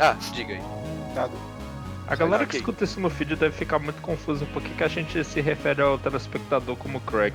[0.00, 0.62] Ah, diga aí.
[2.08, 4.88] A galera que escuta isso no feed deve ficar muito confusa por que que a
[4.88, 7.34] gente se refere ao telespectador como Craig.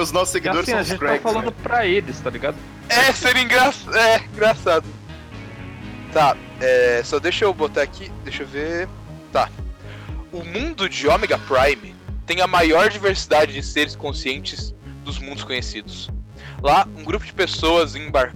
[0.00, 1.56] Os nossos seguidores assim, são a os gente Craigs, tá falando né?
[1.62, 2.56] pra eles, tá ligado?
[2.88, 3.72] É, seria engra...
[3.94, 4.84] é, engraçado.
[6.12, 8.88] Tá, é, só deixa eu botar aqui, deixa eu ver.
[9.32, 9.48] Tá.
[10.30, 11.94] O mundo de Omega Prime
[12.26, 16.10] tem a maior diversidade de seres conscientes dos mundos conhecidos.
[16.62, 18.34] Lá, um grupo de pessoas embar...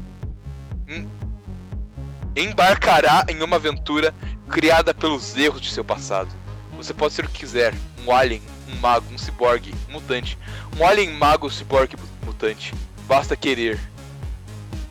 [2.39, 4.15] em- embarcará em uma aventura
[4.49, 6.35] criada pelos erros de seu passado.
[6.77, 7.75] Você pode ser o que quiser,
[8.07, 10.39] um alien, um mago, um ciborgue, um mutante.
[10.79, 12.73] Um alien mago, ciborgue, mutante.
[13.07, 13.81] Basta querer.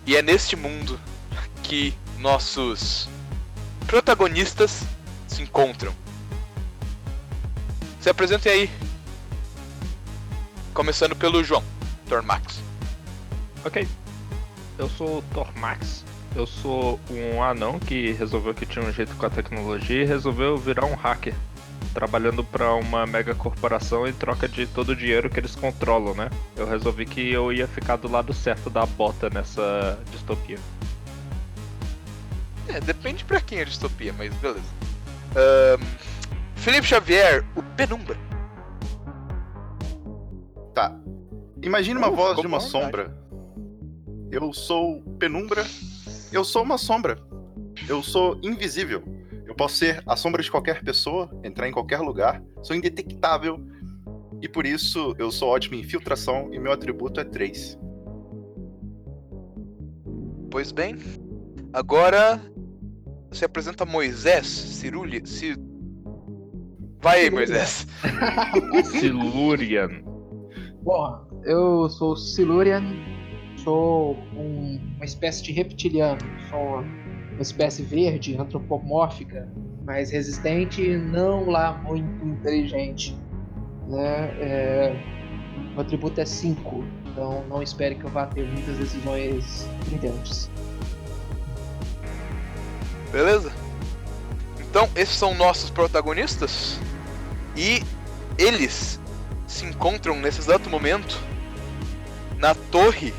[0.05, 0.99] E é neste mundo
[1.63, 3.07] que nossos
[3.85, 4.81] protagonistas
[5.27, 5.93] se encontram.
[8.01, 8.71] Se apresentem aí.
[10.73, 11.63] Começando pelo João,
[12.07, 12.59] Tormax.
[13.65, 13.87] Ok.
[14.77, 16.03] Eu sou o Tormax.
[16.37, 20.55] Eu sou um anão que resolveu que tinha um jeito com a tecnologia e resolveu
[20.55, 21.33] virar um hacker.
[21.95, 26.29] Trabalhando pra uma mega corporação em troca de todo o dinheiro que eles controlam, né?
[26.55, 30.59] Eu resolvi que eu ia ficar do lado certo da bota nessa distopia.
[32.67, 34.61] É, depende pra quem é distopia, mas beleza.
[35.35, 35.81] Ahn,
[36.55, 38.15] Felipe Xavier, o Penumbra.
[40.75, 40.95] Tá.
[41.63, 42.71] Imagine uma Uh, voz de uma vontade.
[42.71, 43.17] sombra.
[44.29, 45.65] Eu sou penumbra.
[46.31, 47.17] Eu sou uma sombra.
[47.87, 49.03] Eu sou invisível.
[49.45, 52.43] Eu posso ser a sombra de qualquer pessoa, entrar em qualquer lugar.
[52.61, 53.59] Sou indetectável.
[54.41, 57.79] E por isso eu sou ótimo em infiltração e meu atributo é 3.
[60.51, 60.97] Pois bem,
[61.73, 62.41] agora
[63.31, 65.25] se apresenta Moisés Ciruli.
[65.25, 65.55] Ci...
[67.01, 67.87] Vai aí, Moisés.
[68.91, 70.03] Silurian.
[70.83, 72.83] Bom, eu sou Silurian,
[73.67, 79.45] sou um- uma espécie de reptiliano, sou uma espécie verde, antropomórfica,
[79.83, 83.13] mas resistente e não lá muito inteligente.
[83.89, 84.29] Né?
[84.39, 84.95] É,
[85.75, 90.49] o atributo é 5, então não espere que eu vá ter muitas decisões brilhantes.
[93.11, 93.51] Beleza?
[94.61, 96.79] Então, esses são nossos protagonistas.
[97.53, 97.83] E
[98.37, 99.01] eles
[99.45, 101.21] se encontram nesse exato momento
[102.37, 103.13] na torre.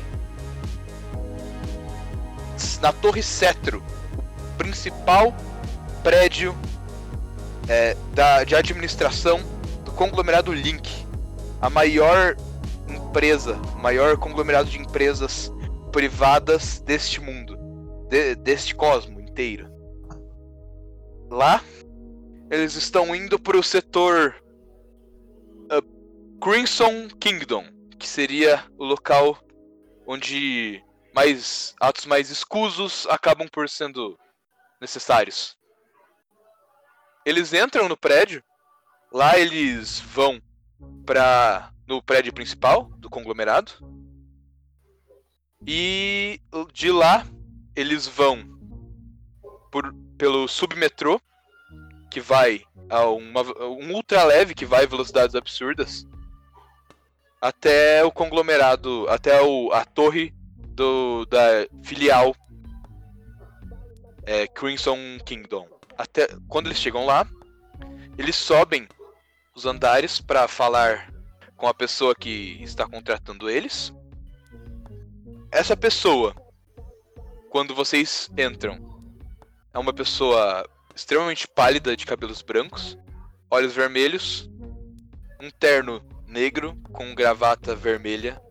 [2.81, 3.83] Na Torre Cetro,
[4.53, 5.33] o principal
[6.03, 6.55] prédio
[7.67, 9.39] é, da, de administração
[9.83, 11.05] do conglomerado Link,
[11.61, 12.35] a maior
[12.87, 15.51] empresa, o maior conglomerado de empresas
[15.91, 17.57] privadas deste mundo,
[18.07, 19.69] de- deste cosmo inteiro.
[21.29, 21.61] Lá,
[22.49, 24.35] eles estão indo pro setor
[25.69, 25.81] ah,
[26.41, 27.65] Crimson Kingdom,
[27.99, 29.37] que seria o local
[30.07, 30.81] onde
[31.13, 34.17] mais atos mais escusos acabam por sendo
[34.79, 35.57] necessários.
[37.25, 38.43] Eles entram no prédio,
[39.11, 40.41] lá eles vão
[41.05, 43.71] para no prédio principal do conglomerado
[45.65, 46.39] e
[46.71, 47.25] de lá
[47.75, 48.43] eles vão
[49.71, 51.19] por, pelo submetrô
[52.09, 56.07] que vai a uma, um ultra leve que vai a velocidades absurdas
[57.41, 60.33] até o conglomerado, até o, a torre
[60.79, 62.33] do, da filial
[64.23, 65.67] é, Crimson Kingdom.
[65.97, 67.27] Até quando eles chegam lá,
[68.17, 68.87] eles sobem
[69.53, 71.13] os andares para falar
[71.57, 73.93] com a pessoa que está contratando eles.
[75.51, 76.33] Essa pessoa,
[77.49, 78.79] quando vocês entram,
[79.73, 80.65] é uma pessoa
[80.95, 82.97] extremamente pálida, de cabelos brancos,
[83.51, 84.49] olhos vermelhos,
[85.41, 88.41] um terno negro com gravata vermelha.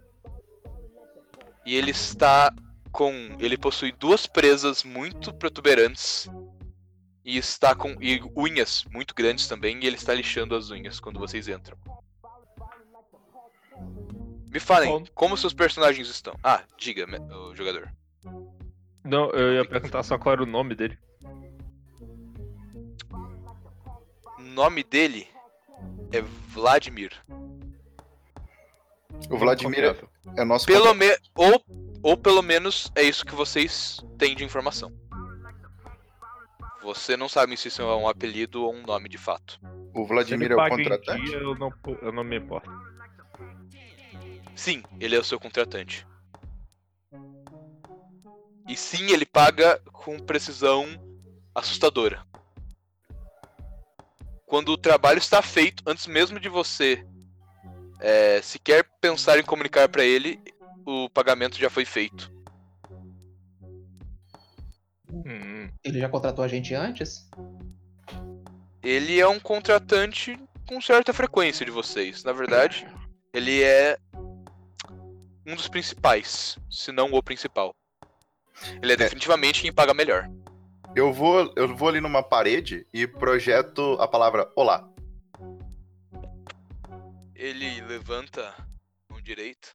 [1.68, 2.50] E ele está
[2.90, 3.12] com.
[3.38, 6.26] Ele possui duas presas muito protuberantes.
[7.22, 7.94] E está com.
[8.00, 9.78] E unhas muito grandes também.
[9.78, 11.76] E ele está lixando as unhas quando vocês entram.
[14.50, 16.34] Me falem, como seus personagens estão?
[16.42, 17.04] Ah, diga,
[17.36, 17.92] o jogador.
[19.04, 20.98] Não, eu ia perguntar só qual era o nome dele.
[24.38, 25.28] O nome dele
[26.12, 27.12] é Vladimir.
[29.30, 31.06] O Vladimir é, é nosso Pelo me...
[31.34, 31.64] ou,
[32.02, 34.92] ou pelo menos é isso que vocês têm de informação.
[36.82, 39.60] Você não sabe se isso é um apelido ou um nome de fato.
[39.94, 41.24] O Vladimir ele é o contratante?
[41.24, 42.70] dia, eu não, eu não me importo.
[44.54, 46.06] Sim, ele é o seu contratante.
[48.66, 50.86] E sim, ele paga com precisão
[51.54, 52.26] assustadora.
[54.46, 57.06] Quando o trabalho está feito, antes mesmo de você
[58.00, 60.40] é, sequer pensar em comunicar para ele,
[60.86, 62.32] o pagamento já foi feito.
[65.12, 67.28] Hum, Ele já contratou a gente antes?
[68.82, 72.22] Ele é um contratante com certa frequência de vocês.
[72.24, 72.86] Na verdade,
[73.32, 73.98] ele é
[75.46, 77.74] um dos principais, se não o principal.
[78.82, 80.28] Ele é definitivamente quem paga melhor.
[80.94, 84.88] Eu vou, eu vou ali numa parede e projeto a palavra olá.
[87.38, 89.68] Ele levanta a mão direita,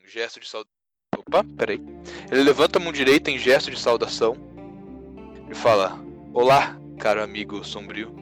[0.00, 0.70] um gesto de saudação.
[1.18, 1.80] Opa, peraí.
[2.30, 4.36] Ele levanta a mão direita em gesto de saudação
[5.50, 5.98] e fala:
[6.32, 8.14] Olá, caro amigo sombrio.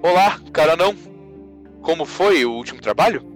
[0.00, 0.94] Olá, caro anão.
[1.82, 3.26] Como foi o último trabalho?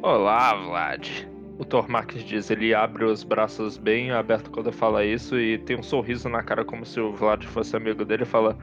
[0.00, 1.28] Olá, Vlad.
[1.58, 5.82] O Tormax diz, ele abre os braços bem abertos quando fala isso e tem um
[5.82, 8.58] sorriso na cara como se o Vlad fosse amigo dele e fala: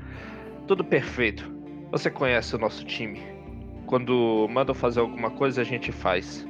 [0.66, 1.57] Tudo perfeito.
[1.92, 3.22] Você conhece o nosso time.
[3.86, 6.46] Quando mandam fazer alguma coisa, a gente faz.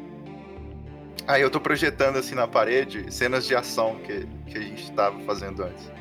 [1.27, 5.19] Aí eu tô projetando assim na parede cenas de ação que, que a gente tava
[5.21, 5.91] fazendo antes.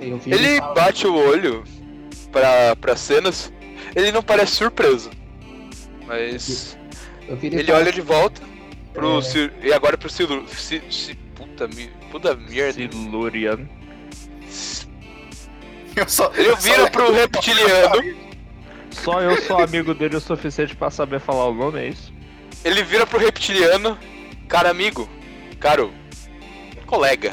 [0.00, 1.64] Eu vi Ele bate o olho
[2.30, 3.52] pra, pra cenas.
[3.94, 5.10] Ele não parece surpreso.
[6.06, 6.78] Mas
[7.28, 8.40] eu vi ele olha de volta
[8.92, 9.22] pro É.
[9.22, 10.48] Cir- e agora pro Silur.
[10.48, 11.68] Si, si, puta,
[12.10, 12.72] puta merda.
[12.72, 13.68] Silurian.
[15.96, 18.16] Eu só, vira só- pro reptiliano.
[18.90, 22.12] Só eu sou amigo dele o suficiente pra saber falar o nome, é isso?
[22.64, 23.98] Ele vira pro reptiliano.
[24.48, 25.08] Cara amigo.
[25.58, 25.92] Caro.
[26.86, 27.32] Colega.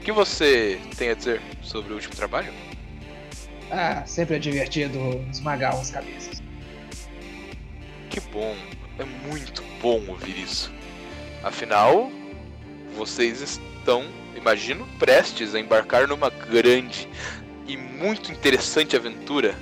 [0.00, 2.52] O que você tem a dizer sobre o último trabalho?
[3.70, 4.98] Ah, sempre é divertido
[5.30, 6.42] esmagar umas cabeças.
[8.10, 8.54] Que bom.
[8.98, 10.70] É muito bom ouvir isso.
[11.42, 12.10] Afinal,
[12.94, 14.04] vocês estão,
[14.42, 17.08] imagino, prestes a embarcar numa grande
[17.66, 19.54] e muito interessante aventura.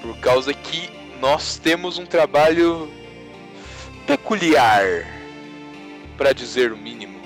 [0.00, 0.88] Por causa que
[1.20, 2.90] nós temos um trabalho
[4.06, 4.84] peculiar,
[6.16, 7.20] para dizer o mínimo.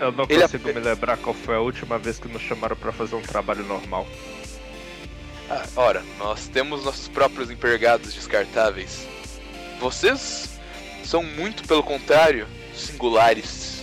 [0.00, 2.74] Eu não Ele consigo é- me lembrar qual foi a última vez que nos chamaram
[2.74, 4.06] pra fazer um trabalho normal.
[5.48, 9.06] Ah, ora, nós temos nossos próprios empregados descartáveis.
[9.78, 10.58] Vocês
[11.04, 13.73] são muito pelo contrário, singulares.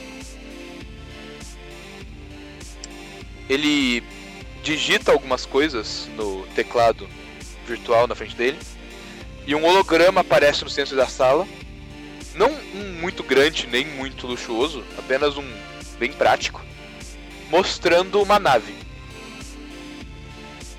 [3.51, 4.03] Ele
[4.63, 7.07] digita algumas coisas no teclado
[7.67, 8.57] virtual na frente dele
[9.45, 11.47] e um holograma aparece no centro da sala.
[12.33, 15.47] Não um muito grande nem muito luxuoso, apenas um
[15.99, 16.61] bem prático,
[17.49, 18.73] mostrando uma nave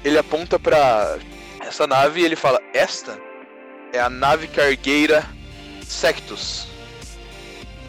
[0.05, 1.19] ele aponta pra
[1.61, 3.19] essa nave e ele fala: Esta
[3.93, 5.25] é a nave cargueira
[5.87, 6.67] Sectus.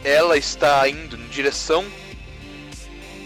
[0.03, 1.85] Ela está indo em direção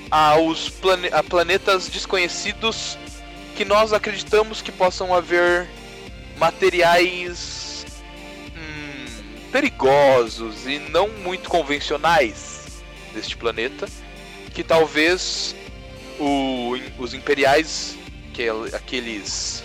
[0.09, 2.97] aos plane a planetas desconhecidos
[3.55, 5.67] que nós acreditamos que possam haver
[6.37, 7.85] materiais
[8.55, 9.05] hum,
[9.51, 12.81] perigosos e não muito convencionais
[13.13, 13.87] deste planeta,
[14.53, 15.55] que talvez
[16.19, 17.95] o- os imperiais
[18.31, 19.63] aquel- aqueles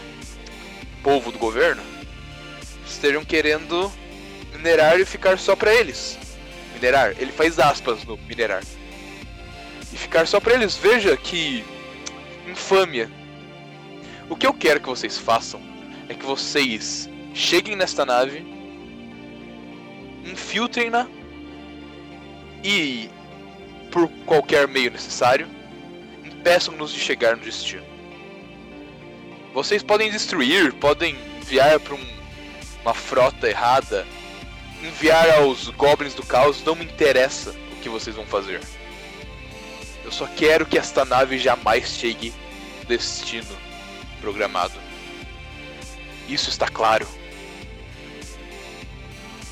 [1.03, 1.83] povo do governo
[2.87, 3.93] estejam querendo
[4.55, 6.19] minerar e ficar só pra eles.
[6.75, 8.63] Minerar, ele faz aspas no minerar.
[9.93, 10.77] E ficar só pra eles.
[10.77, 11.65] Veja que
[12.49, 13.11] infâmia.
[14.29, 15.61] O que eu quero que vocês façam
[16.09, 18.45] é que vocês cheguem nesta nave,
[20.25, 21.07] infiltrem-na
[22.63, 23.11] e,
[23.91, 25.47] por qualquer meio necessário,
[26.25, 27.85] impeçam-nos de chegar no destino.
[29.53, 32.07] Vocês podem destruir, podem enviar para um,
[32.83, 34.07] uma frota errada,
[34.83, 38.61] enviar aos goblins do caos, não me interessa o que vocês vão fazer.
[40.05, 42.33] Eu só quero que esta nave jamais chegue
[42.81, 43.57] no destino
[44.21, 44.75] programado.
[46.29, 47.07] Isso está claro.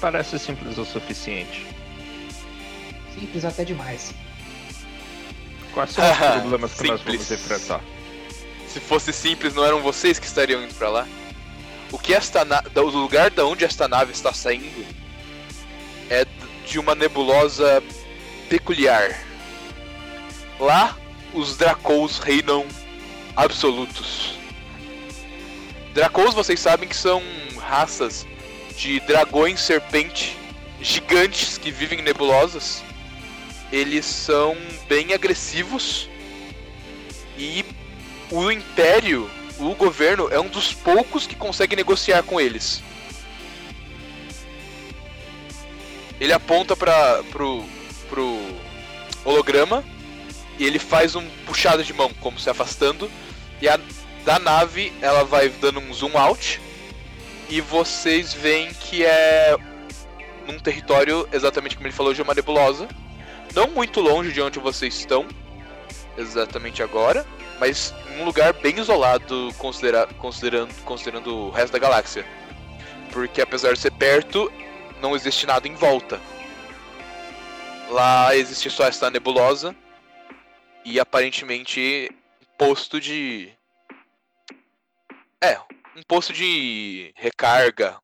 [0.01, 1.67] Parece simples o suficiente.
[3.15, 4.15] Simples até demais.
[5.73, 7.31] Quais são os problemas que nós vamos Simples.
[7.31, 7.81] enfrentar?
[8.69, 11.09] Se fosse simples, não eram vocês que estariam indo pra lá?
[11.93, 12.63] O que esta na...
[12.77, 14.87] o lugar da onde esta nave está saindo
[16.09, 16.25] é
[16.67, 17.83] de uma nebulosa
[18.49, 19.30] peculiar.
[20.61, 20.95] Lá,
[21.33, 22.67] os Dracous reinam
[23.35, 24.35] absolutos.
[25.95, 27.23] Dracous, vocês sabem que são
[27.59, 28.27] raças
[28.77, 30.37] de dragões serpente
[30.83, 32.83] gigantes que vivem em nebulosas.
[33.73, 34.55] Eles são
[34.87, 36.11] bem agressivos
[37.39, 37.65] e
[38.31, 42.83] o Império, o governo, é um dos poucos que consegue negociar com eles.
[46.21, 47.65] Ele aponta para pro,
[48.11, 48.39] pro
[49.25, 49.83] holograma
[50.61, 53.11] e ele faz um puxado de mão, como se afastando.
[53.61, 53.81] E a
[54.25, 56.61] da nave ela vai dando um zoom out
[57.49, 59.57] e vocês veem que é
[60.47, 62.87] num território exatamente como ele falou de uma nebulosa,
[63.55, 65.27] não muito longe de onde vocês estão,
[66.19, 67.25] exatamente agora
[67.61, 72.25] mas um lugar bem isolado considera considerando, considerando o resto da galáxia.
[73.13, 74.51] Porque apesar de ser perto,
[75.01, 76.19] não existe nada em volta.
[77.91, 79.77] Lá existe só esta nebulosa
[80.85, 82.11] e aparentemente
[82.59, 83.53] posto de.
[85.43, 85.59] É,
[85.97, 88.01] um posto de recarga.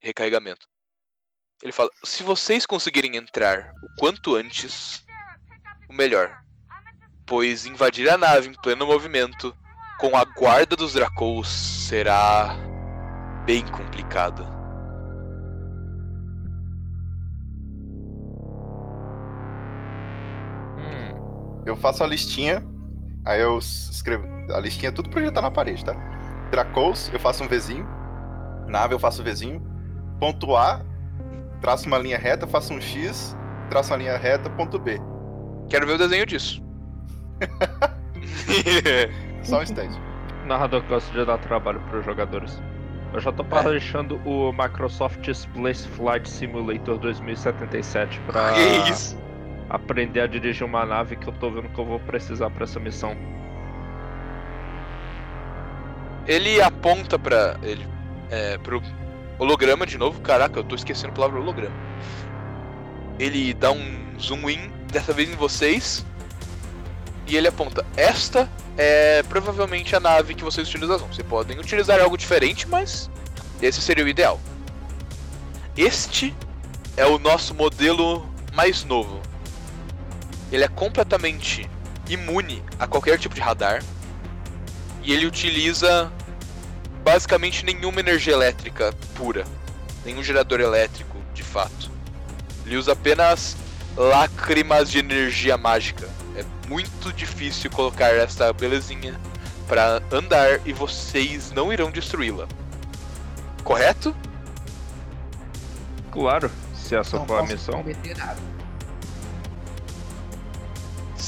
[0.00, 0.66] Recarregamento.
[1.62, 5.04] Ele fala: se vocês conseguirem entrar o quanto antes,
[5.88, 6.42] o melhor
[7.28, 9.54] pois invadir a nave em pleno movimento
[9.98, 12.56] com a guarda dos Dracous será
[13.44, 14.57] bem complicado.
[21.68, 22.64] Eu faço a listinha,
[23.26, 24.26] aí eu escrevo.
[24.54, 25.92] A listinha é tudo projetado na parede, tá?
[26.50, 27.86] Dracous, eu faço um Vzinho.
[28.66, 29.60] Nave, eu faço um Vzinho.
[30.18, 30.80] Ponto A,
[31.60, 33.36] traço uma linha reta, faço um X,
[33.68, 34.98] traço uma linha reta, ponto B.
[35.68, 36.64] Quero ver o desenho disso.
[39.44, 40.00] Só um instante.
[40.46, 42.58] narrador que gosta de dar trabalho para os jogadores.
[43.12, 49.27] Eu já tô baixando o Microsoft Space Flight Simulator 2077 pra que isso?
[49.68, 52.80] Aprender a dirigir uma nave que eu tô vendo que eu vou precisar para essa
[52.80, 53.16] missão.
[56.26, 57.86] Ele aponta pra ele
[58.30, 58.82] é, pro
[59.38, 60.20] holograma de novo.
[60.20, 61.76] Caraca, eu tô esquecendo a palavra holograma.
[63.18, 66.04] Ele dá um zoom in, dessa vez em vocês.
[67.26, 70.98] E ele aponta: Esta é provavelmente a nave que vocês utilizam.
[70.98, 73.10] Vocês podem utilizar algo diferente, mas
[73.60, 74.40] esse seria o ideal.
[75.76, 76.34] Este
[76.96, 79.27] é o nosso modelo mais novo.
[80.50, 81.68] Ele é completamente
[82.08, 83.82] imune a qualquer tipo de radar.
[85.02, 86.10] E ele utiliza
[87.04, 89.44] basicamente nenhuma energia elétrica pura.
[90.04, 91.90] Nenhum gerador elétrico, de fato.
[92.66, 93.56] Ele usa apenas
[93.96, 96.08] lágrimas de energia mágica.
[96.36, 99.18] É muito difícil colocar essa belezinha
[99.66, 102.46] para andar e vocês não irão destruí-la.
[103.64, 104.14] Correto?
[106.10, 107.74] Claro, se essa Não for a missão.
[107.74, 108.38] prometer nada.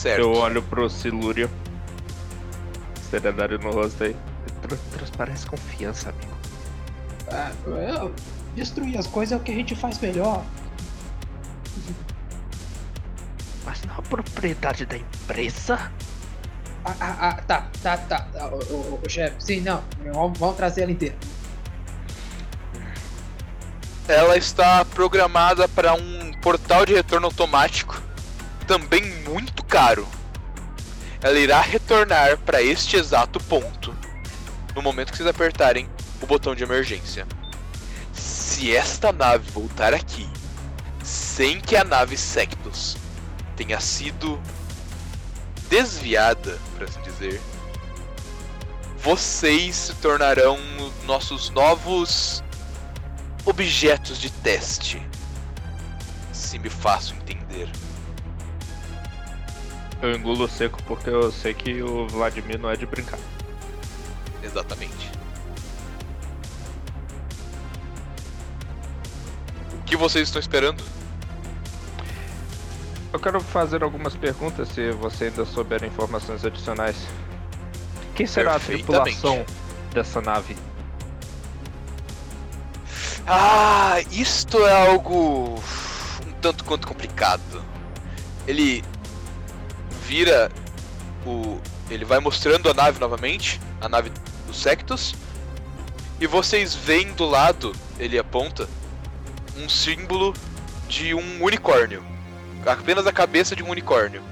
[0.01, 0.21] Certo.
[0.21, 1.51] Eu olho pro Silúrio.
[3.11, 4.17] Seriedade no rosto aí.
[4.63, 6.33] Tr- Transparece confiança, amigo.
[7.31, 8.15] Ah, eu-
[8.55, 10.43] destruir as coisas é o que a gente faz melhor.
[13.65, 15.93] Mas não a propriedade da empresa?
[16.83, 18.27] Ah, ah, ah, tá, tá, tá.
[18.39, 19.83] Ah, O, o- o chefe, sim, não.
[20.15, 21.15] Vamos, vamos trazer ela inteira.
[24.09, 28.01] Ela está programada para um portal de retorno automático,
[28.71, 30.07] também muito caro.
[31.21, 33.93] Ela irá retornar para este exato ponto
[34.77, 35.91] no momento que vocês apertarem
[36.23, 37.27] o botão de emergência.
[38.13, 40.31] Se esta nave voltar aqui
[41.03, 42.97] sem que a nave Sectus
[43.57, 44.41] tenha sido
[45.69, 47.41] desviada, por assim dizer,
[48.99, 50.57] vocês se tornarão
[51.07, 52.41] nossos novos
[53.45, 55.05] objetos de teste.
[56.33, 57.69] Se me faço entender.
[60.03, 63.19] Eu engulo seco porque eu sei que o Vladimir não é de brincar.
[64.43, 65.11] Exatamente.
[69.75, 70.83] O que vocês estão esperando?
[73.13, 76.97] Eu quero fazer algumas perguntas se você ainda souber informações adicionais.
[78.15, 79.45] Quem será a tripulação
[79.93, 80.57] dessa nave?
[83.27, 85.61] Ah, isto é algo
[86.27, 87.63] um tanto quanto complicado.
[88.47, 88.83] Ele
[90.11, 90.51] vira
[91.25, 91.61] o.
[91.89, 94.11] Ele vai mostrando a nave novamente, a nave
[94.47, 95.15] do Sectus.
[96.21, 98.69] E vocês veem do lado, ele aponta,
[99.57, 100.35] um símbolo
[100.89, 102.05] de um unicórnio.
[102.67, 104.23] Apenas a cabeça de um unicórnio.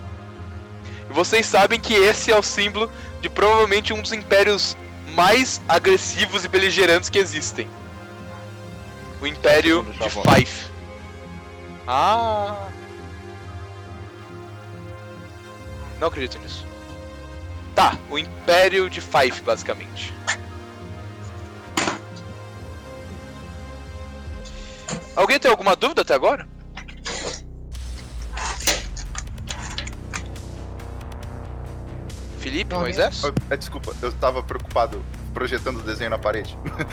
[1.08, 2.90] E vocês sabem que esse é o símbolo
[3.22, 4.76] de provavelmente um dos impérios
[5.14, 7.68] mais agressivos e beligerantes que existem.
[9.20, 10.10] O Império de.
[10.10, 10.66] Fife.
[11.86, 12.68] Ah.
[16.00, 16.66] Não acredito nisso.
[17.74, 20.14] Tá, o Império de Fife, basicamente.
[25.14, 26.46] Alguém tem alguma dúvida até agora?
[32.38, 33.22] Felipe, Não, Moisés?
[33.24, 36.56] Oh, é, desculpa, eu tava preocupado projetando o desenho na parede.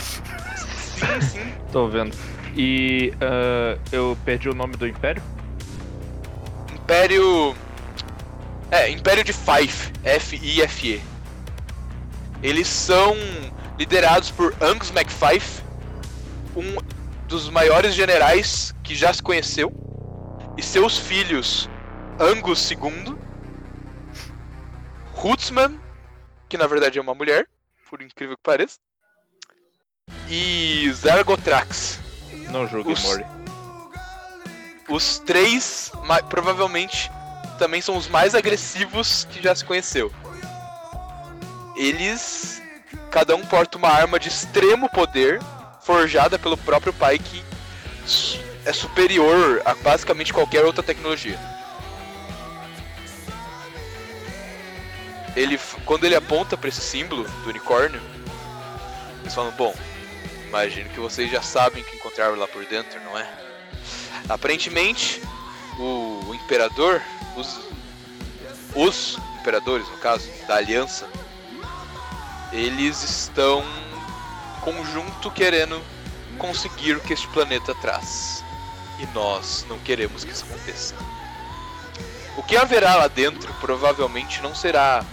[0.96, 1.54] Sim, sim.
[1.74, 2.16] Tô vendo.
[2.56, 5.22] E ah, eu perdi o nome do Império?
[6.74, 7.54] Império.
[8.76, 9.94] É, Império de Fife.
[10.04, 11.02] F-I-F-E.
[12.44, 13.16] Eles são
[13.80, 15.64] liderados por Angus MacFife,
[16.56, 16.76] um
[17.26, 19.72] dos maiores generais que já se conheceu,
[20.58, 21.70] e seus filhos
[22.20, 23.16] Angus II,
[25.24, 25.80] Hutzman,
[26.50, 27.48] que na verdade é uma mulher,
[27.90, 28.78] por incrível que pareça,
[30.30, 32.00] e Zargotrax.
[32.52, 33.26] Não julgue, Os- Mori.
[34.90, 35.92] Os três,
[36.30, 37.10] provavelmente,
[37.58, 40.12] também são os mais agressivos que já se conheceu.
[41.76, 42.62] Eles,
[43.12, 45.42] cada um porta uma arma de extremo poder,
[45.82, 47.44] forjada pelo próprio pai, que
[48.66, 51.40] é superior a basicamente qualquer outra tecnologia.
[55.36, 58.02] Ele, quando ele aponta para esse símbolo do unicórnio,
[59.22, 59.76] eles falam: Bom,
[60.48, 63.28] imagino que vocês já sabem que encontraram lá por dentro, não é?
[64.30, 65.22] Aparentemente,
[65.78, 67.02] o imperador,
[67.36, 67.60] os,
[68.76, 71.08] os imperadores, no caso, da aliança,
[72.52, 73.64] eles estão
[74.62, 75.82] conjunto querendo
[76.38, 78.44] conseguir o que este planeta traz.
[79.00, 80.96] E nós não queremos que isso aconteça.
[82.38, 85.04] O que haverá lá dentro provavelmente não será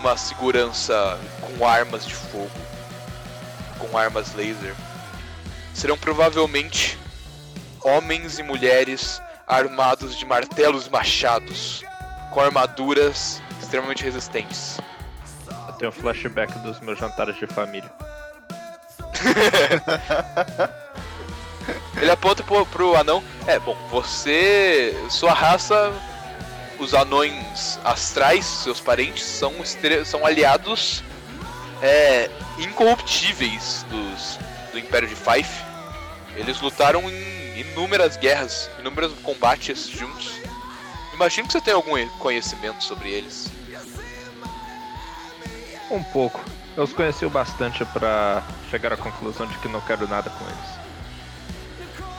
[0.00, 2.50] uma segurança com armas de fogo,
[3.78, 4.74] com armas laser.
[5.74, 6.98] Serão provavelmente
[7.82, 11.82] homens e mulheres armados de martelos e machados,
[12.30, 14.78] com armaduras extremamente resistentes.
[15.68, 17.90] Eu tenho um flashback dos meus jantares de família.
[22.00, 23.22] Ele aponta pro, pro anão.
[23.46, 24.94] É, bom, você.
[25.10, 25.92] Sua raça.
[26.78, 29.52] Os anões astrais, seus parentes, são,
[30.04, 31.02] são aliados
[31.82, 34.38] é, incorruptíveis dos,
[34.70, 35.64] do Império de Fife.
[36.36, 40.32] Eles lutaram em inúmeras guerras, inúmeros combates juntos.
[41.12, 43.48] Imagino que você tem algum conhecimento sobre eles.
[45.90, 46.40] Um pouco.
[46.76, 50.44] Eu os conheci o bastante pra chegar à conclusão de que não quero nada com
[50.44, 50.78] eles.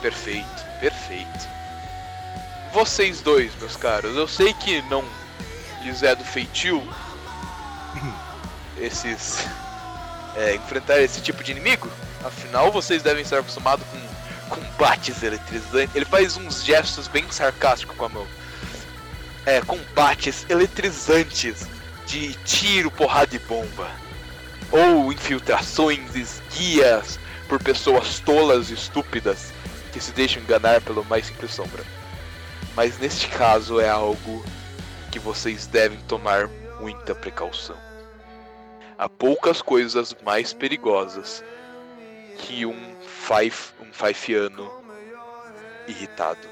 [0.02, 1.48] Perfeito, perfeito.
[2.72, 5.04] Vocês dois, meus caros, eu sei que não
[5.82, 6.86] lhes é do feitio
[8.76, 9.46] esses
[10.36, 11.90] é, enfrentar esse tipo de inimigo.
[12.24, 14.09] Afinal, vocês devem estar acostumados com
[14.50, 15.94] combates eletrizantes.
[15.94, 18.26] Ele faz uns gestos bem sarcásticos com a mão.
[19.46, 21.66] É, combates eletrizantes
[22.06, 23.90] de tiro, porrada e bomba.
[24.70, 29.52] Ou infiltrações esguias por pessoas tolas e estúpidas
[29.92, 31.84] que se deixam enganar pelo mais simples sombra.
[32.76, 34.44] Mas neste caso é algo
[35.10, 36.48] que vocês devem tomar
[36.80, 37.76] muita precaução.
[38.96, 41.42] Há poucas coisas mais perigosas
[42.38, 42.89] que um
[43.20, 44.70] five, um faifiano
[45.86, 46.48] irritado.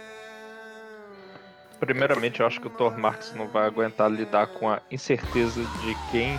[1.80, 5.96] Primeiramente, eu acho que o Thor Marx não vai aguentar lidar com a incerteza de
[6.10, 6.38] quem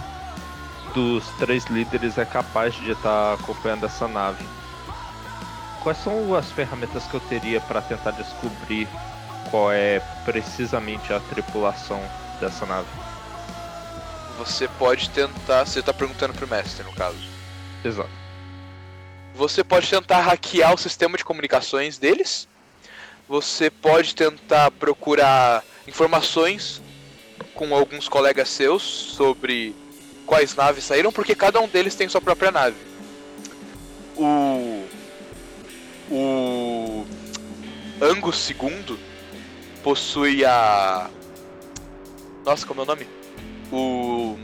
[0.93, 4.45] dos três líderes é capaz de estar acompanhando essa nave.
[5.81, 8.87] Quais são as ferramentas que eu teria para tentar descobrir
[9.49, 12.01] qual é precisamente a tripulação
[12.41, 12.89] dessa nave?
[14.37, 15.65] Você pode tentar.
[15.65, 17.17] Você tá perguntando pro mestre, no caso.
[17.83, 18.18] Exato.
[19.39, 22.45] Você pode tentar hackear o sistema de comunicações deles.
[23.25, 26.81] Você pode tentar procurar informações
[27.53, 29.73] com alguns colegas seus sobre
[30.25, 32.75] quais naves saíram, porque cada um deles tem sua própria nave.
[34.17, 34.85] O.
[36.11, 37.05] O.
[38.01, 38.99] Angus II,
[39.81, 41.09] possui a.
[42.43, 43.07] Nossa, como é o nome?
[43.71, 44.37] O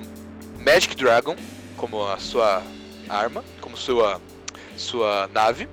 [0.58, 1.36] Magic Dragon
[1.75, 2.63] como a sua
[3.10, 4.21] arma, como sua
[4.77, 5.67] sua nave.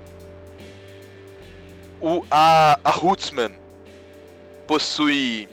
[2.01, 3.53] O, a, a Rootsman
[4.67, 5.49] possui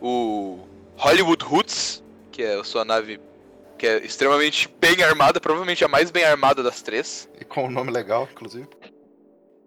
[0.00, 0.60] o
[0.96, 3.20] Hollywood Roots, que é a sua nave
[3.78, 7.28] que é extremamente bem armada, provavelmente a mais bem armada das três.
[7.40, 8.68] E com um nome legal, inclusive.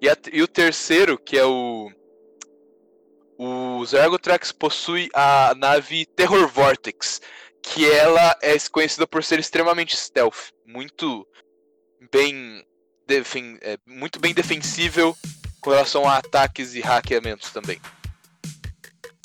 [0.02, 1.92] E, a- e o terceiro, que é o.
[3.38, 7.20] O Zergotrax possui a nave Terror Vortex,
[7.62, 11.28] que ela é conhecida por ser extremamente stealth, muito
[12.10, 12.64] bem,
[13.08, 15.16] defen é, muito bem defensível
[15.62, 17.80] com relação a ataques e hackeamentos também.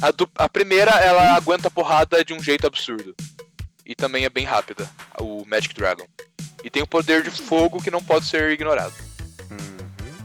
[0.00, 3.14] A, a primeira, ela aguenta porrada de um jeito absurdo.
[3.84, 4.88] E também é bem rápida,
[5.18, 6.06] o Magic Dragon.
[6.62, 8.94] E tem o poder de fogo que não pode ser ignorado.
[9.50, 10.16] Uhum.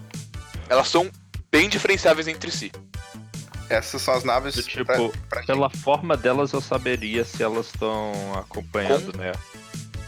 [0.69, 1.09] Elas são
[1.51, 2.71] bem diferenciáveis entre si.
[3.69, 4.55] Essas são as naves.
[4.55, 5.47] Do tipo, pra- pra gente.
[5.47, 9.31] Pela forma delas eu saberia se elas estão acompanhando, né?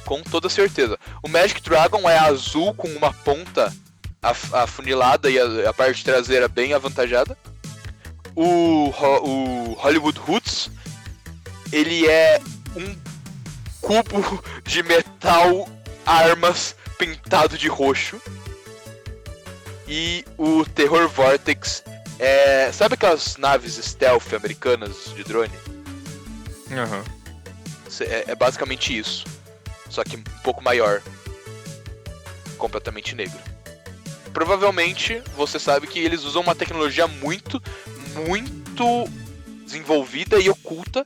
[0.08, 0.98] Com toda certeza.
[1.22, 3.74] O Magic Dragon é azul com uma ponta
[4.24, 7.38] af- afunilada e a, a parte traseira bem avantajada.
[8.34, 10.72] O, o Hollywood Roots,
[11.74, 12.40] ele é
[12.76, 12.96] um
[13.82, 15.68] cubo de metal
[16.06, 18.18] armas pintado de roxo.
[19.88, 21.84] E o Terror Vortex
[22.20, 22.72] é.
[22.72, 25.52] Sabe aquelas naves stealth americanas de drone?
[26.72, 27.04] Aham.
[27.90, 29.26] Cê- É, é basicamente isso.
[29.98, 31.02] Só que um pouco maior.
[32.56, 33.40] Completamente negro.
[34.32, 37.60] Provavelmente você sabe que eles usam uma tecnologia muito,
[38.14, 39.06] muito
[39.64, 41.04] desenvolvida e oculta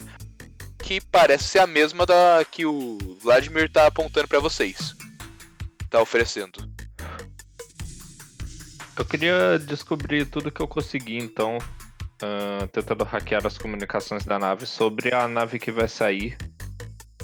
[0.77, 4.93] que parece ser a mesma da que o Vladimir tá apontando pra vocês.
[5.89, 6.69] Tá oferecendo.
[8.97, 11.59] Eu queria descobrir tudo que eu consegui, então,
[12.21, 16.35] ah, tentando hackear as comunicações da nave sobre a nave que vai sair.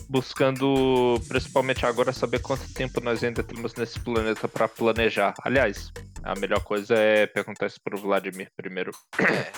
[0.10, 5.34] Buscando, principalmente agora, saber quanto tempo nós ainda temos nesse planeta para planejar.
[5.43, 5.91] Aliás,
[6.24, 8.91] a melhor coisa é perguntar isso pro Vladimir primeiro.
[9.20, 9.52] É,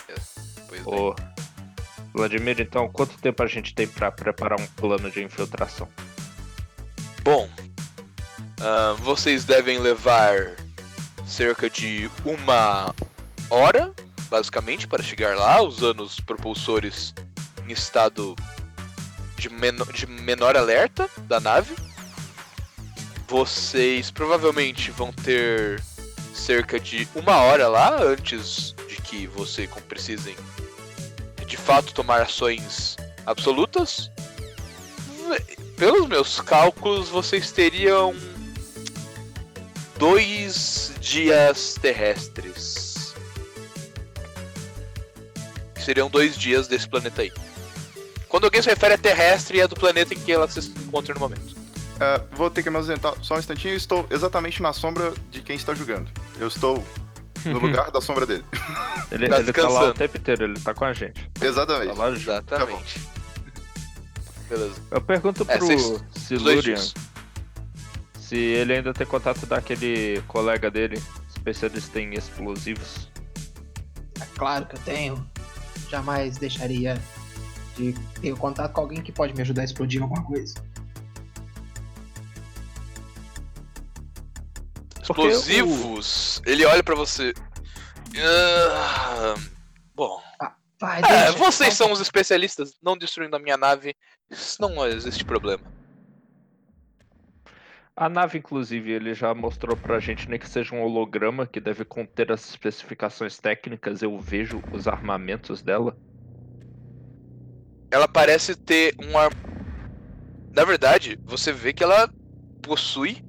[0.67, 0.87] pois.
[0.87, 1.15] Ô,
[2.13, 5.87] Vladimir, então, quanto tempo a gente tem para preparar um plano de infiltração?
[7.23, 7.47] Bom,
[8.61, 10.55] ah, vocês devem levar
[11.25, 12.93] cerca de uma
[13.49, 13.93] hora,
[14.29, 17.13] basicamente, para chegar lá, usando os propulsores
[17.67, 18.35] em estado
[19.39, 21.75] de, meno- de menor alerta da nave.
[23.27, 25.81] Vocês provavelmente vão ter
[26.33, 30.35] cerca de uma hora lá antes de que você com- precisem
[31.45, 34.11] de fato tomar ações absolutas.
[35.77, 38.15] Pelos meus cálculos, vocês teriam
[39.97, 43.13] dois dias terrestres.
[45.79, 47.31] Seriam dois dias desse planeta aí.
[48.29, 51.19] Quando alguém se refere a terrestre, é do planeta em que ela se encontra no
[51.19, 51.55] momento.
[51.99, 53.73] Ah, vou ter que me ausentar só um instantinho.
[53.75, 56.09] Estou exatamente na sombra de quem está jogando.
[56.39, 56.81] Eu estou
[57.43, 58.45] no lugar da sombra dele.
[59.11, 61.29] Ele, Tá ele tá lá o tempo inteiro, ele tá com a gente.
[61.33, 61.87] Tá Exatamente.
[61.95, 62.15] junto.
[62.15, 63.01] Exatamente.
[64.47, 64.81] Beleza.
[64.91, 66.81] Eu pergunto É, pro Silurian
[68.19, 71.01] se ele ainda tem contato daquele colega dele,
[71.35, 73.09] especialista em explosivos.
[74.21, 75.29] É claro que eu tenho.
[75.89, 77.01] Jamais deixaria
[77.79, 80.53] de ter contato com alguém que pode me ajudar a explodir alguma coisa.
[84.97, 86.41] O- Explosivos.
[86.45, 87.33] Ele olha pra você.
[88.21, 89.35] Ah,
[89.95, 90.21] bom.
[90.79, 91.31] Vai, É, deixa.
[91.33, 93.95] vocês são os especialistas, não destruindo a minha nave.
[94.29, 95.63] Isso não existe problema.
[97.95, 101.83] A nave, inclusive, ele já mostrou pra gente, nem que seja um holograma que deve
[101.83, 104.01] conter as especificações técnicas.
[104.01, 105.97] Eu vejo os armamentos dela.
[107.91, 109.31] Ela parece ter um ar.
[110.53, 112.09] Na verdade, você vê que ela
[112.61, 113.23] possui.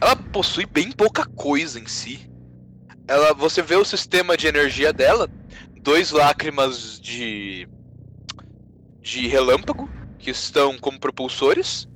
[0.00, 2.30] Ela possui bem pouca coisa em si.
[3.06, 5.28] Ela, você vê o sistema de energia dela,
[5.82, 7.68] dois lágrimas de
[9.00, 11.88] de relâmpago que estão como propulsores.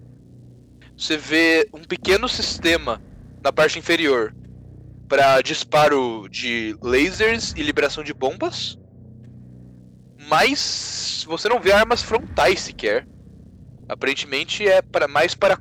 [0.96, 3.02] Você vê um pequeno sistema
[3.42, 4.34] na parte inferior
[5.08, 8.78] para disparo de lasers e liberação de bombas.
[10.32, 13.06] Mas você não vê armas frontais sequer.
[13.86, 15.58] Aparentemente é para mais para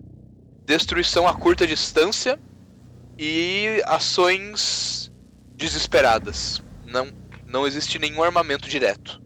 [0.66, 2.40] destruição a curta distância
[3.20, 5.12] e ações
[5.58, 6.64] desesperadas.
[6.86, 7.10] Não,
[7.46, 9.22] não existe nenhum armamento direto.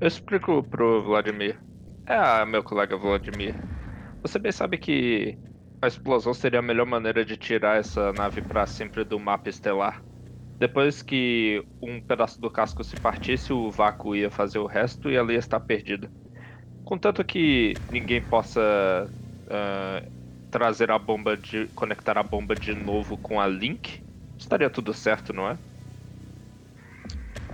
[0.00, 1.58] Eu explico pro Vladimir.
[2.06, 3.56] É, ah, meu colega Vladimir.
[4.22, 5.36] Você bem sabe que
[5.82, 10.00] a explosão seria a melhor maneira de tirar essa nave pra sempre do mapa estelar.
[10.64, 15.14] Depois que um pedaço do casco se partisse, o vácuo ia fazer o resto e
[15.14, 16.10] ela ia estar perdida.
[16.86, 19.06] Contanto que ninguém possa
[19.50, 20.02] ah,
[20.50, 21.66] trazer a bomba de.
[21.74, 24.02] conectar a bomba de novo com a Link,
[24.38, 25.58] estaria tudo certo, não é?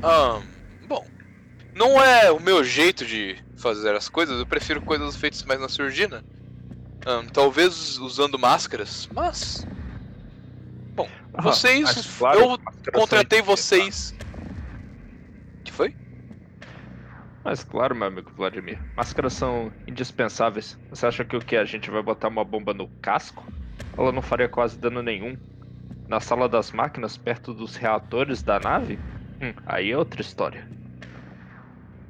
[0.04, 0.44] Ahn,
[0.86, 1.04] bom,
[1.74, 5.68] não é o meu jeito de fazer as coisas, eu prefiro coisas feitas mais na
[5.68, 6.24] surdina.
[7.04, 9.66] Ahn, talvez usando máscaras, mas.
[11.04, 12.16] Bom, Ah, vocês.
[12.18, 12.48] claro, eu
[12.92, 13.44] contratei indispensáveis.
[13.44, 14.14] vocês.
[15.64, 15.94] que foi?
[17.44, 20.78] Mas claro, meu amigo Vladimir, máscaras são indispensáveis.
[20.90, 21.56] Você acha que o que?
[21.56, 23.42] A gente vai botar uma bomba no casco?
[23.96, 25.36] Ela não faria quase dano nenhum.
[26.06, 28.98] Na sala das máquinas, perto dos reatores da nave?
[29.40, 30.68] Hum, aí é outra história.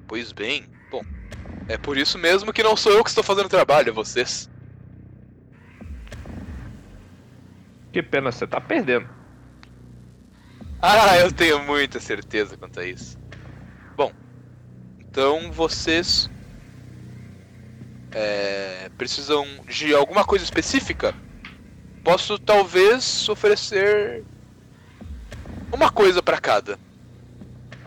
[0.08, 1.02] Pois bem, bom.
[1.68, 4.49] É por isso mesmo que não sou eu que estou fazendo o trabalho, é vocês.
[7.92, 9.08] Que pena, você tá perdendo.
[10.80, 13.18] Ah, eu tenho muita certeza quanto a isso.
[13.96, 14.12] Bom,
[14.98, 16.30] então vocês
[18.12, 21.14] é, precisam de alguma coisa específica?
[22.04, 24.24] Posso talvez oferecer
[25.72, 26.78] uma coisa pra cada,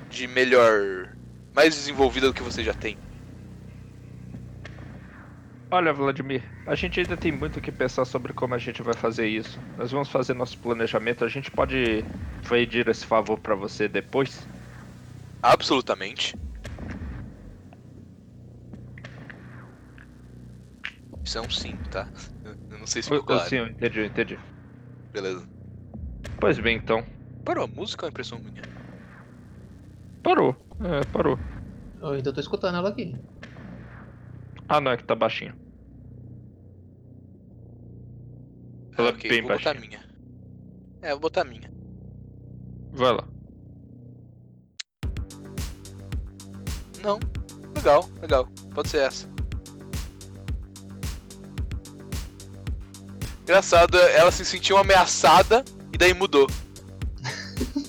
[0.10, 1.10] de melhor,
[1.54, 2.98] mais desenvolvida do que você já tem.
[5.74, 8.94] Olha, Vladimir, a gente ainda tem muito o que pensar sobre como a gente vai
[8.94, 9.60] fazer isso.
[9.76, 12.06] Nós vamos fazer nosso planejamento, a gente pode
[12.48, 14.48] pedir esse favor pra você depois?
[15.42, 16.36] Absolutamente.
[21.26, 22.08] Isso é um sim, tá?
[22.70, 23.50] Eu não sei se ficou claro.
[23.50, 24.40] sim, eu entendi, eu entendi.
[25.12, 25.48] Beleza.
[26.40, 27.04] Pois bem, então.
[27.44, 28.62] Parou a música ou a impressão minha?
[30.22, 30.56] Parou.
[30.80, 31.38] É, parou.
[32.00, 33.16] Eu ainda tô escutando ela aqui.
[34.68, 35.63] Ah, não, é que tá baixinho.
[39.04, 40.00] Ela é ok, bem vou botar a baixinha.
[40.00, 40.14] minha.
[41.02, 41.70] É, vou botar a minha.
[42.94, 43.28] Vai lá.
[47.02, 47.20] Não.
[47.76, 48.48] Legal, legal.
[48.74, 49.28] Pode ser essa.
[53.42, 56.48] Engraçado, ela se sentiu ameaçada e daí mudou.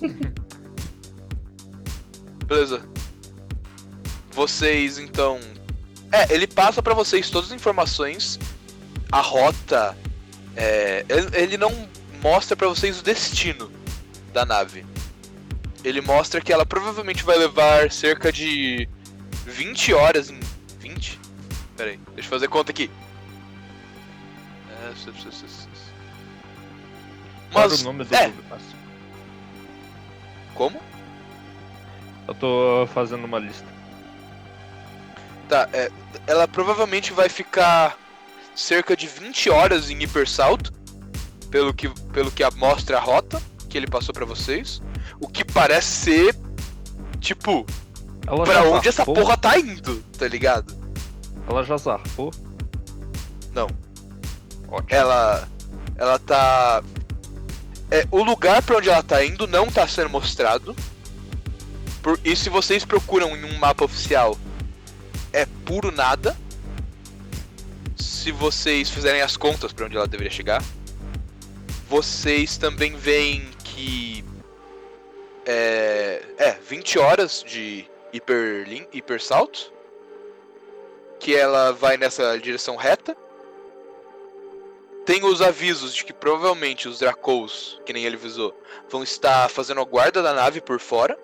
[2.46, 2.83] Beleza.
[4.33, 5.38] Vocês então.
[6.11, 8.40] É, ele passa pra vocês todas as informações,
[9.12, 9.96] a rota.
[10.56, 11.88] É, ele, não
[12.20, 13.70] mostra pra vocês o destino
[14.32, 14.86] da nave.
[15.82, 18.88] Ele mostra que ela provavelmente vai levar cerca de
[19.46, 20.40] 20 horas em.
[20.78, 21.20] 20?
[21.76, 22.90] Pera aí, deixa eu fazer conta aqui.
[24.70, 24.92] É,
[27.52, 28.32] Mas, o nome do é,
[30.54, 30.80] como?
[32.26, 33.66] Eu tô fazendo uma lista.
[35.48, 35.90] Tá, é,
[36.26, 37.98] ela provavelmente vai ficar
[38.54, 40.72] cerca de 20 horas em hipersalto,
[41.50, 44.80] pelo que, pelo que mostra a rota que ele passou pra vocês.
[45.20, 46.36] O que parece ser,
[47.20, 47.66] tipo,
[48.26, 50.74] Ela pra onde essa porra tá indo, tá ligado?
[51.48, 52.32] Ela já zarpou?
[53.52, 53.68] Não.
[54.68, 54.88] Ótimo.
[54.88, 55.48] Ela.
[55.96, 56.82] Ela tá.
[57.90, 60.74] É, o lugar pra onde ela tá indo não tá sendo mostrado.
[62.02, 64.36] Por, e se vocês procuram em um mapa oficial,
[65.32, 66.36] é puro nada.
[68.24, 70.62] Se vocês fizerem as contas pra onde ela deveria chegar,
[71.87, 74.24] vocês também veem que.
[75.44, 76.22] É.
[76.38, 77.84] É, 20 horas de
[78.14, 79.70] hiperlin, hipersalto.
[81.20, 83.14] Que ela vai nessa direção reta.
[85.04, 88.58] Tem os avisos de que provavelmente os Dracos, que nem ele avisou,
[88.88, 91.14] vão estar fazendo a guarda da nave por fora.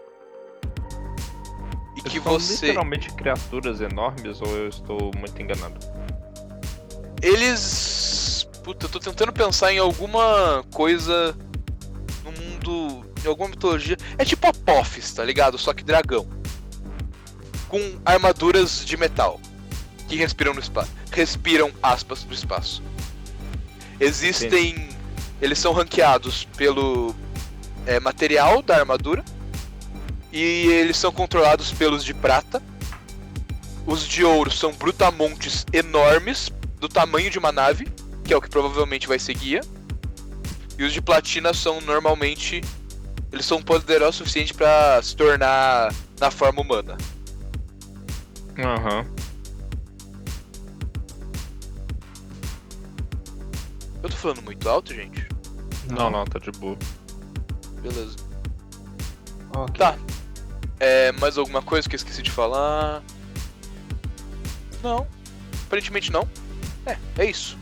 [1.97, 2.67] E que São você.
[2.67, 5.81] literalmente criaturas enormes ou eu estou muito enganado?
[7.23, 8.49] Eles.
[8.63, 11.37] Puta, eu tô tentando pensar em alguma coisa
[12.25, 13.07] no mundo.
[13.25, 13.97] em alguma mitologia.
[14.19, 15.59] É tipo Apophis, tá ligado?
[15.59, 16.27] Só que dragão.
[17.69, 19.41] Com armaduras de metal.
[20.09, 20.91] Que respiram no espaço.
[21.13, 22.83] Respiram aspas do espaço.
[23.99, 24.89] Existem.
[25.41, 27.15] Eles são ranqueados pelo
[27.87, 29.25] é, material da armadura.
[30.33, 32.63] E eles são controlados pelos de prata.
[33.87, 37.87] Os de ouro são brutamontes enormes, do tamanho de uma nave,
[38.25, 39.61] que é o que provavelmente vai ser guia.
[40.79, 42.63] E os de platina são normalmente.
[43.31, 46.97] Eles são poderosos o suficiente pra se tornar na forma humana.
[48.59, 49.07] Aham.
[54.03, 55.29] Eu tô falando muito alto, gente?
[55.91, 56.77] Não, não, tá de boa.
[57.83, 58.17] Beleza.
[59.55, 59.75] Ok.
[59.77, 59.97] Tá.
[60.81, 63.03] É, mais alguma coisa que eu esqueci de falar?
[64.83, 65.07] Não.
[65.67, 66.27] Aparentemente não.
[66.87, 67.59] É, é isso.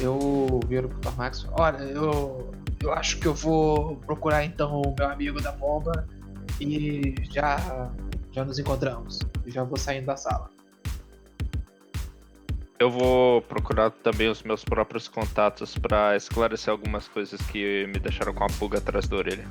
[0.00, 1.46] Eu viro pro Tormax.
[1.52, 6.06] Olha, eu, Eu acho que eu vou procurar então o meu amigo da bomba
[6.60, 7.90] e já
[8.32, 9.20] já nos encontramos.
[9.46, 10.50] Já vou saindo da sala.
[12.78, 18.34] Eu vou procurar também os meus próprios contatos pra esclarecer algumas coisas que me deixaram
[18.34, 19.48] com a pulga atrás da orelha.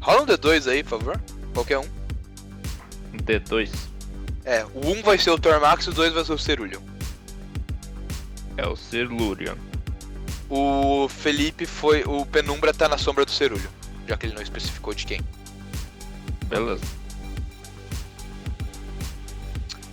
[0.00, 1.20] Rola um D2 aí, por favor.
[1.52, 1.88] Qualquer um.
[3.12, 3.93] Um D2
[4.44, 6.82] É, o 1 vai ser o Tormax e o 2 vai ser o Cerulho.
[8.56, 9.56] é o Silurian.
[10.50, 12.04] O Felipe foi.
[12.04, 13.68] O Penumbra tá na sombra do Cerulho.
[14.06, 15.20] Já que ele não especificou de quem.
[16.46, 16.84] Beleza.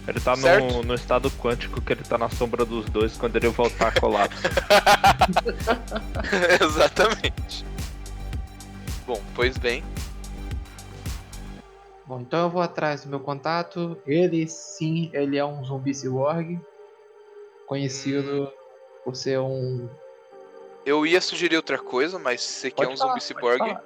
[0.07, 3.47] Ele tá no, no estado quântico que ele tá na sombra dos dois quando ele
[3.47, 4.41] voltar a colapso.
[6.61, 7.65] Exatamente.
[9.07, 9.83] Bom, pois bem.
[12.11, 13.97] Bom, então eu vou atrás do meu contato.
[14.05, 16.59] Ele sim, ele é um zumbi cyborg.
[17.65, 18.51] Conhecido
[19.05, 19.87] por ser um.
[20.85, 23.77] Eu ia sugerir outra coisa, mas você quer um falar, zumbi cyborg.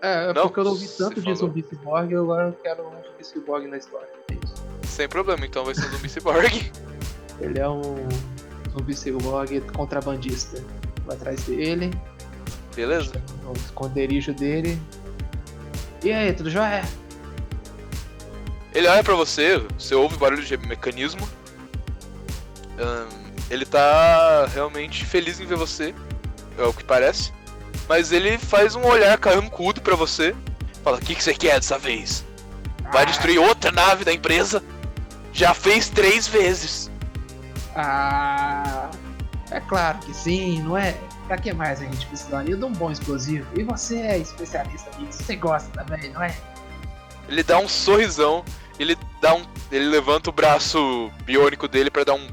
[0.00, 1.36] É, é Não, porque eu não ouvi você tanto de falou.
[1.36, 4.08] zumbi cyborg, agora eu quero um zumbi cyborg na história.
[4.30, 4.54] É isso.
[4.84, 6.72] Sem problema, então vai ser um zumbi cyborg.
[7.38, 7.82] Ele é um
[8.72, 10.64] zumbi cyborg contrabandista.
[11.04, 11.90] Vou atrás dele,
[12.74, 13.12] Beleza?
[13.44, 14.80] no esconderijo dele.
[16.02, 16.82] E aí, tudo jóia?
[18.76, 21.26] Ele olha pra você, você ouve barulho de mecanismo.
[22.78, 23.08] Ahn,
[23.48, 25.94] ele tá realmente feliz em ver você,
[26.58, 27.32] é o que parece.
[27.88, 30.36] Mas ele faz um olhar carrancudo pra você.
[30.84, 32.22] Fala, o que, que você quer dessa vez?
[32.92, 34.62] Vai destruir outra nave da empresa?
[35.32, 36.90] Já fez três vezes.
[37.74, 38.90] Ah,
[39.52, 40.94] é claro que sim, não é?
[41.26, 43.46] Pra que mais a gente precisaria de um bom explosivo?
[43.58, 46.36] E você é especialista nisso, você gosta também, não é?
[47.26, 48.44] Ele dá um sorrisão,
[48.78, 49.44] ele dá um.
[49.70, 52.26] Ele levanta o braço biônico dele pra dar um.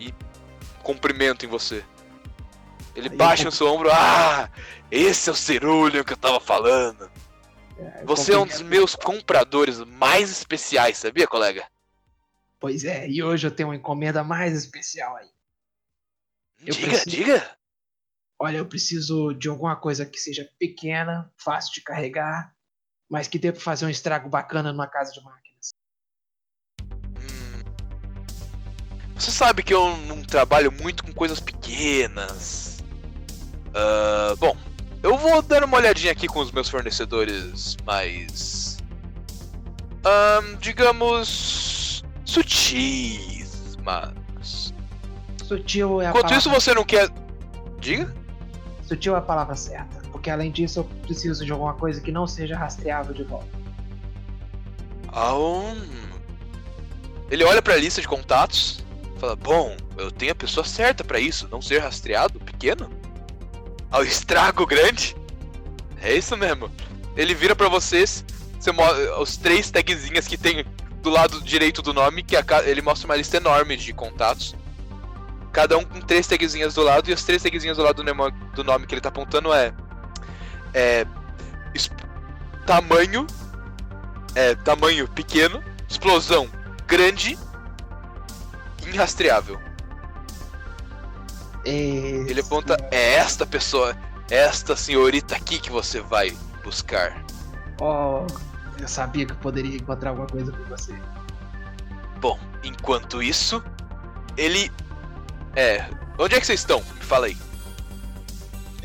[0.00, 0.12] um
[0.82, 1.84] cumprimento em você.
[2.94, 4.48] Ele Aí baixa eu- no seu ombro, ah!
[4.90, 7.10] Esse é o cerulho que eu tava falando.
[7.78, 11.66] É, Você é um dos meus compradores mais especiais, sabia, colega?
[12.58, 15.28] Pois é, e hoje eu tenho uma encomenda mais especial aí.
[16.64, 17.56] Eu diga, preciso- diga!
[18.38, 22.54] Olha, eu preciso de alguma coisa que seja pequena, fácil de carregar,
[23.08, 25.70] mas que dê pra fazer um estrago bacana numa casa de máquinas.
[26.82, 27.62] Hum.
[29.14, 32.76] Você sabe que eu não trabalho muito com coisas pequenas.
[33.74, 34.56] Ah, bom,
[35.02, 38.78] eu vou dar uma olhadinha aqui com os meus fornecedores mais.
[40.04, 42.02] ahn, digamos.
[42.24, 44.72] sutis, mas.
[45.44, 47.08] Sutil é a Enquanto palavra, isso você não quer.
[47.78, 48.12] Diga?
[48.82, 52.26] sutil é a palavra certa, porque além disso eu preciso de alguma coisa que não
[52.26, 53.46] seja rastreável de volta.
[55.14, 56.08] Hum.
[57.30, 58.82] Ele olha pra lista de contatos,
[59.18, 62.88] fala: Bom, eu tenho a pessoa certa pra isso, não ser rastreado, pequeno.
[63.90, 65.14] Ao estrago grande.
[66.00, 66.70] É isso mesmo.
[67.14, 68.24] Ele vira pra vocês,
[68.58, 68.70] você
[69.18, 70.64] os três tagzinhas que tem
[71.02, 74.56] do lado direito do nome, que a ele mostra uma lista enorme de contatos.
[75.52, 78.64] Cada um com três tagzinhas do lado, e as três tagzinhas do lado do, do
[78.64, 79.74] nome que ele tá apontando é.
[80.76, 81.06] É.
[82.66, 83.26] Tamanho
[84.34, 86.48] é tamanho pequeno, explosão
[86.86, 87.38] grande,
[88.86, 89.58] irrastreável.
[91.64, 93.96] Ele aponta, é esta pessoa,
[94.30, 97.24] esta senhorita aqui que você vai buscar.
[97.80, 98.26] Oh,
[98.78, 100.94] eu sabia que eu poderia encontrar alguma coisa com você.
[102.20, 103.64] Bom, enquanto isso,
[104.36, 104.70] ele.
[105.56, 105.88] É.
[106.18, 106.80] Onde é que vocês estão?
[106.80, 107.36] Me fala aí.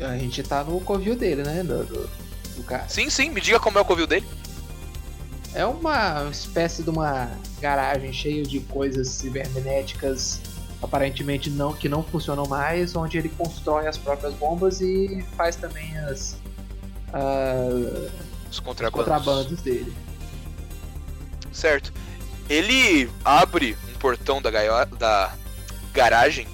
[0.04, 1.62] A gente tá no covil dele, né?
[1.62, 2.10] Do, do,
[2.56, 2.88] do cara.
[2.88, 4.26] Sim, sim, me diga como é o covil dele.
[5.54, 10.40] É uma espécie de uma garagem cheia de coisas cibernéticas
[10.82, 15.96] aparentemente não que não funcionam mais, onde ele constrói as próprias bombas e faz também
[15.98, 16.36] as
[17.12, 17.68] ah,
[18.50, 19.04] Os os contrabandos.
[19.06, 19.94] contrabandos dele.
[21.52, 21.92] Certo.
[22.48, 24.50] Ele abre um portão da,
[24.84, 25.34] da
[25.92, 26.48] garagem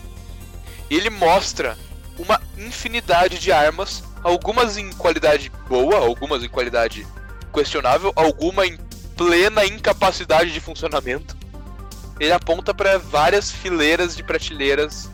[0.91, 1.77] e ele mostra
[2.19, 7.07] uma infinidade de armas, algumas em qualidade boa, algumas em qualidade
[7.53, 8.77] questionável, alguma em
[9.17, 11.37] plena incapacidade de funcionamento.
[12.21, 15.09] Ele aponta para várias fileiras de prateleiras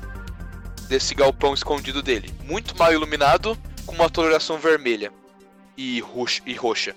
[0.88, 5.12] desse galpão escondido dele, muito mal iluminado, com uma coloração vermelha
[5.76, 6.42] e roxa.
[6.46, 6.96] E roxa.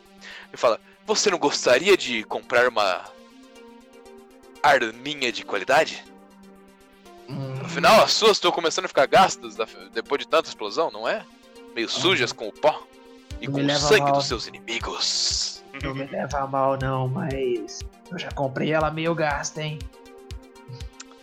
[0.49, 3.05] Ele fala: Você não gostaria de comprar uma
[4.63, 6.03] arminha de qualidade?
[7.29, 9.55] Hum, Afinal, as suas estão começando a ficar gastas
[9.93, 11.23] depois de tanta explosão, não é?
[11.75, 12.83] Meio sujas com o pó
[13.41, 15.63] e com o sangue dos seus inimigos.
[15.83, 19.79] não me leva a mal não, mas eu já comprei ela meio gasta, hein?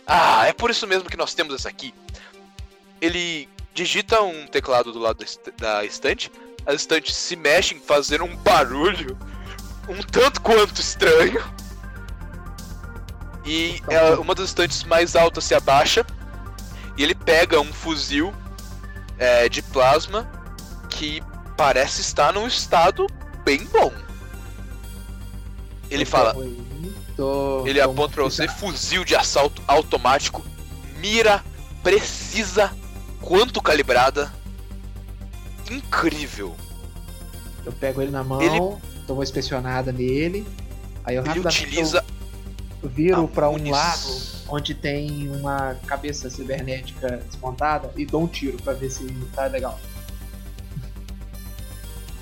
[0.07, 1.93] Ah, é por isso mesmo que nós temos essa aqui.
[3.01, 5.25] Ele digita um teclado do lado
[5.57, 6.31] da estante.
[6.65, 9.17] As estantes se mexem, fazendo um barulho
[9.87, 11.43] um tanto quanto estranho.
[13.45, 16.05] E é, uma das estantes mais altas se abaixa.
[16.97, 18.33] E ele pega um fuzil
[19.17, 20.29] é, de plasma
[20.89, 21.21] que
[21.57, 23.05] parece estar num estado
[23.43, 23.91] bem bom.
[25.89, 26.33] Ele fala,
[27.15, 30.43] Tô- ele tô aponta pra você, fuzil de assalto automático,
[30.97, 31.43] mira
[31.83, 32.71] precisa,
[33.21, 34.33] quanto calibrada.
[35.69, 36.55] Incrível.
[37.65, 40.47] Eu pego ele na mão, Ele- dou uma inspecionada nele.
[41.03, 42.03] Aí eu Ele utiliza
[42.87, 44.07] viro a pra um lado
[44.47, 49.79] onde tem uma cabeça cibernética desmontada e dou um tiro pra ver se tá legal.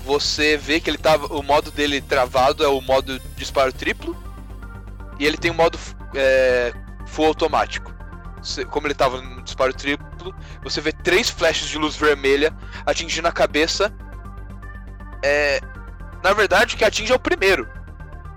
[0.04, 1.26] Você vê que ele tava.
[1.34, 4.14] O modo dele travado é o modo disparo triplo.
[5.18, 5.78] E ele tem o modo
[6.14, 6.72] é,
[7.06, 7.94] full automático.
[8.42, 12.52] Você- Como ele tava no disparo triplo, você vê três flashes de luz vermelha
[12.84, 13.92] atingindo a cabeça.
[15.22, 15.60] É,
[16.22, 17.66] na verdade, o que atinge é o primeiro,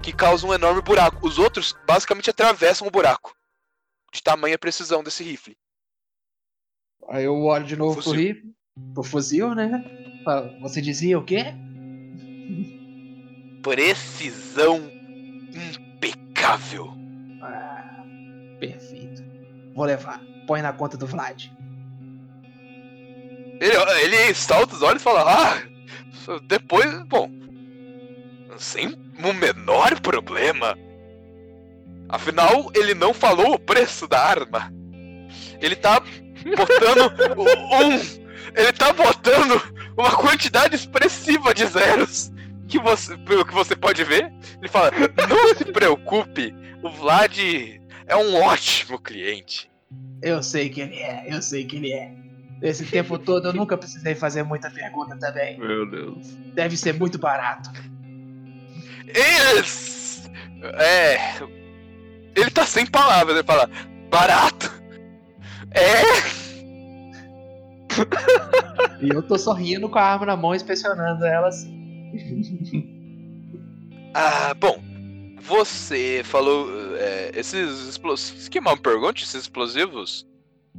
[0.02, 1.26] que causa um enorme buraco.
[1.28, 3.36] Os outros basicamente atravessam o buraco.
[4.14, 5.58] De tamanha precisão desse rifle.
[7.10, 8.20] Aí eu olho de novo pro Fuzil.
[8.20, 8.56] rifle,
[8.94, 9.84] pro fuzil, né?
[10.62, 11.54] Você dizia o quê?
[13.62, 14.90] Precisão
[15.54, 16.94] impecável.
[17.42, 18.04] Ah,
[18.60, 19.24] perfeito.
[19.76, 20.22] Vou levar.
[20.46, 21.46] Põe na conta do Vlad.
[23.60, 25.62] Ele, ele salta os olhos e fala: Ah,
[26.48, 27.30] depois, bom,
[28.58, 30.78] sem o menor problema.
[32.10, 34.72] Afinal, ele não falou o preço da arma.
[35.60, 37.12] Ele tá botando
[37.74, 38.28] um.
[38.56, 39.62] Ele tá botando
[39.98, 42.32] uma quantidade expressiva de zeros.
[42.68, 44.92] Que você, pelo que você pode ver, ele fala:
[45.30, 46.54] Não se preocupe,
[46.84, 47.38] o Vlad
[48.06, 49.70] é um ótimo cliente.
[50.22, 52.12] Eu sei que ele é, eu sei que ele é.
[52.62, 55.58] Esse tempo todo eu nunca precisei fazer muita pergunta também.
[55.60, 56.36] Meu Deus.
[56.54, 57.70] Deve ser muito barato.
[59.08, 60.30] Eles...
[60.80, 61.18] É.
[62.36, 63.70] Ele tá sem palavras, ele fala,
[64.10, 64.72] barato.
[65.72, 66.48] É.
[69.00, 71.78] E eu tô sorrindo com a arma na mão, inspecionando ela assim.
[74.14, 74.82] Ah, bom.
[75.42, 76.68] Você falou.
[76.98, 78.50] É, esses explosivos.
[78.50, 80.26] Que mal me pergunte, esses explosivos.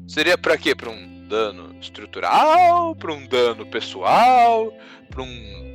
[0.08, 0.74] Seria pra quê?
[0.74, 2.96] Pra um dano estrutural?
[2.96, 4.72] Pra um dano pessoal?
[5.08, 5.67] Pra um.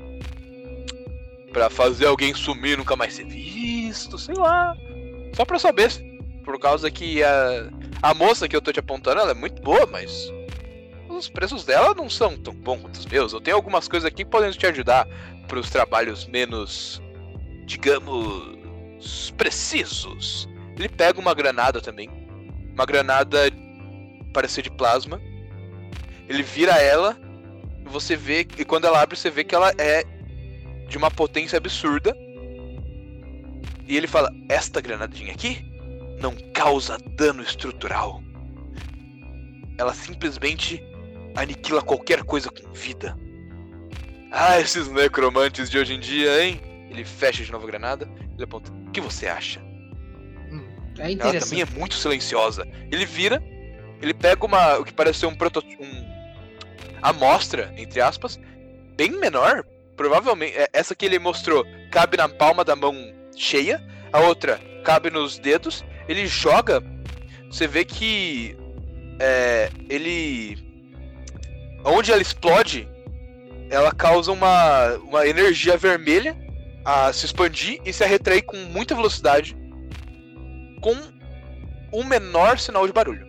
[1.53, 4.17] Pra fazer alguém sumir nunca mais ser visto?
[4.17, 4.75] Sei lá.
[5.35, 5.91] Só pra saber.
[6.43, 7.69] Por causa que a.
[8.01, 10.33] A moça que eu tô te apontando, ela é muito boa, mas.
[11.07, 13.31] Os preços dela não são tão bons quanto os meus.
[13.31, 15.07] Eu tenho algumas coisas aqui que podem te ajudar
[15.47, 17.01] pros trabalhos menos.
[17.65, 19.31] digamos.
[19.37, 20.49] precisos.
[20.75, 22.09] Ele pega uma granada também.
[22.73, 23.39] Uma granada
[24.33, 25.21] parece ser de plasma.
[26.27, 27.15] Ele vira ela.
[27.85, 28.47] E você vê.
[28.57, 30.03] E quando ela abre, você vê que ela é
[30.93, 32.15] de uma potência absurda.
[33.87, 35.65] E ele fala: Esta granadinha aqui
[36.21, 38.21] não causa dano estrutural.
[39.77, 40.81] Ela simplesmente
[41.35, 43.17] aniquila qualquer coisa com vida.
[44.31, 46.61] Ah, esses necromantes de hoje em dia, hein?
[46.91, 48.07] Ele fecha de novo a granada.
[48.35, 49.59] Ele aponta: O que você acha?
[50.51, 50.63] Hum,
[50.99, 52.67] é Ela também é muito silenciosa.
[52.91, 53.41] Ele vira,
[53.99, 54.77] ele pega uma.
[54.77, 55.83] o que parece ser um protótipo.
[55.83, 56.13] Um,
[57.01, 58.39] amostra, entre aspas,
[58.95, 59.65] bem menor.
[59.95, 60.57] Provavelmente.
[60.57, 62.95] é, Essa que ele mostrou cabe na palma da mão
[63.35, 63.81] cheia.
[64.11, 65.83] A outra cabe nos dedos.
[66.07, 66.83] Ele joga.
[67.49, 68.57] Você vê que.
[69.19, 70.57] É, ele.
[71.85, 72.87] Onde ela explode,
[73.69, 76.35] ela causa uma, uma energia vermelha
[76.85, 79.55] a se expandir e se arretrair com muita velocidade.
[80.81, 80.95] Com
[81.91, 83.27] o menor sinal de barulho.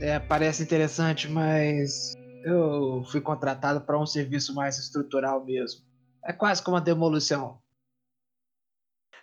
[0.00, 5.82] É, parece interessante, mas eu fui contratado para um serviço mais estrutural mesmo.
[6.24, 7.60] É quase como uma demolição.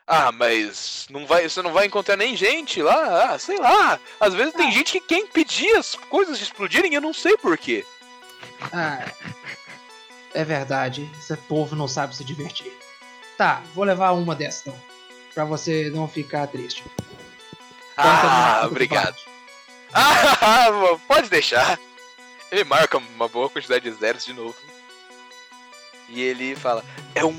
[0.08, 4.00] Ah, mas não vai, você não vai encontrar nem gente lá, ah, sei lá.
[4.20, 7.84] Às vezes tem gente que quer impedir as coisas de explodirem, eu não sei porquê.
[8.72, 9.04] Ah,
[10.34, 11.10] é verdade.
[11.18, 12.72] Esse povo não sabe se divertir.
[13.38, 14.80] Tá, vou levar uma dessas então.
[15.34, 16.84] Pra você não ficar triste.
[16.84, 17.02] Conta
[17.98, 19.16] Ah, do- do obrigado.
[19.94, 20.68] Ah,
[21.08, 21.80] pode deixar.
[22.56, 24.56] Ele marca uma boa quantidade de zeros de novo.
[26.08, 27.38] E ele fala: É um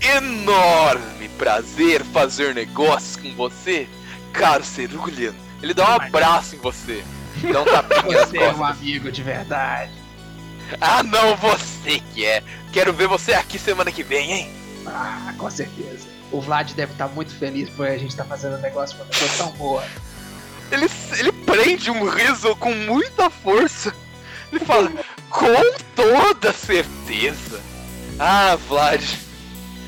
[0.00, 3.88] enorme prazer fazer negócios com você,
[4.32, 5.32] caro Cerulean.
[5.62, 7.04] Ele dá um abraço em você.
[7.52, 9.92] Dá um tapinha Você é um amigo de verdade.
[10.80, 12.42] Ah, não, você que é.
[12.72, 14.52] Quero ver você aqui semana que vem, hein?
[14.84, 16.08] Ah, com certeza.
[16.32, 19.10] O Vlad deve estar muito feliz por a gente estar fazendo um negócio com uma
[19.10, 19.84] pessoa tão boa.
[20.72, 20.86] Ele,
[21.18, 23.94] ele prende um riso com muita força.
[24.52, 24.90] Ele fala,
[25.28, 27.60] com toda certeza.
[28.18, 29.02] Ah, Vlad.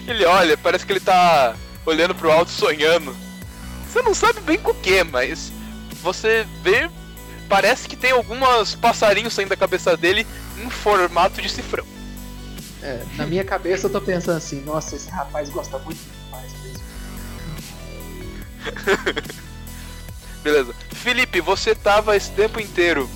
[0.07, 1.55] Ele olha, parece que ele tá
[1.85, 3.15] olhando pro alto sonhando.
[3.87, 5.53] Você não sabe bem com o que, mas
[6.03, 6.91] você vê.
[7.49, 10.27] Parece que tem alguns passarinhos saindo da cabeça dele
[10.65, 11.85] em formato de cifrão.
[12.83, 16.53] É, na minha cabeça eu tô pensando assim, nossa, esse rapaz gosta muito de paz
[16.65, 16.83] mesmo.
[20.43, 20.75] Beleza.
[20.91, 23.09] Felipe, você tava esse tempo inteiro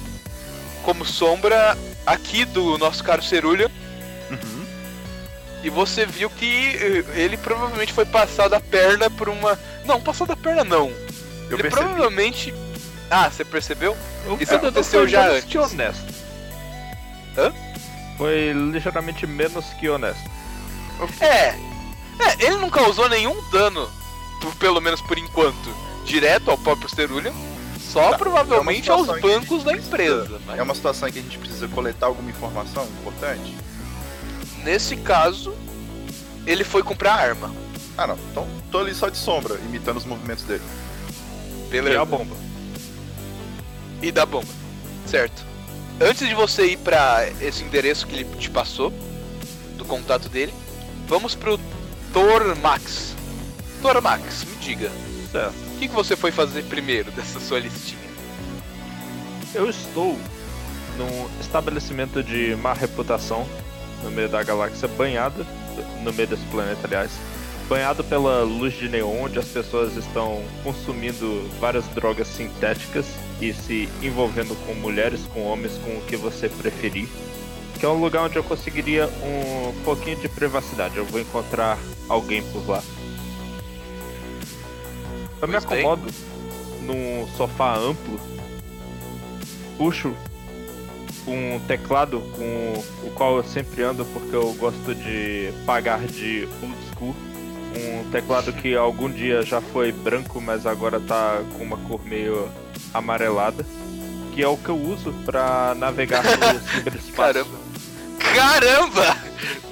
[0.87, 1.77] como sombra
[2.07, 3.69] aqui do nosso caro Cerulha.
[4.31, 4.67] Uhum.
[5.65, 9.59] E você viu que eh, ele provavelmente foi passar da perna por uma.
[9.85, 10.87] Não, passar da perna não.
[11.51, 11.71] Eu ele percebi.
[11.71, 12.55] provavelmente.
[13.11, 13.97] Ah, você percebeu?
[14.27, 15.45] O Isso aconteceu já antes.
[15.45, 16.15] que honesto.
[17.37, 17.53] Hã?
[18.17, 20.31] Foi ligeiramente menos que honesto.
[21.21, 21.49] É.
[22.19, 23.91] É, ele não causou nenhum dano,
[24.59, 27.33] pelo menos por enquanto, direto ao próprio Cerulha.
[27.97, 30.41] Só Tá, provavelmente é aos bancos da precisa- empresa.
[30.47, 33.57] Mas É uma situação em que a gente precisa coletar alguma informação importante?
[34.63, 35.55] nesse caso,
[36.47, 37.51] ele foi comprar arma.
[37.97, 38.19] Ah, não.
[38.31, 40.63] Então tô ali só de sombra, imitando os movimentos dele.
[41.69, 42.03] E Beleza.
[42.03, 42.37] a bomba.
[44.03, 44.47] e da bomba.
[45.07, 45.43] Certo.
[45.99, 48.93] Antes de você ir pra esse endereço que ele te passou,
[49.79, 50.53] do contato dele,
[51.09, 51.59] vamos pro
[52.13, 53.15] Tormax.
[53.81, 54.91] Tormax, me diga,
[55.33, 55.55] Certo.
[55.77, 58.01] O que, que você foi fazer primeiro dessa sua listinha?
[59.55, 60.19] Eu estou
[60.97, 63.47] num estabelecimento de má reputação
[64.03, 65.47] no meio da galáxia, banhado,
[66.03, 67.11] no meio desse planeta, aliás,
[67.69, 73.05] banhado pela luz de neon, onde as pessoas estão consumindo várias drogas sintéticas
[73.39, 77.07] e se envolvendo com mulheres, com homens, com o que você preferir.
[77.79, 80.97] Que é um lugar onde eu conseguiria um pouquinho de privacidade.
[80.97, 82.83] Eu vou encontrar alguém por lá.
[85.41, 85.81] Eu me Pois bem.
[85.81, 86.13] acomodo
[86.83, 88.19] num sofá amplo
[89.77, 90.15] puxo
[91.27, 96.77] um teclado com o qual eu sempre ando porque eu gosto de pagar de old
[96.95, 97.15] school.
[97.77, 102.49] Um teclado que algum dia já foi branco, mas agora tá com uma cor meio
[102.95, 103.67] amarelada.
[104.33, 107.17] Que é o que eu uso pra navegar no ciberespaço.
[107.17, 107.59] Caramba.
[108.35, 109.17] Caramba!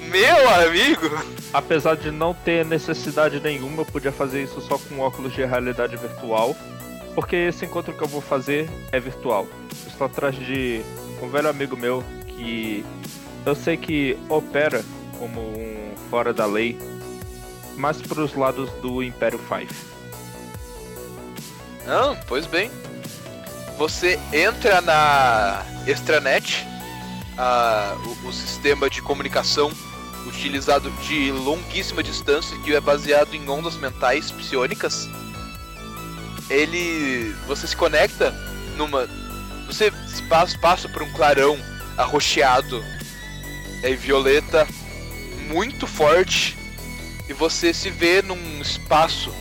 [0.09, 1.09] Meu amigo!
[1.53, 5.95] Apesar de não ter necessidade nenhuma, eu podia fazer isso só com óculos de realidade
[5.95, 6.55] virtual.
[7.13, 9.47] Porque esse encontro que eu vou fazer é virtual.
[9.83, 10.81] Eu estou atrás de
[11.21, 12.85] um velho amigo meu que
[13.45, 14.83] eu sei que opera
[15.17, 16.77] como um fora da lei,
[17.77, 19.73] mais para os lados do Império Five.
[21.87, 22.69] Ah, pois bem.
[23.77, 26.65] Você entra na extranet,
[27.37, 29.71] a- o, o sistema de comunicação
[30.25, 35.09] utilizado de longuíssima distância, que é baseado em ondas mentais psionicas.
[36.49, 37.33] Ele.
[37.47, 38.31] Você se conecta
[38.77, 39.07] numa.
[39.67, 39.91] Você
[40.59, 41.57] passa por um clarão
[41.97, 42.83] arroxeado
[43.83, 44.67] é, violeta
[45.47, 46.57] muito forte
[47.27, 49.33] e você se vê num espaço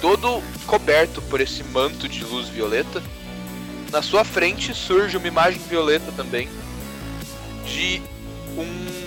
[0.00, 3.02] todo coberto por esse manto de luz violeta.
[3.90, 6.48] Na sua frente surge uma imagem violeta também
[7.64, 8.02] de
[8.56, 9.03] um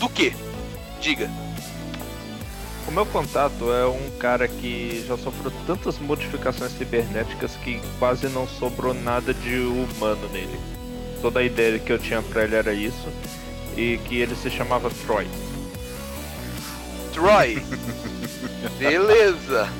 [0.00, 0.34] do que?
[1.00, 1.30] Diga.
[2.88, 8.48] O meu contato é um cara que já sofreu tantas modificações cibernéticas que quase não
[8.48, 10.58] sobrou nada de humano nele.
[11.20, 13.08] Toda a ideia que eu tinha pra ele era isso,
[13.76, 15.28] e que ele se chamava Troy.
[17.12, 17.62] Troy.
[18.80, 19.70] Beleza.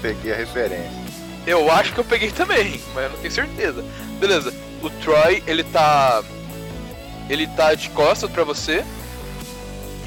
[0.00, 1.00] Peguei a referência.
[1.44, 3.84] Eu acho que eu peguei também, mas eu não tenho certeza.
[4.20, 4.54] Beleza.
[4.80, 6.22] O Troy, ele tá
[7.28, 8.84] ele tá de costas pra você.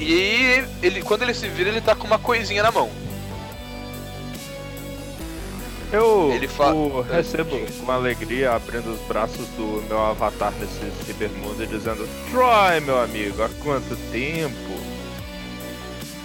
[0.00, 2.90] E ele quando ele se vira, ele tá com uma coisinha na mão.
[5.92, 11.62] Eu Ele fa- o recebo com alegria, abrindo os braços do meu avatar nesse cibermundo
[11.62, 14.94] e dizendo: Troy, meu amigo, há quanto tempo?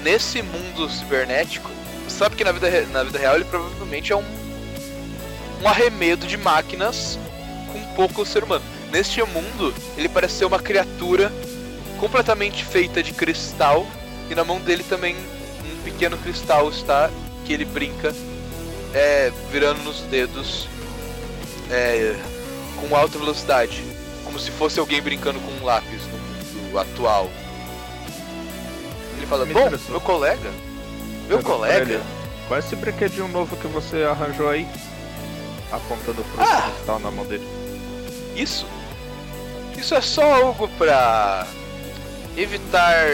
[0.01, 1.69] nesse mundo cibernético,
[2.07, 4.23] sabe que na vida, re- na vida real ele provavelmente é um,
[5.61, 7.19] um arremedo de máquinas
[7.71, 8.63] com pouco ser humano.
[8.93, 11.29] Neste mundo, ele parece ser uma criatura
[11.99, 13.85] completamente feita de cristal
[14.29, 17.09] e na mão dele também um pequeno cristal está
[17.45, 18.13] que ele brinca
[18.93, 20.67] é, virando nos dedos
[21.69, 22.15] é,
[22.79, 23.83] com alta velocidade,
[24.23, 26.17] como se fosse alguém brincando com um lápis no
[26.63, 27.29] mundo atual.
[29.17, 29.91] Ele fala, Me bom, interessou.
[29.91, 30.49] meu colega,
[31.27, 32.03] meu colega, ele,
[32.47, 34.67] Qual é esse brinquedinho novo que você arranjou aí?
[35.71, 36.71] Apontando pro Ah!
[36.73, 37.47] cristal na mão dele.
[38.35, 38.65] isso,
[39.77, 41.45] isso é só algo pra
[42.41, 43.05] evitar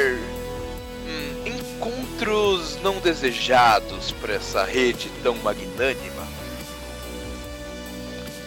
[1.06, 6.26] hum, encontros não desejados por essa rede tão magnânima.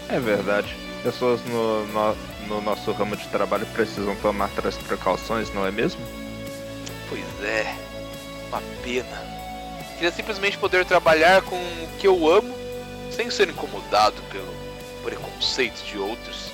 [0.09, 0.76] É verdade.
[1.03, 2.16] Pessoas no, no,
[2.49, 6.01] no nosso ramo de trabalho precisam tomar tais precauções, não é mesmo?
[7.09, 7.74] Pois é,
[8.49, 9.26] uma pena.
[9.95, 12.55] Queria simplesmente poder trabalhar com o que eu amo,
[13.11, 14.55] sem ser incomodado pelo
[15.03, 16.51] preconceito de outros.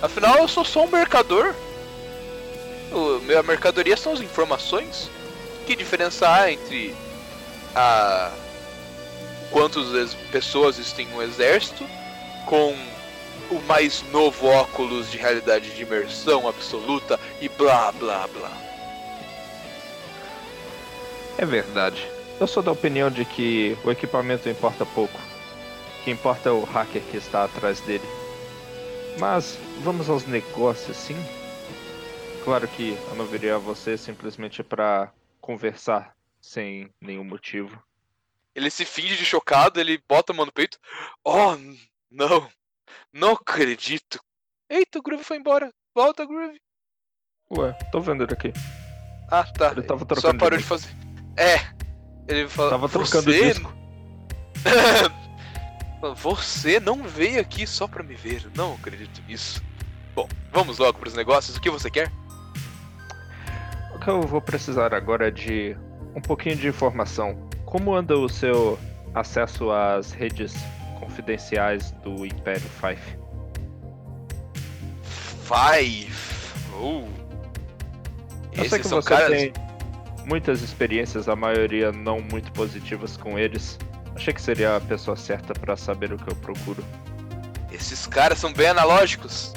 [0.00, 1.54] Afinal, eu sou só um mercador.
[2.92, 5.10] O, minha mercadoria são as informações.
[5.66, 6.94] Que diferença há entre
[7.74, 8.30] a
[9.50, 11.86] quantas pessoas existem no exército
[12.46, 12.74] com
[13.50, 18.50] o mais novo óculos de realidade de imersão absoluta e blá blá blá.
[21.38, 22.06] É verdade.
[22.40, 25.18] Eu sou da opinião de que o equipamento importa pouco.
[26.00, 28.04] O que importa é o hacker que está atrás dele.
[29.18, 31.16] Mas vamos aos negócios, sim?
[32.44, 37.82] Claro que eu não viria a você simplesmente para conversar sem nenhum motivo.
[38.54, 40.78] Ele se finge de chocado, ele bota a mão no peito.
[41.24, 41.56] Oh,
[42.10, 42.48] não.
[43.12, 44.20] Não acredito.
[44.68, 45.72] Eita, o Groove foi embora.
[45.94, 46.60] Volta, Groove.
[47.50, 48.52] Ué, tô vendo ele aqui.
[49.30, 49.70] Ah, tá.
[49.72, 50.90] Ele tava Só trocando parou de de fazer.
[51.36, 51.72] É.
[52.26, 52.70] Ele falou.
[52.70, 53.52] Tava trocando você...
[53.52, 53.72] disco.
[56.16, 58.50] Você não veio aqui só pra me ver.
[58.56, 59.62] Não acredito nisso.
[60.16, 61.56] Bom, vamos logo pros negócios.
[61.56, 62.10] O que você quer?
[64.02, 65.76] Que eu vou precisar agora de
[66.12, 67.48] um pouquinho de informação.
[67.64, 68.76] Como anda o seu
[69.14, 70.52] acesso às redes
[70.98, 73.00] confidenciais do Império Five?
[75.04, 76.12] Five.
[76.80, 77.04] Oh.
[78.50, 79.38] Eu sei Esses que são você caras.
[79.38, 79.52] tem
[80.26, 83.78] muitas experiências, a maioria não muito positivas com eles.
[84.16, 86.84] Achei que seria a pessoa certa para saber o que eu procuro.
[87.70, 89.54] Esses caras são bem analógicos.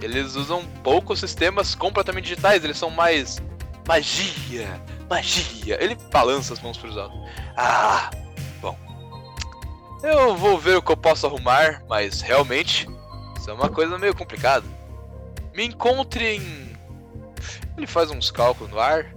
[0.00, 3.42] Eles usam poucos sistemas completamente digitais, eles são mais
[3.86, 5.82] magia, magia.
[5.82, 7.18] Ele balança as mãos para altos.
[7.56, 8.10] Ah,
[8.60, 8.76] bom.
[10.02, 12.86] Eu vou ver o que eu posso arrumar, mas realmente
[13.36, 14.66] isso é uma coisa meio complicada.
[15.54, 16.76] Me encontre em.
[17.76, 19.14] Ele faz uns cálculos no ar.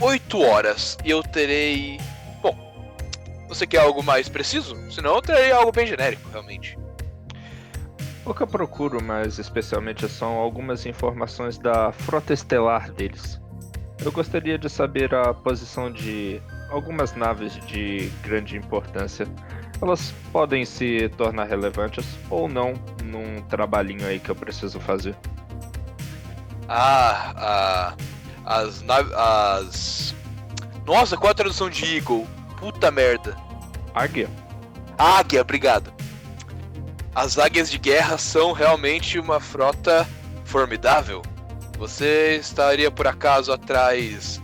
[0.00, 1.98] 8 horas e eu terei.
[2.42, 2.54] Bom,
[3.48, 4.76] você quer algo mais preciso?
[4.90, 6.78] Senão eu terei algo bem genérico, realmente.
[8.26, 13.40] O que eu procuro mais especialmente são algumas informações da frota estelar deles.
[14.04, 19.28] Eu gostaria de saber a posição de algumas naves de grande importância.
[19.80, 22.74] Elas podem se tornar relevantes ou não
[23.04, 25.14] num trabalhinho aí que eu preciso fazer.
[26.68, 27.96] Ah, ah
[28.44, 29.12] as naves.
[29.12, 30.14] As.
[30.84, 32.26] Nossa, qual a tradução de Eagle?
[32.58, 33.36] Puta merda.
[33.94, 34.28] Águia?
[34.98, 35.92] Águia, obrigado.
[37.16, 40.06] As águias de guerra são realmente uma frota
[40.44, 41.22] formidável.
[41.78, 44.38] Você estaria por acaso atrás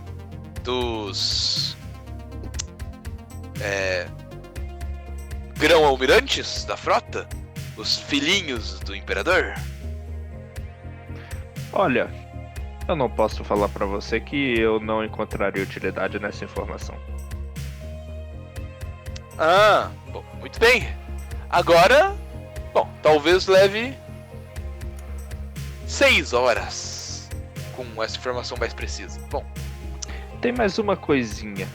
[0.63, 1.77] dos.
[3.61, 4.07] É.
[5.55, 7.29] Grão-almirantes da frota?
[7.77, 9.53] Os filhinhos do imperador?
[11.71, 12.09] Olha,
[12.87, 16.95] eu não posso falar pra você que eu não encontraria utilidade nessa informação.
[19.37, 20.87] Ah, bom, muito bem.
[21.51, 22.15] Agora,
[22.73, 23.93] bom, talvez leve
[25.87, 27.29] seis horas
[27.75, 29.19] com essa informação mais precisa.
[29.29, 29.45] Bom,
[30.41, 31.67] Tem mais uma coisinha.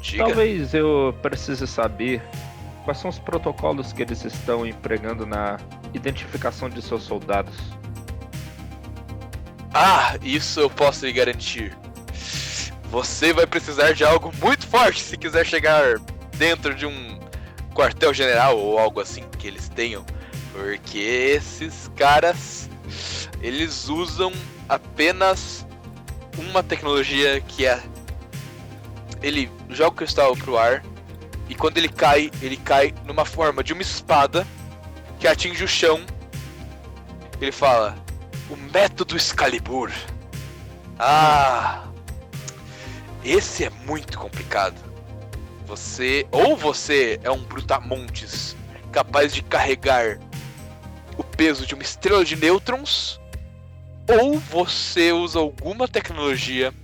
[0.00, 0.24] diga.
[0.24, 2.22] Talvez eu precise saber
[2.84, 5.58] quais são os protocolos que eles estão empregando na
[5.92, 7.54] identificação de seus soldados.
[9.72, 11.76] Ah, isso eu posso lhe garantir.
[12.90, 15.98] Você vai precisar de algo muito forte se quiser chegar
[16.36, 17.19] dentro de um
[17.74, 20.04] quartel-general ou algo assim que eles tenham.
[20.52, 22.68] Porque esses caras,
[23.40, 24.32] eles usam
[24.68, 25.66] apenas
[26.38, 27.80] uma tecnologia que é.
[29.22, 30.82] Ele joga o cristal pro ar
[31.48, 34.46] e quando ele cai, ele cai numa forma de uma espada
[35.18, 36.00] que atinge o chão.
[37.40, 37.96] Ele fala:
[38.48, 39.90] O método Excalibur.
[40.98, 41.84] Ah!
[43.24, 44.89] Esse é muito complicado.
[45.70, 46.26] Você.
[46.32, 48.56] Ou você é um brutamontes
[48.90, 50.18] capaz de carregar
[51.16, 53.20] o peso de uma estrela de nêutrons,
[54.08, 56.74] ou você usa alguma tecnologia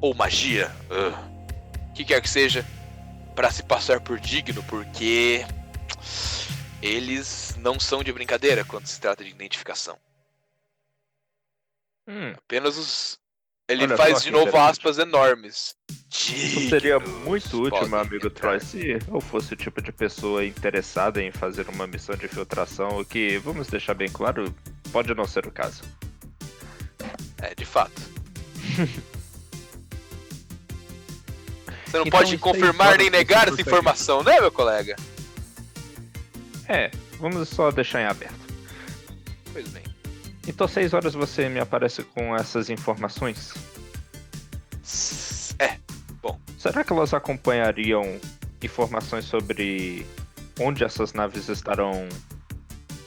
[0.00, 2.66] ou magia, o que quer que seja,
[3.36, 5.46] para se passar por digno, porque
[6.82, 9.96] eles não são de brincadeira quando se trata de identificação.
[12.08, 13.20] Hum, Apenas os.
[13.68, 15.74] Ele Olha faz de novo aspas enormes.
[16.08, 18.58] isso seria muito útil, meu amigo entrar.
[18.58, 23.00] Troy, se eu fosse o tipo de pessoa interessada em fazer uma missão de infiltração,
[23.00, 24.54] o que, vamos deixar bem claro,
[24.92, 25.82] pode não ser o caso.
[27.42, 28.00] É, de fato.
[31.86, 34.96] Você não Então, pode confirmar nem negar essa consegue- informação, né, meu colega?
[36.68, 38.34] É, vamos só deixar em aberto.
[39.52, 39.82] Pois bem.
[40.46, 43.52] Então, seis horas você me aparece com essas informações?
[45.58, 45.76] É,
[46.58, 48.20] Será que elas acompanhariam
[48.62, 50.06] informações sobre
[50.58, 52.08] onde essas naves estarão.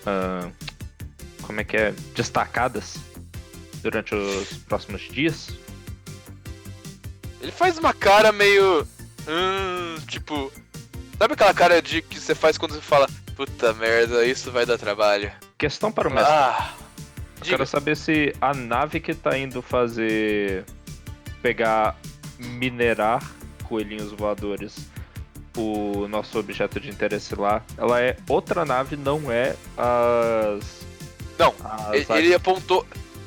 [0.06, 0.50] ah,
[1.42, 1.94] como é que é?
[2.16, 2.98] Destacadas
[3.82, 5.50] durante os próximos dias?
[7.42, 8.88] ele faz uma cara meio.
[9.28, 10.52] Hum, tipo.
[11.18, 14.78] Sabe aquela cara de que você faz quando você fala, puta merda, isso vai dar
[14.78, 15.30] trabalho.
[15.58, 16.34] Questão para o mestre.
[16.34, 16.74] Ah.
[17.40, 17.58] Eu Diga.
[17.58, 20.66] quero saber se a nave que tá indo fazer.
[21.42, 21.96] pegar.
[22.38, 23.22] minerar
[23.64, 24.90] coelhinhos voadores,
[25.56, 30.86] o nosso objeto de interesse lá, ela é outra nave, não é as.
[31.38, 32.86] Não, as Ele, ele apontou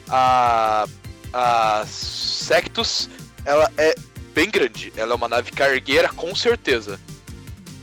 [0.09, 0.87] a.
[1.35, 3.09] A Sectus,
[3.47, 3.95] ela é
[4.35, 4.93] bem grande.
[4.95, 7.01] Ela é uma nave cargueira, com certeza.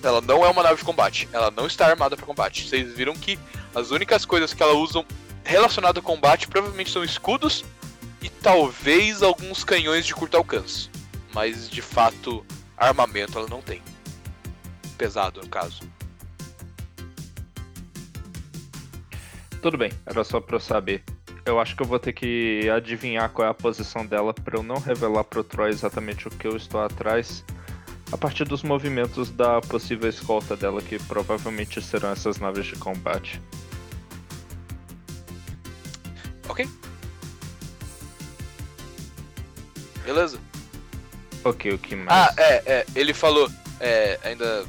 [0.04, 1.28] Ela não é uma nave de combate.
[1.34, 2.68] Ela não está armada para combate.
[2.70, 3.40] Vocês viram que
[3.74, 5.04] as únicas coisas que ela usam
[5.50, 7.66] relacionadas ao combate provavelmente são escudos
[8.22, 10.90] e talvez alguns canhões de curto alcance.
[11.34, 12.46] Mas de fato,
[12.78, 13.82] armamento ela não tem.
[14.98, 15.82] Pesado, no caso.
[19.62, 21.04] Tudo bem, era só pra eu saber.
[21.46, 24.64] Eu acho que eu vou ter que adivinhar qual é a posição dela pra eu
[24.64, 27.44] não revelar pro Troy exatamente o que eu estou atrás.
[28.12, 33.42] A partir dos movimentos da possível escolta dela, que provavelmente serão essas naves de combate.
[36.50, 36.68] Ok?
[40.04, 40.40] Beleza?
[41.44, 42.10] Ok, o que mais?
[42.10, 42.86] Ah, é, é.
[42.96, 44.66] Ele falou, é, ainda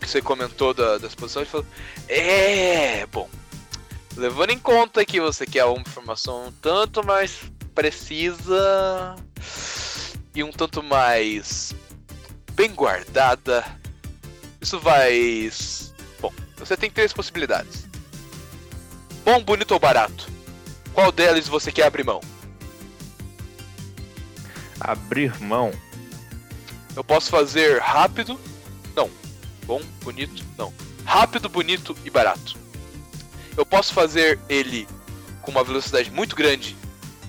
[0.00, 1.66] que você comentou da, da exposição, ele falou,
[2.08, 3.30] é, bom,
[4.16, 7.38] levando em conta que você quer uma informação um tanto mais
[7.74, 9.16] precisa
[10.34, 11.74] e um tanto mais
[12.52, 13.64] bem guardada,
[14.60, 15.50] isso vai...
[16.20, 17.88] Bom, você tem três possibilidades.
[19.24, 20.28] Bom, bonito ou barato?
[20.94, 22.20] Qual deles você quer abrir mão?
[24.80, 25.72] Abrir mão.
[26.96, 28.38] Eu posso fazer rápido.
[28.94, 29.10] Não.
[29.64, 30.44] Bom, bonito.
[30.56, 30.72] Não.
[31.04, 32.56] Rápido, bonito e barato.
[33.56, 34.86] Eu posso fazer ele
[35.42, 36.76] com uma velocidade muito grande,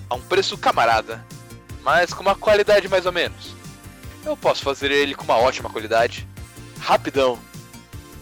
[0.08, 1.24] a um preço camarada,
[1.82, 3.54] mas com uma qualidade mais ou menos.
[4.24, 6.28] Eu posso fazer ele com uma ótima qualidade,
[6.78, 7.38] rapidão,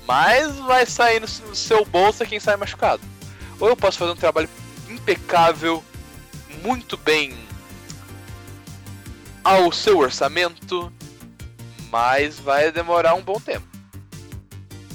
[0.06, 3.02] mas vai sair no seu bolso quem sai machucado.
[3.58, 4.48] Ou eu posso fazer um trabalho
[4.90, 5.82] impecável,
[6.62, 7.32] muito bem
[9.42, 10.92] ao seu orçamento,
[11.90, 13.70] mas vai demorar um bom tempo.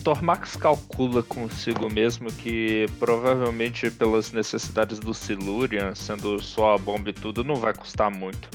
[0.04, 7.14] Tormax calcula consigo mesmo que provavelmente pelas necessidades do Silurian, sendo só a bomba e
[7.14, 8.48] tudo, não vai custar muito.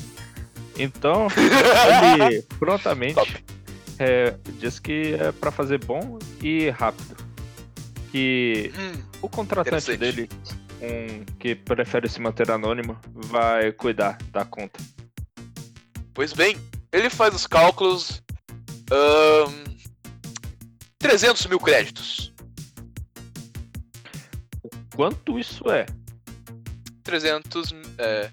[0.79, 3.45] Então, ele prontamente
[3.99, 7.17] é, diz que é pra fazer bom e rápido.
[8.13, 10.29] Que Hum, o contratante dele,
[10.83, 14.81] um que prefere se manter anônimo, vai cuidar da conta.
[16.15, 16.57] pois bem,
[16.93, 18.23] ele faz os cálculos.
[18.91, 19.65] ahn,
[20.99, 22.33] 300 mil créditos.
[24.95, 25.87] Quanto isso é?
[27.03, 27.73] 300.
[27.99, 28.31] É.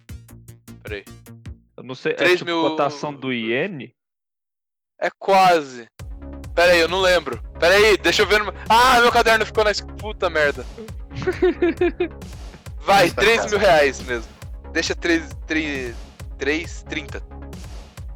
[0.83, 1.03] Peraí.
[1.77, 3.93] Eu não sei, é Três tipo mil- cotação do iene?
[4.99, 5.87] É quase.
[6.55, 7.39] Pera aí, eu não lembro.
[7.59, 8.43] Pera aí, deixa eu ver.
[8.43, 8.51] No...
[8.67, 9.71] Ah, meu caderno ficou na.
[9.99, 10.65] Puta merda.
[12.86, 13.49] Vai, Está 3 casa.
[13.49, 14.28] mil reais mesmo.
[14.71, 15.23] Deixa 3.
[15.45, 15.95] 3.
[16.38, 17.23] 3 30.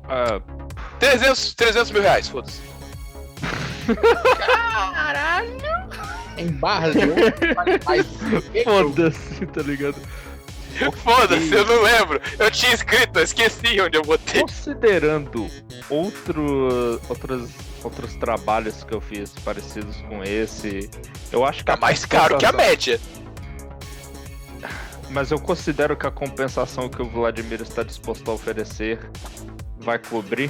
[0.08, 0.42] Ah,
[1.00, 2.62] 300, 300 mil reais, foda-se.
[6.38, 7.24] Em barras de ouro,
[8.64, 9.96] foda-se, tá ligado?
[11.04, 12.22] Foda-se, eu não lembro.
[12.40, 14.42] Eu tinha escrito, eu esqueci onde eu botei.
[14.42, 15.48] Considerando
[15.90, 17.50] outro, outros,
[17.84, 20.90] outros trabalhos que eu fiz parecidos com esse,
[21.32, 23.00] eu acho que Tá mais caro que a média.
[25.10, 29.00] Mas eu considero que a compensação que o Vladimir está disposto a oferecer
[29.80, 30.50] vai cobrir.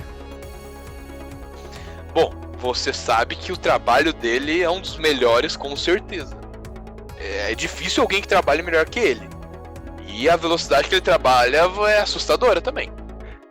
[2.14, 6.40] Bom, você sabe que o trabalho dele é um dos melhores, com certeza.
[7.18, 9.31] É difícil alguém que trabalhe melhor que ele.
[10.08, 12.92] E a velocidade que ele trabalha é assustadora também.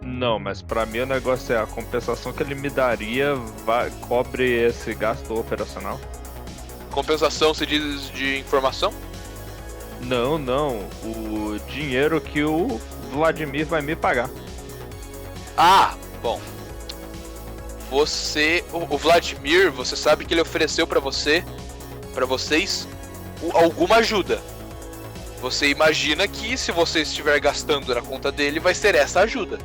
[0.01, 3.35] Não, mas pra mim o negócio é a compensação que ele me daria
[3.65, 6.01] vai, cobre esse gasto operacional.
[6.91, 8.93] Compensação se diz de informação?
[10.01, 10.89] Não, não.
[11.05, 12.81] O dinheiro que o
[13.13, 14.31] Vladimir vai me pagar.
[15.57, 16.41] Ah, bom.
[17.91, 21.45] Você, o, Vladimir, você sabe que ele ofereceu pra você,
[22.15, 22.87] para vocês,
[23.53, 24.41] alguma ajuda.
[25.41, 29.59] Você imagina que se você estiver gastando na conta dele, vai ser essa ajuda.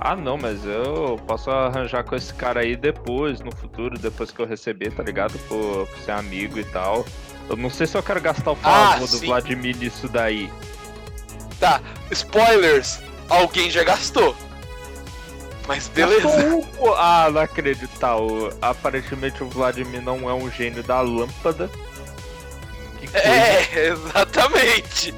[0.00, 4.38] Ah, não, mas eu posso arranjar com esse cara aí depois, no futuro, depois que
[4.40, 5.36] eu receber, tá ligado?
[5.48, 7.04] Por, por ser amigo e tal.
[7.50, 9.26] Eu não sei se eu quero gastar o Ah, favor do sim.
[9.26, 10.48] Vladimir nisso daí.
[11.58, 11.80] Tá,
[12.12, 13.00] spoilers.
[13.28, 14.36] Alguém já gastou.
[15.66, 16.28] Mas beleza.
[16.28, 16.94] Gastou um.
[16.94, 17.90] Ah, não acredito.
[17.98, 21.68] Tá, o- aparentemente o Vladimir não é um gênio da lâmpada.
[22.98, 23.16] Que.
[23.16, 25.14] É, exatamente.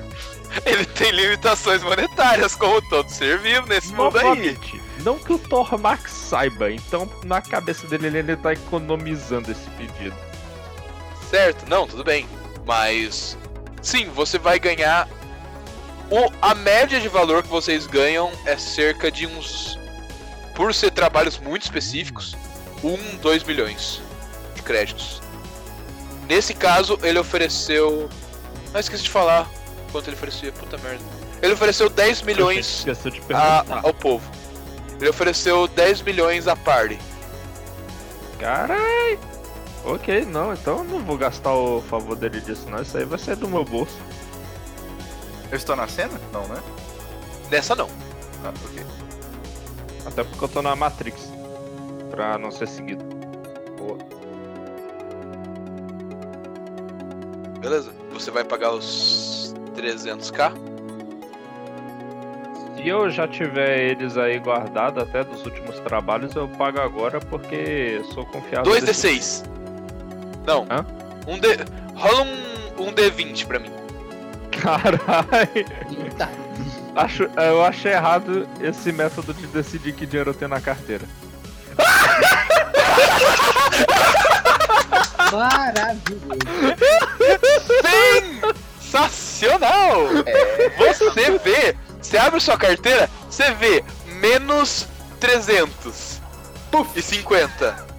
[0.67, 4.25] Ele tem limitações monetárias, como todo ser vivo nesse mundo aí.
[4.25, 9.69] Novamente, não que o Tormax saiba, então na cabeça dele ele ainda tá economizando esse
[9.71, 10.17] pedido.
[11.31, 12.27] Certo, não, tudo bem.
[12.67, 13.39] Mas
[13.81, 15.09] sim, você vai ganhar.
[16.11, 19.79] O, a média de valor que vocês ganham é cerca de uns.
[20.57, 22.37] Por ser trabalhos muito específicos,
[22.83, 24.03] 1, 2 milhões
[24.55, 25.23] de créditos.
[26.31, 28.09] Nesse caso, ele ofereceu.
[28.73, 29.51] Ah, esqueci de falar
[29.91, 31.03] quanto ele oferecia, puta merda.
[31.43, 32.95] Ele ofereceu 10 milhões a-
[33.65, 33.81] perguntar.
[33.83, 34.31] ao povo.
[35.01, 37.01] Ele ofereceu 10 milhões a party.
[38.39, 39.19] Carai!
[39.85, 42.81] Ok, não, então eu não vou gastar o favor dele disso, não.
[42.81, 43.99] Isso aí vai ser do meu bolso.
[45.51, 46.21] Eu estou na cena?
[46.33, 46.61] Não, né?
[47.51, 47.91] Nessa não.
[48.45, 48.87] Ah, ok.
[50.07, 51.21] Até porque eu tô na Matrix.
[52.09, 53.05] Pra não ser seguido.
[57.61, 57.93] Beleza?
[58.13, 60.53] Você vai pagar os 300k?
[62.77, 68.01] Se eu já tiver eles aí guardados até dos últimos trabalhos, eu pago agora porque
[68.15, 68.73] sou confiável.
[68.73, 69.45] 2d6.
[70.47, 70.67] Não.
[70.71, 70.87] Hã?
[71.29, 71.49] Um D.
[71.95, 73.71] Rola um, um D20 pra mim.
[74.51, 75.51] Caralho!
[75.55, 76.31] Eita.
[76.97, 81.05] Acho, eu acho errado esse método de decidir que dinheiro eu tenho na carteira.
[85.33, 86.39] Maravilhoso.
[88.83, 90.09] Sensacional!
[90.79, 94.87] Você vê, você abre sua carteira, você vê menos
[95.21, 96.21] 300
[96.97, 97.91] e 50.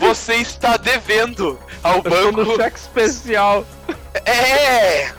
[0.00, 2.56] Você está devendo ao Eu tô no banco.
[2.56, 3.64] cheque especial.
[4.24, 5.12] É!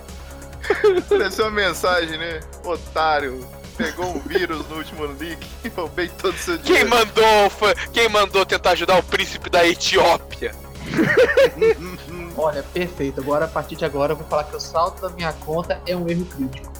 [0.98, 2.40] Apareceu uma mensagem, né?
[2.64, 3.46] Otário.
[3.78, 6.90] Pegou um vírus no último leak e roubei todo o seu Quem dinheiro.
[6.90, 10.54] mandou, foi- quem mandou tentar ajudar o príncipe da Etiópia?
[12.38, 13.22] Olha, perfeito.
[13.22, 15.96] Agora, a partir de agora, eu vou falar que o saldo da minha conta é
[15.96, 16.74] um erro crítico.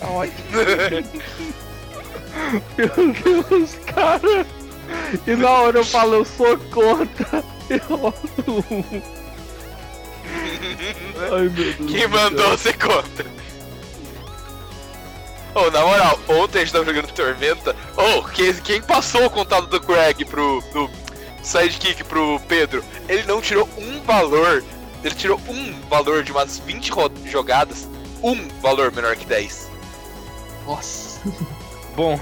[2.76, 2.88] Meu
[3.48, 4.46] Deus, cara.
[5.26, 7.44] E na hora eu falo, eu sou contra.
[7.68, 8.14] Eu...
[11.32, 11.90] Ai, meu Deus.
[11.90, 13.26] Quem do mandou você contra?
[15.52, 17.74] Ô, na moral, ontem a gente tava jogando Tormenta.
[17.96, 20.62] Ô, quem, quem passou o contato do Craig pro.
[20.72, 20.88] do
[21.46, 22.84] sidekick pro Pedro?
[23.08, 24.62] Ele não tirou um valor.
[25.04, 27.86] Ele tirou um valor de umas 20 ro- jogadas.
[28.22, 29.68] Um valor menor que 10.
[30.66, 31.20] Nossa.
[31.94, 32.18] Bom.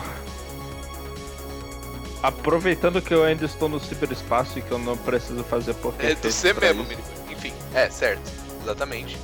[2.22, 6.14] Aproveitando que eu ainda estou no ciberespaço e que eu não preciso fazer porque É
[6.14, 7.00] do você pra mesmo, isso.
[7.30, 8.30] Enfim, é, certo.
[8.62, 9.16] Exatamente.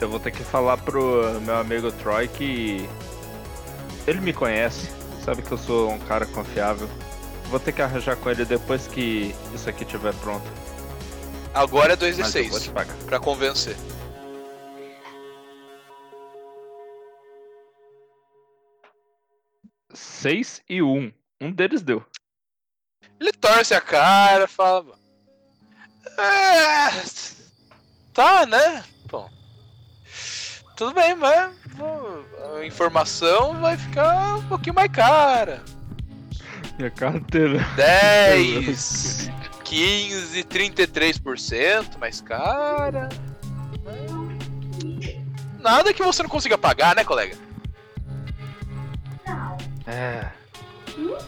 [0.00, 2.88] Eu vou ter que falar pro meu amigo Troy que
[4.06, 4.88] ele me conhece,
[5.24, 6.88] sabe que eu sou um cara confiável.
[7.50, 10.46] Vou ter que arranjar com ele depois que isso aqui estiver pronto.
[11.54, 12.94] Agora é Mas eu vou te 2d6 pagar.
[13.06, 13.76] pra convencer.
[19.94, 21.12] Seis e um.
[21.40, 22.04] Um deles deu.
[23.20, 24.98] Ele torce a cara, fala.
[26.18, 27.02] É.
[28.12, 28.84] Tá, né?
[29.10, 29.30] Bom.
[30.76, 31.54] Tudo bem, mas
[32.54, 35.62] a informação vai ficar um pouquinho mais cara.
[36.78, 37.58] Minha carteira.
[37.76, 39.30] 10,
[39.64, 43.08] 15, 33% mais cara.
[45.58, 47.36] Nada que você não consiga pagar, né, colega?
[49.86, 50.26] É.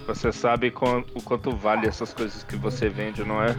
[0.06, 0.72] Você sabe
[1.14, 3.56] o quanto vale essas coisas que você vende, não é?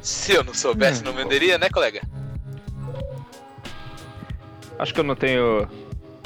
[0.00, 2.02] Se eu não soubesse, não venderia, né, colega?
[4.78, 5.68] Acho que eu não tenho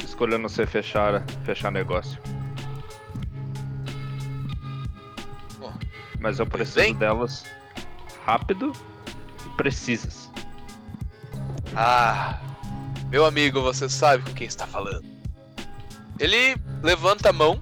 [0.05, 2.21] escolha não ser fechar, fechar negócio.
[6.21, 6.95] Mas eu preciso bem.
[6.95, 7.45] delas
[8.25, 8.73] rápido
[9.47, 10.31] e precisas.
[11.75, 12.39] Ah,
[13.11, 15.05] meu amigo, você sabe com quem está falando.
[16.19, 17.61] Ele levanta a mão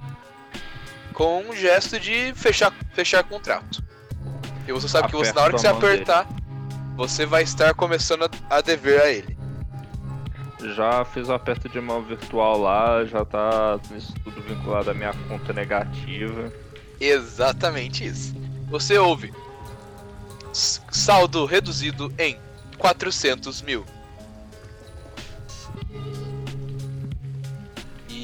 [1.12, 3.82] com um gesto de fechar, fechar contrato.
[4.66, 6.26] E você sabe que você, na hora que você apertar,
[6.96, 9.38] você vai estar começando a, a dever a ele.
[10.74, 15.14] Já fiz o aperto de mão virtual lá, já tá isso tudo vinculado à minha
[15.28, 16.52] conta negativa.
[17.00, 18.34] Exatamente isso.
[18.70, 19.32] Você ouve.
[20.52, 22.38] Saldo reduzido em
[22.78, 23.84] 400 mil.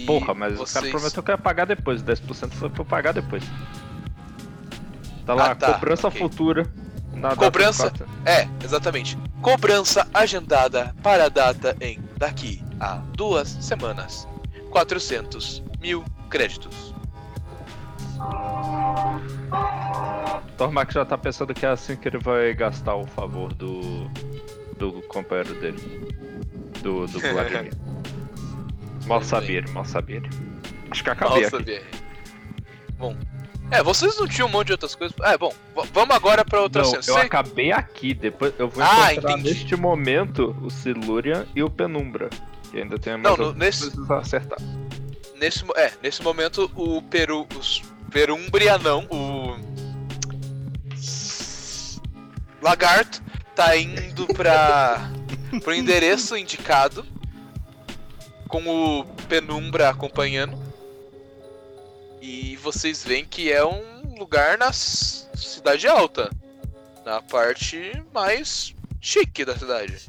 [0.07, 0.73] Porra, mas o vocês...
[0.73, 2.03] cara prometeu que ia pagar depois.
[2.03, 3.43] 10% foi pra pagar depois.
[5.25, 6.21] Tá lá, Ah, tá, cobrança ok.
[6.21, 6.71] futura.
[7.15, 7.93] Na Cobrança?
[8.27, 9.17] É, exatamente.
[9.41, 14.29] Cobrança agendada para a data em daqui a duas semanas.
[14.71, 16.94] 400 mil créditos.
[20.57, 24.09] Tormac já tá pensando que é assim que ele vai gastar o favor do.
[24.79, 26.09] do companheiro dele.
[26.83, 27.73] Do, do Vladimir.
[29.07, 30.31] mal sabia ele, mal sabia ele.
[30.91, 31.81] Acho que acabei Nossa, aqui.
[32.99, 33.17] Bom.
[33.71, 35.17] É, vocês não tinham um monte de outras coisas.
[35.23, 35.53] É, bom,
[35.93, 37.19] vamos agora pra outra Não, cena.
[37.19, 39.49] eu acabei aqui, depois eu vou Ah, encontrar entendi.
[39.49, 42.29] neste momento o Silurian e o Penumbra.
[42.71, 44.59] Que ainda tem Não, mais no- algumas nesse- a acertar.
[45.37, 47.47] Nesse, é, nesse momento o Peru.
[47.59, 47.83] Os
[48.15, 49.59] Perumbria não, o.
[52.63, 53.21] Lagarto
[53.57, 55.11] tá indo pra.
[55.61, 57.05] pro endereço indicado.
[58.47, 60.57] Com o Penumbra acompanhando.
[62.23, 66.31] E vocês veem que é um lugar na cidade alta.
[67.05, 70.09] Na parte mais chique da cidade.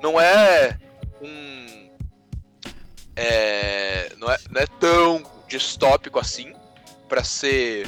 [0.00, 0.78] Não é
[1.20, 1.90] um
[3.16, 6.54] é, não, é, não é tão distópico assim
[7.14, 7.86] pra ser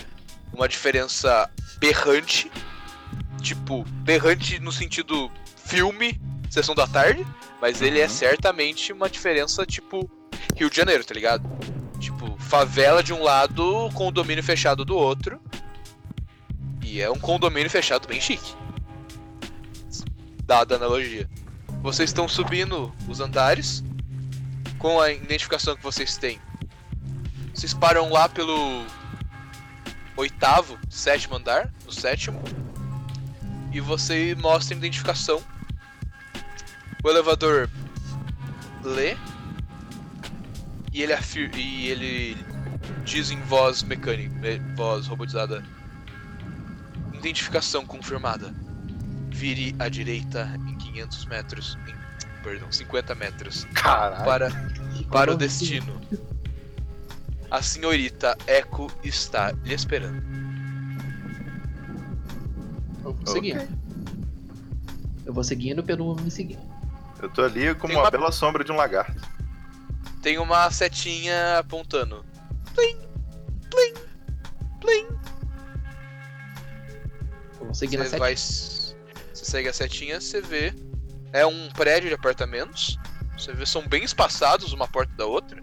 [0.52, 1.50] uma diferença
[1.80, 2.48] berrante.
[3.42, 7.26] Tipo, berrante no sentido filme, sessão da tarde,
[7.60, 8.08] mas ele é Uhum.
[8.08, 10.08] certamente uma diferença tipo
[10.54, 11.42] Rio de Janeiro, tá ligado?
[11.98, 15.40] Tipo, favela de um lado, condomínio fechado do outro.
[16.84, 18.54] E é um condomínio fechado bem chique.
[20.44, 21.28] Dada a analogia.
[21.82, 23.82] Vocês estão subindo os andares
[24.78, 26.40] com a identificação que vocês têm,
[27.52, 28.84] vocês param lá pelo
[30.16, 32.42] oitavo, sétimo andar, no sétimo,
[33.72, 35.42] e você mostra a identificação.
[37.04, 37.68] O elevador
[38.82, 39.16] lê
[40.92, 42.36] e ele, afir e ele
[43.04, 44.32] diz em voz mecânica,
[44.74, 45.62] voz robotizada:
[47.12, 48.54] Identificação confirmada.
[49.30, 54.24] Vire à direita em 500 metros, em, perdão, 50 metros Caralho.
[54.24, 54.50] para
[55.10, 56.00] para o Como destino.
[57.56, 60.22] A senhorita Echo está lhe esperando.
[63.02, 63.78] Eu vou seguindo.
[65.24, 66.60] Eu vou seguindo pelo me seguindo.
[67.22, 69.22] Eu tô ali como uma uma- bela sombra de um lagarto.
[70.20, 72.26] Tem uma setinha apontando.
[72.74, 72.98] Plim,
[73.70, 73.94] plim,
[74.78, 75.06] plim.
[77.58, 78.36] Eu vou seguindo a Você vai.
[78.36, 78.94] Você
[79.32, 80.74] segue a setinha, você vê.
[81.32, 82.98] É um prédio de apartamentos.
[83.38, 85.58] Você vê, são bem espaçados uma porta da outra.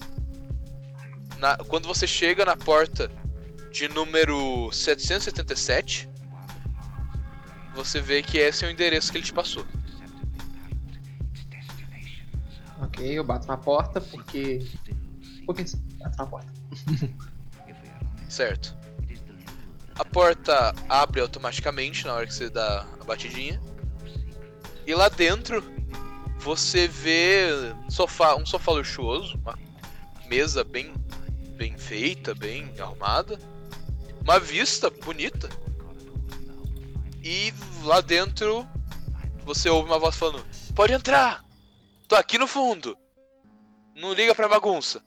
[1.44, 3.12] Na- quando você chega na porta
[3.70, 6.10] de número 777,
[7.76, 9.66] você vê que esse é o endereço que ele te passou.
[12.82, 14.66] Ok, eu bato na porta porque.
[15.41, 16.54] Um pouquinho assim, bato na porta.
[18.30, 18.78] Certo.
[20.00, 23.62] A porta abre automaticamente na hora que você dá a batidinha.
[24.88, 25.62] E lá dentro
[26.39, 27.50] você vê
[27.89, 29.60] sofá, um sofá luxuoso, uma
[30.30, 30.94] mesa bem
[31.56, 33.39] bem feita, bem arrumada,
[34.22, 35.49] uma vista bonita.
[37.24, 38.68] E lá dentro
[39.45, 40.45] você ouve uma voz falando:
[40.76, 41.43] "Pode entrar.
[42.08, 42.97] Tô aqui no fundo.
[43.95, 45.01] Não liga pra bagunça."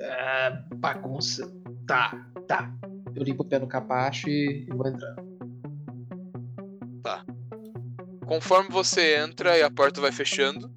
[0.00, 1.50] Ah, bagunça.
[1.86, 2.12] Tá,
[2.46, 2.72] tá.
[3.14, 5.30] Eu limpo o pé no capacho e vou entrando.
[8.30, 10.72] Conforme você entra e a porta vai fechando,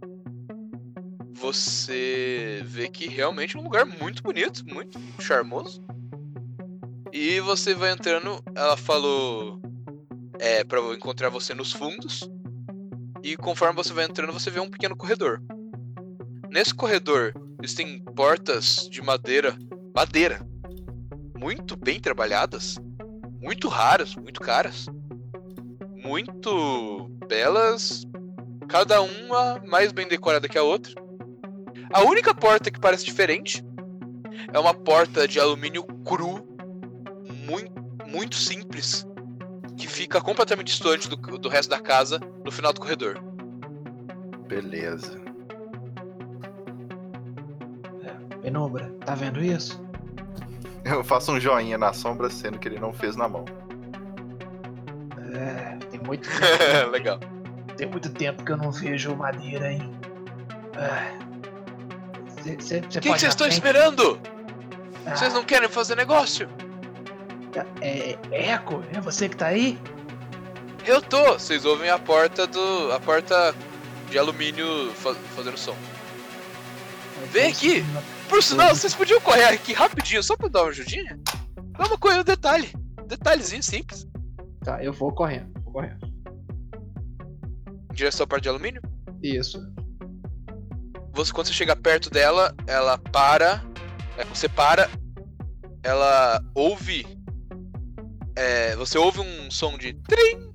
[1.34, 5.84] você vê que realmente é um lugar muito bonito, muito charmoso.
[7.12, 9.62] E você vai entrando, ela falou
[10.40, 12.30] é para encontrar você nos fundos.
[13.22, 15.42] E conforme você vai entrando, você vê um pequeno corredor.
[16.50, 19.58] Nesse corredor, existem portas de madeira,
[19.96, 20.46] madeira,
[21.34, 22.78] muito bem trabalhadas,
[23.42, 24.86] muito raras, muito caras,
[26.04, 28.04] muito belas,
[28.68, 31.03] cada uma mais bem decorada que a outra.
[31.94, 33.64] A única porta que parece diferente
[34.52, 36.44] é uma porta de alumínio cru,
[37.46, 37.72] muito,
[38.08, 39.06] muito simples,
[39.78, 43.22] que fica completamente distante do, do resto da casa no final do corredor.
[44.48, 45.22] Beleza.
[48.42, 49.80] Penumbra, tá vendo isso?
[50.84, 53.46] Eu faço um joinha na sombra, sendo que ele não fez na mão.
[55.36, 56.28] É, tem muito,
[56.92, 57.20] Legal.
[57.78, 59.94] tem muito tempo que eu não vejo madeira, hein?
[62.44, 64.20] Você O que vocês estão esperando?
[65.16, 66.48] Vocês não querem fazer negócio?
[67.82, 68.84] É, é Eco?
[68.94, 69.78] É você que tá aí?
[70.86, 71.34] Eu tô.
[71.34, 72.92] Vocês ouvem a porta do.
[72.92, 73.54] a porta
[74.10, 75.76] de alumínio fa- fazendo som.
[77.32, 77.84] Vem aqui.
[78.28, 81.18] Por sinal, vocês podiam correr aqui rapidinho só pra dar uma ajudinha?
[81.80, 82.74] É uma coisa, um detalhe.
[83.08, 84.06] Detalhezinho simples.
[84.64, 86.06] Tá, eu vou correndo, vou correndo.
[87.92, 88.82] Em direção à parte de alumínio.
[89.22, 89.62] Isso.
[91.14, 93.64] Você, quando você chega perto dela, ela para.
[94.18, 94.90] É, você para.
[95.84, 97.06] Ela ouve.
[98.36, 100.52] é, você ouve um som de trim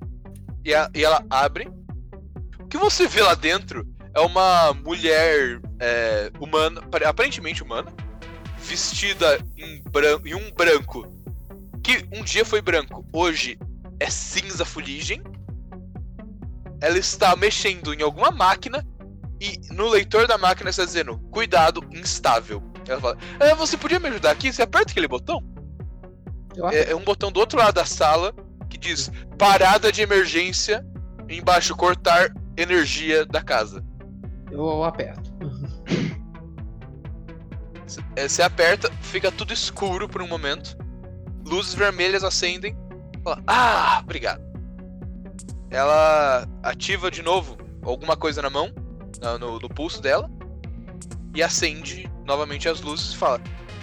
[0.65, 1.69] e, a- e ela abre.
[2.59, 7.91] O que você vê lá dentro é uma mulher é, humana, pare- aparentemente humana,
[8.59, 11.07] vestida em, bran em um branco
[11.81, 13.57] que um dia foi branco, hoje
[13.99, 15.21] é cinza fuligem.
[16.81, 18.85] Ela está mexendo em alguma máquina
[19.39, 22.61] e no leitor da máquina está dizendo cuidado instável.
[22.87, 24.51] Ela fala: "Ah, você podia me ajudar aqui?
[24.51, 25.43] Você aperta aquele botão?
[26.71, 28.33] É, é um botão do outro lado da sala
[28.69, 30.85] que diz parada de emergência.
[31.29, 33.83] Embaixo cortar energia da casa.
[34.51, 35.31] Eu aperto.
[38.15, 40.75] É, Você aperta, fica tudo escuro por um momento.
[41.45, 42.75] Luzes vermelhas acendem.
[43.23, 44.41] Fala, ah, obrigado.
[45.69, 48.73] Ela ativa de novo alguma coisa na mão,
[49.39, 50.29] no, no pulso dela,
[51.35, 53.41] e acende novamente as luzes e fala: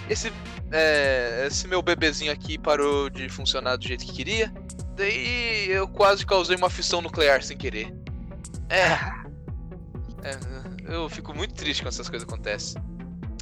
[0.09, 0.31] Esse,
[0.71, 4.51] é, esse meu bebezinho aqui parou de funcionar do jeito que queria.
[4.95, 7.93] Daí eu quase causei uma fissão nuclear sem querer.
[8.69, 8.91] É.
[10.27, 10.37] é,
[10.87, 12.81] eu fico muito triste quando essas coisas acontecem.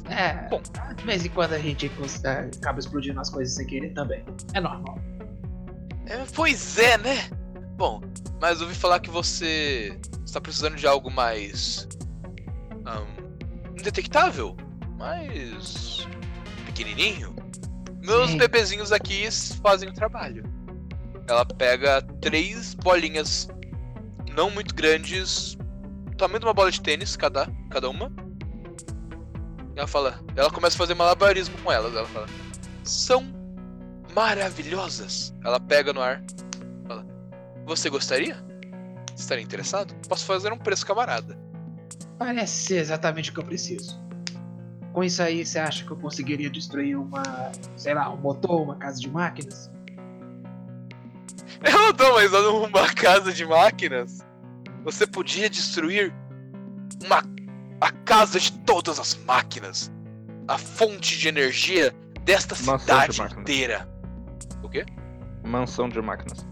[0.08, 0.62] É, Bom.
[0.94, 1.90] de vez em quando a gente
[2.24, 4.24] é, acaba explodindo as coisas sem querer também.
[4.54, 4.98] É normal.
[6.06, 7.28] É, pois é, né?
[7.76, 8.00] Bom,
[8.40, 9.98] mas ouvi falar que você
[10.36, 11.88] está precisando de algo mais.
[12.84, 13.06] ahn,
[13.78, 14.54] indetectável?
[14.98, 16.06] Mais.
[16.66, 17.34] pequenininho?
[18.02, 18.38] Meus Sim.
[18.38, 19.28] bebezinhos aqui
[19.62, 20.44] fazem o trabalho.
[21.26, 23.48] Ela pega três bolinhas
[24.32, 25.56] não muito grandes,
[26.18, 28.12] tamanho de uma bola de tênis, cada, cada uma.
[29.74, 30.20] E ela fala.
[30.36, 31.94] Ela começa a fazer malabarismo com elas.
[31.94, 32.26] Ela fala.
[32.84, 33.24] São
[34.14, 35.34] maravilhosas.
[35.42, 36.22] Ela pega no ar.
[36.86, 37.04] Fala.
[37.64, 38.45] Você gostaria?
[39.16, 39.94] Estaria interessado?
[40.08, 41.38] Posso fazer um preço camarada.
[42.18, 44.00] Parece ser exatamente o que eu preciso.
[44.92, 47.22] Com isso aí, você acha que eu conseguiria destruir uma,
[47.76, 49.70] sei lá, um motor, uma casa de máquinas?
[51.62, 54.24] Eu não tô mais numa casa de máquinas.
[54.84, 56.14] Você podia destruir
[57.04, 57.22] uma
[57.80, 59.92] a casa de todas as máquinas.
[60.48, 63.42] A fonte de energia desta Mansão de cidade máquinas.
[63.42, 63.88] inteira.
[64.62, 64.86] O quê?
[65.44, 66.46] Mansão de máquinas.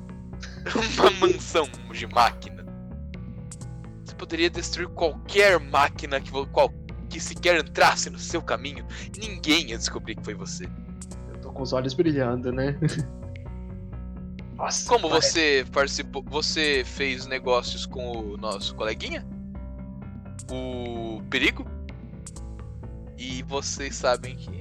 [0.98, 2.53] Uma mansão de máquina.
[4.14, 6.72] Poderia destruir qualquer máquina que, qual,
[7.08, 8.86] que sequer entrasse no seu caminho.
[9.18, 10.64] Ninguém ia descobrir que foi você.
[11.32, 12.76] Eu tô com os olhos brilhando, né?
[14.56, 14.88] Nossa.
[14.88, 15.30] Como parece-
[15.64, 19.26] você participou, você fez negócios com o nosso coleguinha,
[20.50, 21.66] o Perigo,
[23.18, 24.52] e vocês sabem que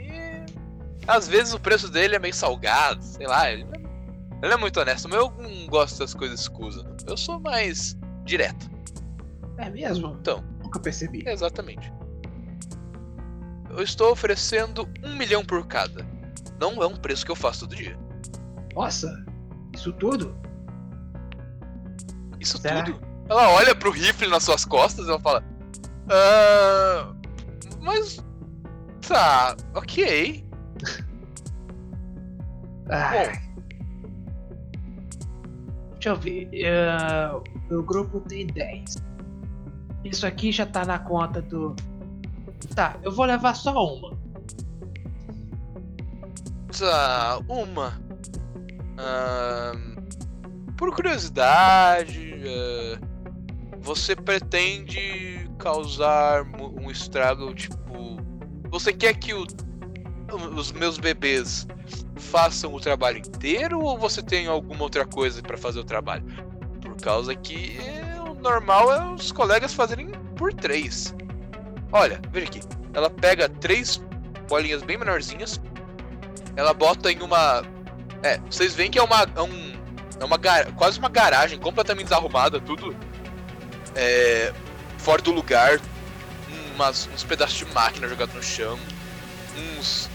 [1.08, 4.80] às vezes o preço dele é meio salgado, sei lá, ele, não- ele é muito
[4.80, 6.84] honesto, mas eu não gosto das coisas escusas.
[7.06, 7.95] Eu sou mais
[8.26, 8.73] direto.
[9.58, 10.18] É mesmo?
[10.20, 10.43] Então.
[10.62, 11.24] Nunca percebi.
[11.28, 11.91] Exatamente.
[13.70, 16.06] Eu estou oferecendo um milhão por cada.
[16.60, 17.97] Não é um preço que eu faço todo dia.
[18.76, 19.26] Nossa,
[19.74, 20.36] isso tudo?
[22.39, 22.84] Isso Será?
[22.84, 22.99] tudo.
[23.30, 25.44] Ela olha pro rifle nas suas costas e ela fala.
[26.10, 27.14] Ah.
[27.82, 28.23] Mas.
[29.07, 30.45] Tá, ok.
[32.90, 33.32] Ah.
[35.94, 36.49] Deixa eu ver.
[37.34, 38.98] o meu grupo tem 10.
[40.04, 41.76] Isso aqui já tá na conta do.
[42.76, 44.18] Tá, eu vou levar só uma.
[46.78, 47.94] Tá, uma.
[48.98, 49.96] Ahn,
[50.78, 53.00] por curiosidade, eh,
[53.80, 58.18] você pretende causar um estrago, tipo.
[58.70, 59.46] Você quer que o-
[60.58, 61.68] os meus bebês
[62.16, 66.26] façam o trabalho inteiro ou você tem alguma outra coisa pra fazer o trabalho?
[66.82, 67.78] Por causa que
[68.44, 71.15] normal é os colegas fazerem por três.
[71.91, 72.60] Olha, veja aqui.
[72.94, 74.02] Ela pega três
[74.48, 75.60] bolinhas bem menorzinhas,
[76.56, 77.64] ela bota em uma.
[78.22, 79.24] É, vocês veem que é uma.
[79.36, 79.74] É, um,
[80.20, 82.95] é uma gar- quase uma garagem completamente desarrumada, tudo.
[83.95, 84.53] É,
[84.98, 85.80] fora do lugar.
[86.76, 88.78] Umas, uns pedaços de máquina jogados no chão.
[89.57, 90.10] Uns.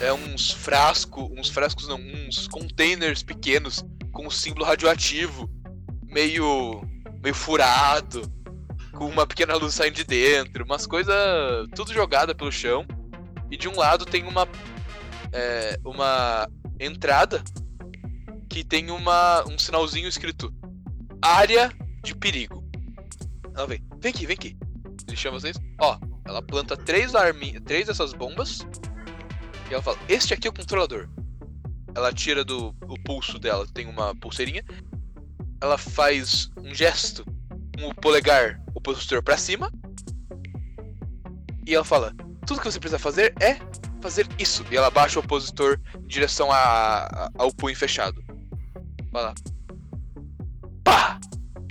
[0.00, 1.28] É uns frascos.
[1.36, 5.48] Uns frascos não, uns containers pequenos com um símbolo radioativo.
[6.06, 6.82] Meio.
[7.22, 8.22] Meio furado.
[8.92, 10.64] Com uma pequena luz saindo de dentro.
[10.64, 11.14] Umas coisas.
[11.74, 12.86] tudo jogada pelo chão.
[13.50, 14.46] E de um lado tem uma
[15.32, 16.48] é, uma
[16.78, 17.42] entrada
[18.48, 20.52] que tem uma, um sinalzinho escrito
[21.22, 21.70] área
[22.02, 22.64] de perigo.
[23.54, 24.56] Ela vem, vem aqui, vem aqui.
[25.06, 25.56] Ele chama vocês.
[25.80, 27.60] Ó, Ela planta três, armi...
[27.60, 28.60] três dessas bombas.
[29.68, 31.08] E ela fala: Este aqui é o controlador.
[31.94, 34.64] Ela tira do o pulso dela, tem uma pulseirinha.
[35.60, 37.24] Ela faz um gesto
[37.78, 39.70] com o polegar opositor pra cima.
[41.66, 42.14] E ela fala:
[42.46, 43.56] Tudo que você precisa fazer é
[44.00, 44.64] fazer isso.
[44.70, 46.56] E ela baixa o opositor em direção a,
[47.04, 48.22] a- ao punho fechado.
[49.12, 49.34] Fala:
[50.82, 51.18] Pá!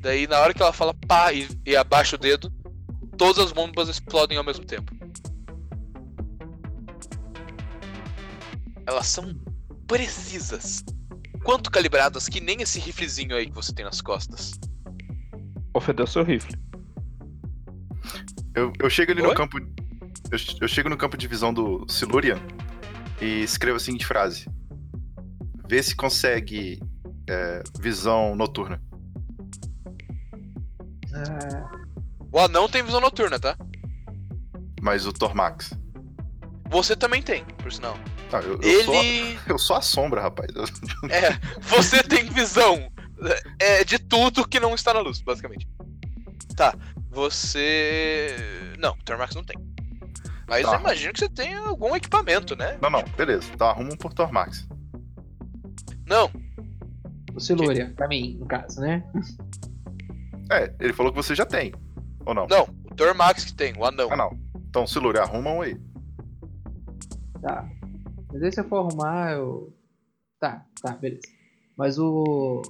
[0.01, 2.49] Daí, na hora que ela fala pá e, e abaixa o dedo,
[3.17, 4.93] todas as bombas explodem ao mesmo tempo.
[8.85, 9.35] Elas são
[9.87, 10.83] precisas.
[11.43, 14.51] Quanto calibradas que nem esse riflezinho aí que você tem nas costas.
[15.73, 16.55] Ofendeu seu rifle.
[18.55, 19.27] Eu, eu chego ali Oi?
[19.27, 19.57] no campo.
[19.59, 22.39] Eu, eu chego no campo de visão do Silurian
[23.21, 24.47] e escrevo a seguinte frase:
[25.67, 26.79] Vê se consegue
[27.27, 28.81] é, visão noturna.
[31.13, 31.71] Ah,
[32.31, 33.57] O anão tem visão noturna, tá?
[34.81, 35.73] Mas o Tormax.
[36.69, 37.97] Você também tem, por sinal.
[38.31, 39.39] Ah, eu, eu sou, Ele.
[39.47, 40.51] eu sou a sombra, rapaz.
[41.09, 41.31] É,
[41.61, 42.91] você tem visão
[43.59, 45.67] é, de tudo que não está na luz, basicamente.
[46.55, 46.75] Tá,
[47.09, 48.35] você.
[48.77, 49.57] Não, o Tormax não tem.
[50.47, 50.73] Mas Tá.
[50.75, 52.77] eu imagino que você tem algum equipamento, né?
[52.81, 53.49] Não, não, beleza.
[53.53, 54.67] Então arruma um por Tormax.
[56.05, 56.31] Não,
[57.35, 59.03] o Silúria, pra mim, no caso, né?
[60.51, 61.71] É, ele falou que você já tem.
[62.25, 62.47] Ou não?
[62.47, 64.09] não, o Tormax que tem, o anão.
[64.11, 64.37] Ah, não.
[64.67, 65.79] Então, Silurian, arruma um aí.
[67.41, 67.67] Tá.
[68.31, 69.73] Mas aí se eu for arrumar, eu.
[70.39, 71.21] Tá, tá, beleza.
[71.77, 72.61] Mas o.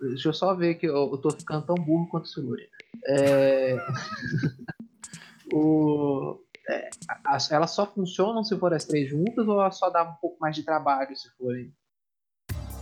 [0.00, 2.68] Deixa eu só ver que eu, eu tô ficando tão burro quanto o Silúria.
[3.06, 3.76] É.
[5.52, 6.38] o.
[6.68, 10.02] é, a- a- elas só funcionam se for as três juntas ou ela só dá
[10.02, 11.72] um pouco mais de trabalho se forem?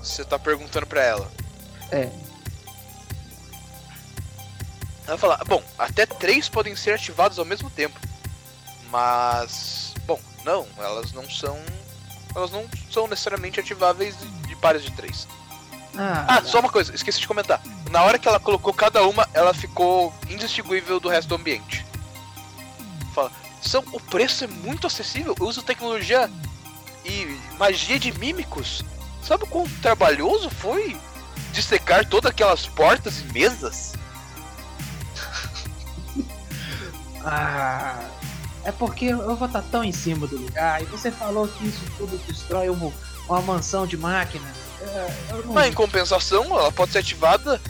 [0.00, 1.30] Você tá perguntando pra ela.
[1.92, 2.10] É.
[5.06, 7.98] Ela fala, bom, até três podem ser ativados ao mesmo tempo.
[8.90, 9.94] Mas.
[10.06, 11.58] Bom, não, elas não são.
[12.34, 14.16] Elas não são necessariamente ativáveis
[14.46, 15.28] de, pares de três.
[15.96, 17.60] Ah, Ah, só uma coisa, esqueci de comentar.
[17.90, 21.86] Na hora que ela colocou cada uma, ela ficou indistinguível do resto do ambiente.
[23.14, 23.30] Fala,
[23.62, 26.28] são, o preço é muito acessível, eu uso tecnologia
[27.04, 28.82] e magia de mímicos.
[29.22, 30.96] Sabe o quão trabalhoso foi
[31.52, 33.92] dissecar todas aquelas portas e mesas?
[37.24, 37.98] Ah,
[38.64, 41.80] é porque eu vou estar tão em cima do lugar e você falou que isso
[41.98, 42.92] tudo destrói uma,
[43.28, 44.46] uma mansão de máquina.
[44.80, 45.14] É,
[45.44, 47.60] não- Mas em compensação, ela pode ser ativada.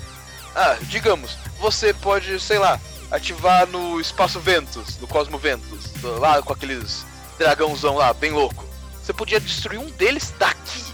[0.54, 2.78] Ah, digamos, você pode, sei lá,
[3.10, 7.04] ativar no Espaço Ventus, no Cosmo Ventus, lá com aqueles
[7.38, 8.64] dragãozão lá, bem louco.
[9.02, 10.84] Você podia destruir um deles daqui.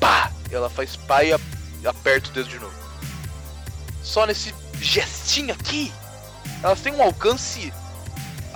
[0.00, 0.30] Pá!
[0.50, 1.32] E ela faz pá e
[1.84, 2.74] aperta o dedo de novo.
[4.02, 5.92] Só nesse gestinho aqui,
[6.62, 7.72] elas têm um alcance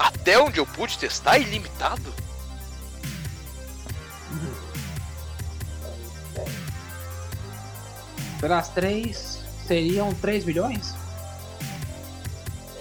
[0.00, 2.14] até onde eu pude testar ilimitado.
[8.40, 10.94] Pelas três, seriam 3 milhões?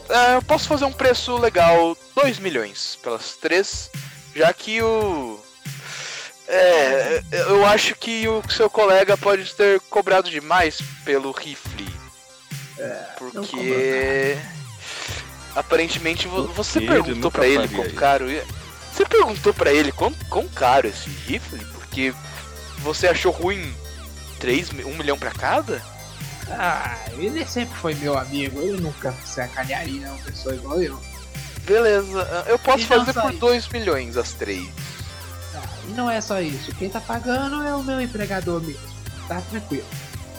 [0.07, 3.91] É, eu posso fazer um preço legal, 2 milhões pelas três,
[4.33, 5.39] já que o.
[6.47, 11.85] É, eu acho que o seu colega pode ter cobrado demais pelo rifle.
[13.33, 14.37] não porque.
[15.55, 18.29] Aparentemente vo- você perguntou pra ele quão caro.
[18.29, 18.45] é-
[18.93, 21.63] Você perguntou pra ele quão, quão caro esse rifle?
[21.73, 22.13] Porque
[22.79, 23.73] você achou ruim
[24.39, 25.81] 3, 1 milhão pra cada?
[26.49, 30.99] Ah, ele sempre foi meu amigo, ele nunca sacanearia uma pessoa igual eu.
[31.63, 33.39] Beleza, eu posso E fazer por isso.
[33.39, 34.67] 2 milhões as três.
[35.53, 38.81] Tá, e não é só isso, quem tá pagando é o meu empregador mesmo.
[39.27, 39.85] Tá tranquilo.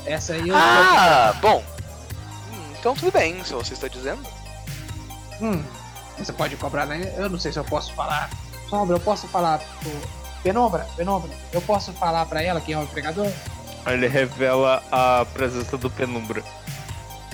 [0.05, 1.65] Essa aí eu Ah, bom.
[2.53, 4.23] Hum, Então tudo bem, se você está dizendo.
[5.41, 5.63] Hum,
[6.19, 7.15] você pode cobrar, né?
[7.17, 8.31] Eu não sei se eu posso falar.
[8.69, 10.21] Sombra, eu posso falar pro.
[10.43, 13.31] Penumbra, Penumbra, eu posso falar pra ela quem é o empregador?
[13.85, 16.43] Aí ele revela a presença do Penumbra.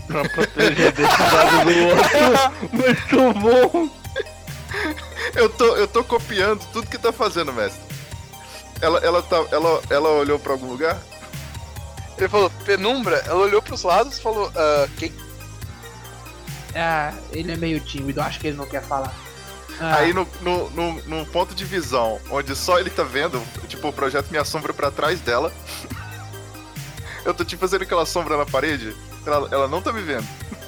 [0.06, 2.68] Pra proteger a identidade do outro.
[2.72, 3.88] Muito bom!
[5.34, 7.82] Eu tô, eu tô copiando tudo que tá fazendo, mestre.
[8.80, 10.98] Ela, ela, tá, ela, ela olhou pra algum lugar?
[12.18, 15.12] Ele falou, penumbra, ela olhou pros lados e falou, ah, quem?
[16.76, 19.14] Ah, ele é meio tímido, acho que ele não quer falar.
[19.80, 24.30] Ah, Aí no, no, ponto de visão, onde só ele tá vendo, tipo, o projeto
[24.30, 25.52] minha sombra pra trás dela.
[27.24, 28.94] eu tô tipo fazendo aquela sombra na parede.
[29.24, 30.26] Ela, ela não tá me vendo.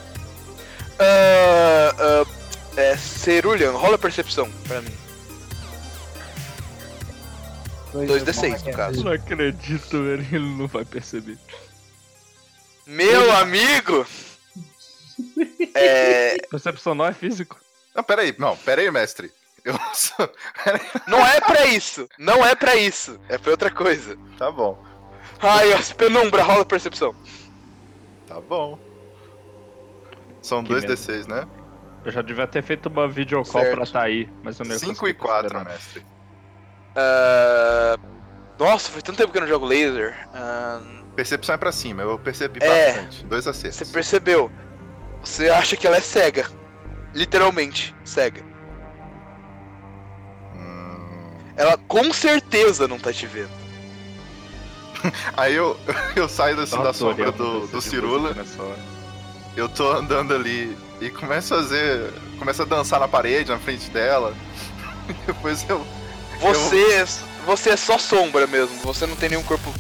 [1.01, 2.27] Ah, ah,
[2.77, 4.93] é, Cerulean, rola a percepção pra mim.
[7.93, 9.05] dois- 2d6 no caso.
[9.05, 10.27] Não acredito, velho.
[10.33, 11.39] Ele não vai perceber.
[12.85, 14.05] Meu amigo!
[15.74, 16.36] É.
[16.51, 17.59] Percepção não é físico.
[17.95, 19.31] Não, pera aí, não, pera aí, mestre.
[19.65, 20.31] Eu sou.
[21.07, 22.09] Não é pra isso.
[22.19, 23.19] Não é pra isso.
[23.28, 24.16] É pra outra coisa.
[24.39, 24.82] Tá bom.
[25.40, 27.15] Ai, ó, penumbra, rola percepção.
[28.27, 28.78] Tá bom.
[30.43, 30.95] São Que dois medo.
[30.95, 31.47] D6, né?
[32.05, 33.74] Eu já devia ter feito uma videocall Certo.
[33.74, 35.65] pra Thaí, mas eu não ia 5 conseguir e 4, considerar.
[35.73, 36.07] mestre.
[36.97, 37.97] Ah,
[38.59, 40.16] Nossa, foi tanto tempo que eu não jogo laser.
[40.32, 40.81] Ah,
[41.15, 42.93] Percepção é pra cima, eu percebi É.
[42.93, 43.24] bastante.
[43.27, 43.78] Dois acertos.
[43.78, 44.51] Você percebeu?
[45.23, 46.51] Você acha que ela é cega.
[47.15, 48.43] Literalmente, cega.
[50.55, 51.31] Hum.
[51.57, 53.51] Ela com certeza não tá te vendo.
[55.36, 55.78] Aí eu,
[56.16, 58.78] eu saio assim, Dá da sombra do, do Cirula, hora.
[59.57, 62.12] eu tô andando ali e começo a fazer.
[62.39, 64.35] Começo a dançar na parede, na frente dela.
[65.27, 65.85] Depois eu.
[66.40, 67.05] Você,
[67.45, 68.77] você é só sombra mesmo.
[68.82, 69.73] Você não tem nenhum corpo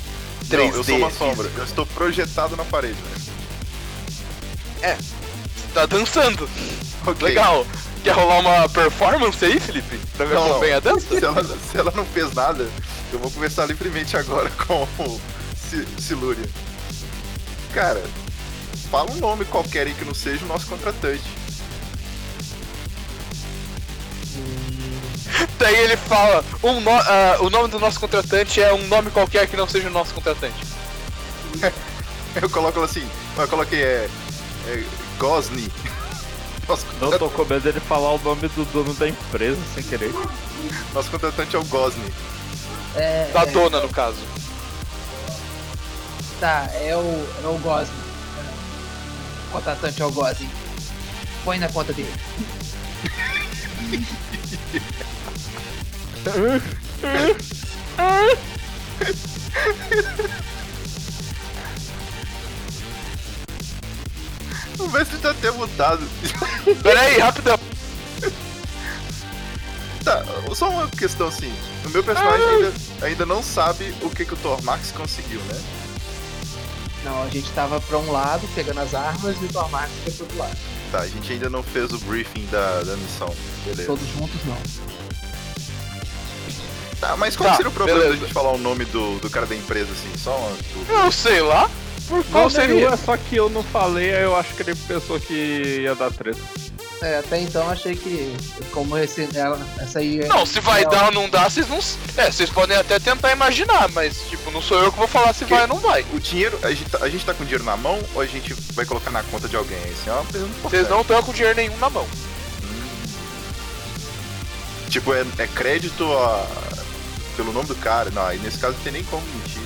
[0.48, 0.56] 3D.
[0.56, 1.24] Não, eu sou uma físico.
[1.24, 1.50] sombra.
[1.56, 3.18] Eu estou projetado na parede, né?
[5.78, 6.50] Tá dançando.
[7.06, 7.28] Ok.
[7.28, 7.64] Legal.
[8.02, 9.96] Quer rolar uma performance aí, Felipe?
[10.16, 11.06] Pra ver Não, como a dança?
[11.16, 12.68] Se ela, se ela não fez nada,
[13.12, 15.20] eu vou conversar livremente agora com o
[15.56, 16.44] Si- Silúria.
[17.72, 18.02] Cara,
[18.90, 21.22] fala um nome qualquer aí que não seja o nosso contratante.
[25.60, 29.46] Daí ele fala: um no- ah, o nome do nosso contratante é um nome qualquer
[29.46, 30.56] que não seja o nosso contratante.
[32.34, 34.08] Eu coloco assim, eu coloquei é.
[34.66, 34.82] é
[35.18, 35.70] Gosni.
[37.00, 40.12] Não, eu tô com medo dele falar o nome do dono da empresa sem querer.
[40.92, 42.04] nosso contratante é o Gosni.
[42.94, 44.18] É, Da é, dona, no caso.
[46.38, 48.08] Tá, é o, é o Gosling.
[49.48, 50.50] O contratante é o Gosling.
[51.44, 52.12] Põe na conta dele.
[64.78, 66.06] O mestre tá até mutado.
[66.82, 67.58] Pera aí, rapidão.
[70.04, 70.24] Tá,
[70.54, 71.52] só uma questão assim.
[71.84, 72.72] O meu personagem ainda,
[73.02, 75.60] ainda não sabe o que, que o Tormax conseguiu, né?
[77.04, 80.22] Não, a gente tava pra um lado pegando as armas e o Tormax foi pro
[80.24, 80.56] outro lado.
[80.92, 83.34] Tá, a gente ainda não fez o briefing da, da missão.
[83.64, 83.86] Beleza.
[83.86, 84.56] Todos juntos não.
[87.00, 88.18] Tá, mas qual Tá, seria o problema beleza.
[88.18, 90.16] da gente falar o nome do, do cara da empresa, assim?
[90.18, 91.04] Só uma.
[91.04, 91.70] Eu sei lá.
[92.08, 92.74] Por qual Não, seria?
[92.74, 96.10] nenhuma, só que eu não falei, aí eu acho que ele pensou que ia dar
[96.10, 96.38] treta.
[97.02, 98.34] É, até então achei que
[98.72, 101.68] como esse ela, essa aí é- Não, se vai é, dar ou não dar, vocês
[101.68, 101.78] não.
[102.16, 105.44] É, vocês podem até tentar imaginar, mas, tipo, não sou eu que vou falar se
[105.44, 106.04] Que- vai ou não vai.
[106.12, 108.52] O dinheiro, a gente, tá, a gente tá com dinheiro na mão ou a gente
[108.72, 109.78] vai colocar na conta de alguém?
[109.78, 110.24] Assim, é uma
[110.64, 112.06] Vocês não estão com dinheiro nenhum na mão.
[114.88, 116.46] Tipo, é, é crédito a-
[117.36, 118.10] pelo nome do cara?
[118.10, 119.57] Não, aí nesse caso não tem nem como mentir.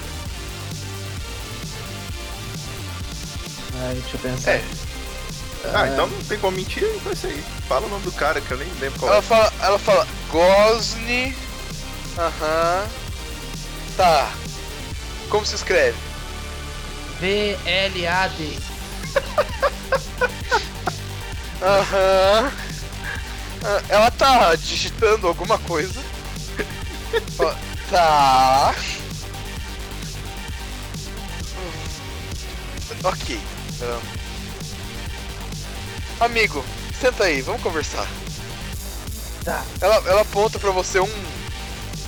[3.83, 4.51] Ai, deixa eu pensar.
[4.53, 4.65] É.
[5.75, 7.45] Ah, então não tem como mentir, então é isso aí.
[7.69, 9.23] Fala o nome do cara que eu nem lembro qual Ela é.
[9.23, 11.37] fala, ela fala, Gosni.
[12.19, 12.87] Aham.
[13.97, 14.33] Tá.
[15.29, 15.97] Como se escreve?
[17.21, 18.59] V-L-A-D.
[21.63, 22.53] Aham.
[23.65, 26.03] Ah, Ela tá digitando alguma coisa.
[27.89, 28.75] Tá.
[33.05, 33.41] Ok.
[33.85, 34.01] Ahn.
[36.21, 36.65] Amigo,
[37.01, 38.07] senta aí, vamos conversar.
[39.45, 39.65] Tá.
[39.81, 41.09] Ela, ela aponta pra você um,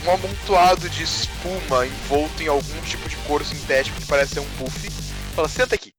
[0.05, 4.51] um amontoado de espuma envolto em algum tipo de couro sintético que parece ser um
[4.57, 4.89] puff.
[5.35, 5.93] Fala, senta aqui.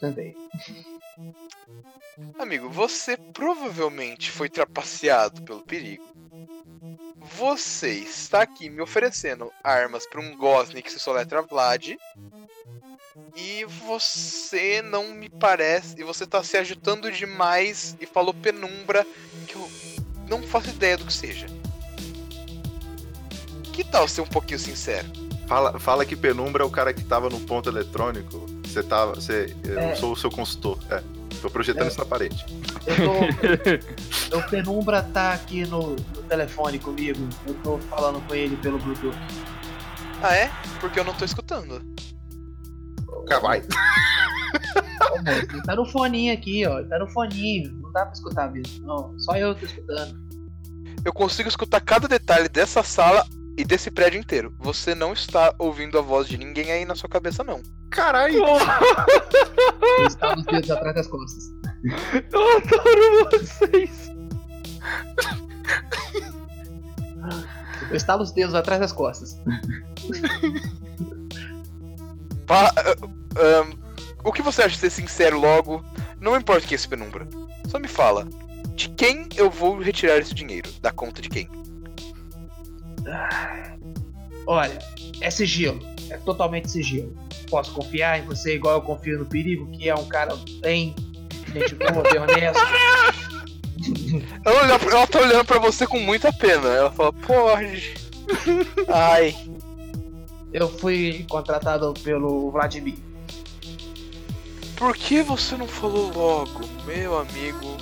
[0.00, 0.34] Também.
[2.38, 6.02] Amigo, você provavelmente foi trapaceado pelo perigo.
[7.38, 11.96] Você está aqui me oferecendo armas para um Gosni que se soletra Vlad.
[13.36, 16.00] E você não me parece.
[16.00, 19.06] E você tá se agitando demais e falou penumbra
[19.46, 19.68] que eu
[20.28, 21.46] não faço ideia do que seja.
[23.72, 25.06] Que tal ser um pouquinho sincero?
[25.46, 28.46] Fala, fala que Penumbra é o cara que tava no ponto eletrônico.
[28.64, 29.14] Você tava.
[29.16, 29.94] Você, Eu É.
[29.96, 30.78] sou o seu consultor.
[30.90, 31.02] É.
[31.42, 31.88] Tô projetando É.
[31.88, 32.44] isso na parede.
[32.86, 32.96] Eu
[34.30, 34.36] tô.
[34.38, 37.18] o Penumbra tá aqui no, no telefone comigo.
[37.46, 39.16] Eu tô falando com ele pelo Bluetooth.
[40.22, 40.50] Ah, é?
[40.80, 41.82] Porque eu não tô escutando.
[43.26, 43.60] Cara, vai.
[43.60, 46.78] Ô, moço, Ele tá no foninho aqui, ó.
[46.78, 47.72] Ele tá no foninho.
[47.80, 48.86] Não dá pra escutar mesmo.
[48.86, 50.18] Não, só eu tô escutando.
[51.04, 53.26] Eu consigo escutar cada detalhe dessa sala
[53.56, 54.54] e desse prédio inteiro.
[54.58, 57.62] Você não está ouvindo a voz de ninguém aí na sua cabeça, não.
[57.90, 58.42] Caralho!
[59.98, 61.44] Eu estava os dedos atrás das costas.
[62.32, 64.10] Eu adoro vocês!
[67.90, 69.36] Eu estava os dedos atrás das costas.
[72.50, 72.96] Fa- ah,
[73.36, 73.76] ah,
[74.24, 75.84] o que você acha de ser sincero logo?
[76.20, 77.28] Não importa o que é esse penumbra.
[77.68, 78.26] Só me fala.
[78.74, 80.68] De quem eu vou retirar esse dinheiro?
[80.82, 81.48] Da conta de quem?
[84.46, 84.78] Olha,
[85.20, 85.80] é sigilo.
[86.10, 87.14] É totalmente sigilo.
[87.48, 90.94] Posso confiar em você igual eu confio no perigo, que é um cara bem
[91.52, 92.60] gente boa, bem honesto.
[94.44, 96.68] Ela, olha- ela tá olhando pra você com muita pena.
[96.68, 97.94] Ela fala, pode.
[98.88, 99.34] Ai.
[100.52, 102.98] Eu fui contratado pelo Vladimir.
[104.76, 107.76] Por que você não falou logo, meu amigo?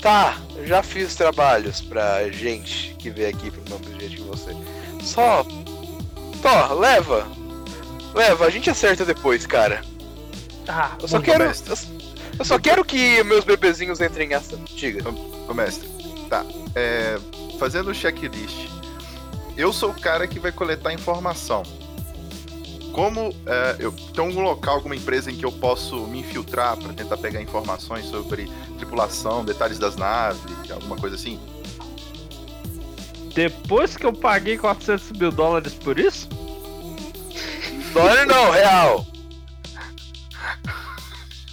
[0.00, 4.50] Tá, eu já fiz trabalhos pra gente que veio aqui pro do jeito que você.
[5.02, 5.44] Só.
[6.42, 7.26] Tó, leva.
[8.14, 9.82] Leva, a gente acerta depois, cara.
[10.68, 11.44] Ah, Eu só quero.
[11.44, 11.72] mestre.
[11.72, 11.78] Eu,
[12.38, 14.58] eu só quero que meus bebezinhos entrem em ação.
[14.76, 15.02] Diga.
[15.48, 15.88] Ô, mestre,
[16.28, 16.44] tá.
[16.74, 17.18] É,
[17.58, 18.68] fazendo o checklist,
[19.56, 21.62] eu sou o cara que vai coletar informação.
[22.92, 26.92] Como é, eu tem algum local, alguma empresa em que eu posso me infiltrar para
[26.92, 28.48] tentar pegar informações sobre
[28.78, 30.40] tripulação, detalhes das naves,
[30.70, 31.40] alguma coisa assim?
[33.34, 36.28] Depois que eu paguei 400 mil dólares por isso?
[37.92, 39.06] Dólar não, real.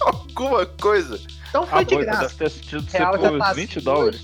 [0.00, 1.20] Alguma coisa?
[1.48, 2.20] Então foi Ah, de graça.
[2.20, 4.20] deve ter sido ser por tá 20 assim dólares.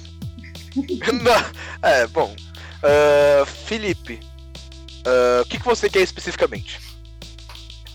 [1.23, 2.35] Não, é, bom.
[2.83, 4.21] Ah, Felipe,
[5.05, 6.81] ah, o que, que você quer especificamente?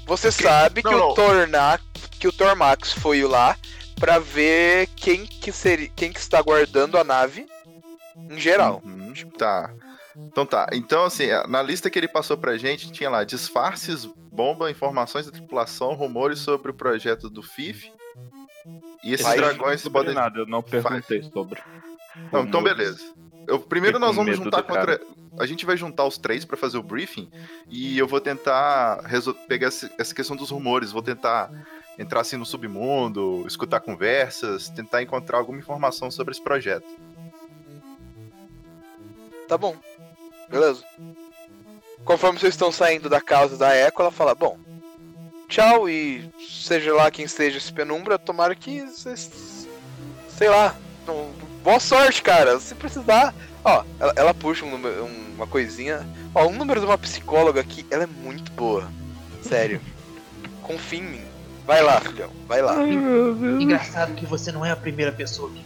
[0.06, 1.10] Você sabe que Não, não.
[1.12, 1.80] o Torna,
[2.20, 3.56] que o Tormax foi lá
[4.00, 7.48] pra ver quem que seria, quem que está guardando a nave
[8.30, 8.82] em geral.
[8.84, 9.74] Uhum, tá.
[10.16, 10.68] Então tá.
[10.74, 15.32] Então, assim, na lista que ele passou pra gente, tinha lá disfarces, bomba, informações da
[15.32, 17.90] tripulação, rumores sobre o projeto do FIF.
[19.04, 20.14] E esses Vai, dragões podem.
[20.14, 21.62] nada, eu não perguntei sobre.
[22.32, 23.00] Não, então beleza.
[23.48, 24.98] Eu, primeiro nós vamos juntar cara.
[24.98, 25.14] contra.
[25.40, 27.30] A gente vai juntar os três pra fazer o briefing
[27.68, 31.50] e eu vou tentar resol- pegar essa questão dos rumores, vou tentar
[31.98, 36.86] entrar assim no submundo, escutar conversas, tentar encontrar alguma informação sobre esse projeto.
[39.48, 39.76] Tá bom.
[40.50, 40.84] Beleza.
[42.06, 44.58] Conforme vocês estão saindo da casa da Echo, ela fala, bom,
[45.48, 49.68] tchau e seja lá quem seja esse penumbra, tomara que vocês.
[50.30, 50.76] Sei lá.
[51.08, 52.60] não- boa sorte, cara.
[52.60, 53.34] Se precisar.
[53.64, 56.06] Ó, ela, ela puxa um número- um- uma coisinha.
[56.36, 58.90] Ó, um número de uma psicóloga aqui, ela é muito boa.
[59.42, 59.80] Sério.
[60.62, 61.22] Confia em mim.
[61.66, 62.30] Vai lá, filhão.
[62.48, 62.76] Vai lá.
[62.88, 65.64] Engraçado que você não é a primeira pessoa que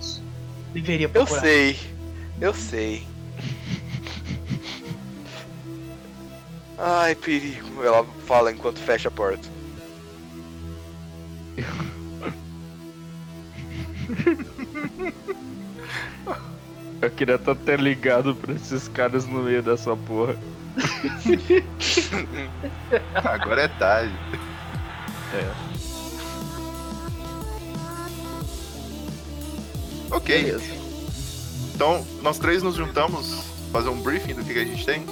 [0.00, 0.22] isso.
[0.72, 1.40] deveria Eu procurar.
[1.40, 1.78] sei.
[2.40, 3.06] Eu sei.
[6.78, 7.82] Ai, perigo.
[7.84, 9.48] Ela fala enquanto fecha a porta.
[17.06, 20.36] Eu queria estar até ligado pra esses caras no meio dessa porra.
[23.14, 24.12] Agora é tarde.
[25.32, 25.52] É.
[30.10, 30.42] Ok.
[30.42, 30.64] Beleza.
[31.72, 35.06] Então, nós três nos juntamos, fazer um briefing do que, que a gente tem.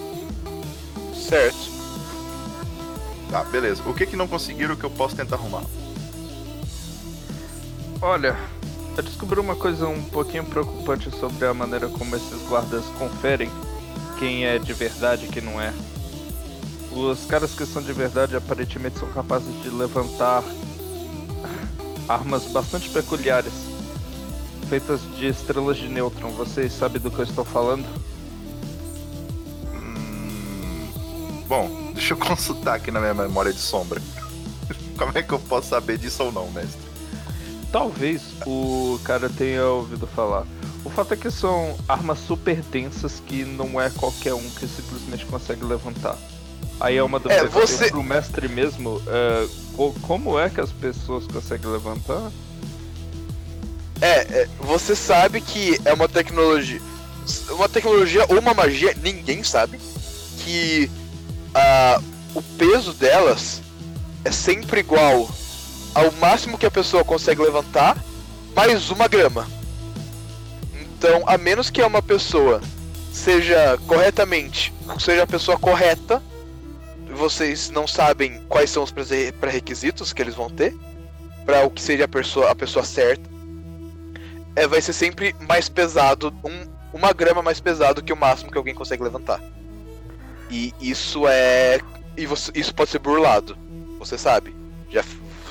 [1.14, 1.70] Certo.
[3.30, 3.84] Tá, beleza.
[3.86, 5.62] O que que não conseguiram que eu posso tentar arrumar?
[8.02, 8.36] Olha,
[8.96, 13.50] eu descobri uma coisa um pouquinho preocupante sobre a maneira como esses guardas conferem
[14.18, 15.74] quem é de verdade e quem não é.
[16.92, 20.44] Os caras que são de verdade aparentemente são capazes de levantar
[22.08, 23.52] armas bastante peculiares,
[24.68, 26.30] feitas de estrelas de nêutron.
[26.30, 27.84] Vocês sabem do que eu estou falando?
[29.74, 30.86] Hum...
[31.48, 34.00] Bom, deixa eu consultar aqui na minha memória de sombra.
[34.96, 36.83] Como é que eu posso saber disso ou não, mestre?
[37.74, 40.46] Talvez o cara tenha ouvido falar.
[40.84, 45.26] O fato é que são armas super densas que não é qualquer um que simplesmente
[45.26, 46.16] consegue levantar.
[46.78, 49.02] Aí é uma dúvida É, você- pro mestre mesmo.
[49.08, 52.30] é, co- como é que as pessoas conseguem levantar?
[54.00, 56.80] É, é, você sabe que é uma tecnologia.
[57.50, 59.80] Uma tecnologia ou uma magia, ninguém sabe.
[60.44, 60.88] Que
[61.52, 62.00] ah,
[62.36, 63.60] o peso delas
[64.24, 65.28] é sempre igual
[65.94, 67.96] ao máximo que a pessoa consegue levantar,
[68.54, 69.46] mais uma grama.
[70.80, 72.60] Então, a menos que uma pessoa
[73.12, 76.22] seja corretamente, seja a pessoa correta,
[77.14, 80.74] vocês não sabem quais são os pré- pré-requisitos que eles vão ter
[81.46, 83.22] para o que seria a pessoa, a pessoa certa
[84.56, 88.58] é, vai ser sempre mais pesado, um- uma grama mais pesado que o máximo que
[88.58, 89.40] alguém consegue levantar.
[90.50, 91.80] E isso é.
[92.16, 93.56] E você- isso pode ser burlado.
[93.98, 94.54] Você sabe.
[94.90, 95.02] Já,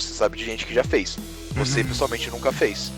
[0.04, 1.18] você sabe de gente que já fez.
[1.56, 2.92] Você pessoalmente nunca fez.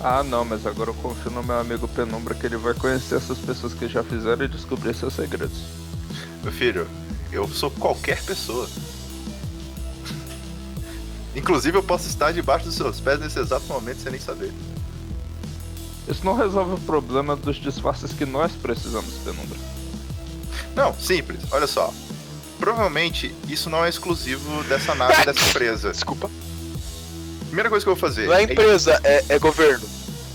[0.00, 3.38] Ah, não, mas agora eu confio no meu amigo Penumbra que ele vai conhecer essas
[3.38, 5.62] pessoas que já fizeram e descobrir seus segredos.
[6.42, 6.88] Meu filho,
[7.30, 8.68] eu sou qualquer pessoa.
[11.36, 14.52] Inclusive, eu posso estar debaixo dos seus pés nesse exato momento sem nem saber.
[16.08, 19.58] Isso não resolve o problema dos disfarces que nós precisamos, Penumbra.
[20.74, 21.40] Não, simples.
[21.52, 21.92] Olha só.
[22.62, 25.90] Provavelmente isso não é exclusivo dessa nave dessa empresa.
[25.90, 26.30] Desculpa.
[27.46, 28.26] Primeira coisa que eu vou fazer.
[28.28, 29.84] Não é empresa, é, é governo.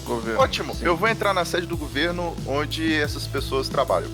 [0.06, 0.42] Governo.
[0.42, 0.76] Ótimo.
[0.76, 0.84] Sim.
[0.86, 4.10] Eu vou entrar na sede do governo onde essas pessoas trabalham.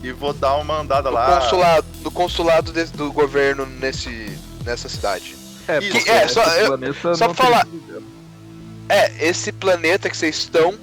[0.00, 1.40] E vou dar uma andada No lá.
[1.40, 5.36] consulado, no consulado desse- do governo nesse, nessa cidade.
[5.66, 7.66] É, porque é, só- eu- só pra falar.
[8.88, 10.74] É, esse planeta que vocês estão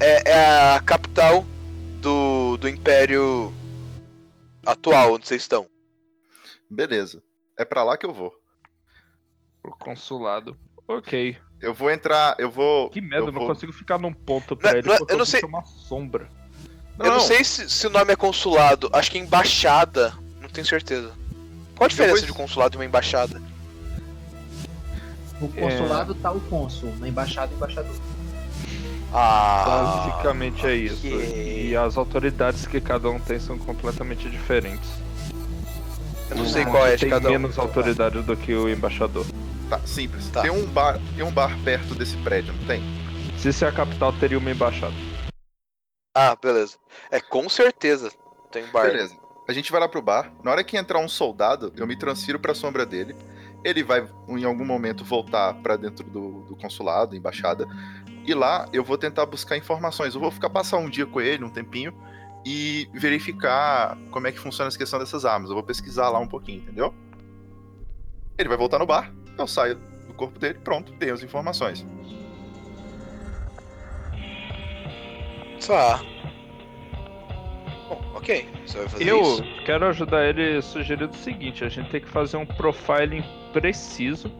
[0.00, 1.46] é, é a capital
[2.00, 3.52] do, do Império
[4.66, 5.64] atual, onde vocês estão.
[6.70, 7.22] Beleza.
[7.58, 8.32] É pra lá que eu vou.
[9.62, 10.56] Pro consulado.
[10.88, 11.36] Ok.
[11.60, 12.36] Eu vou entrar.
[12.38, 12.90] Eu vou.
[12.90, 13.48] Que merda, eu, eu não vou...
[13.48, 16.28] consigo ficar num ponto pra Não, ele não, porque eu não vou sei- uma sombra.
[16.98, 20.48] Não, Eu não sei se, se o nome é consulado, acho que é embaixada, não
[20.48, 21.12] tenho certeza.
[21.76, 23.40] Qual a diferença Depois- de consulado e uma embaixada?
[25.40, 27.94] No consulado tá o cônsul, na embaixada, o embaixador.
[29.12, 31.06] Ah, Basicamente é isso.
[31.06, 34.88] E as autoridades que cada um tem são completamente diferentes.
[36.30, 37.32] Eu não sei Um qual é de tem cada um.
[37.32, 39.26] menos autoridade do que o embaixador.
[39.68, 40.28] Tá, simples.
[40.30, 40.42] Tá.
[40.42, 40.98] Tem um bar.
[41.14, 42.82] Tem um bar perto desse prédio, não tem?
[43.38, 44.94] Se isso é a capital, teria uma embaixada.
[46.16, 46.76] Ah, beleza.
[47.10, 48.10] É, com certeza
[48.50, 48.86] tem um bar.
[48.86, 49.14] Beleza.
[49.48, 50.32] A gente vai lá pro bar.
[50.42, 53.14] Na hora que entrar um soldado, eu me transfiro pra sombra dele.
[53.64, 57.66] Ele vai, em algum momento, voltar pra dentro do, do consulado, embaixada.
[58.24, 60.14] E lá eu vou tentar buscar informações.
[60.14, 61.92] Eu vou ficar passar um dia com ele, um tempinho,
[62.48, 65.50] e verificar como é que funciona essa questão dessas armas.
[65.50, 66.94] Eu vou pesquisar lá um pouquinho, entendeu?
[68.38, 69.74] Ele vai voltar no bar, eu saio
[70.06, 71.84] do corpo dele, pronto, tenho as informações.
[75.66, 76.00] Tá.
[77.88, 78.48] Bom, ok.
[78.64, 79.42] Você vai fazer Eu isso?
[79.64, 84.30] quero ajudar ele sugerindo o seguinte: a gente tem que fazer um profiling preciso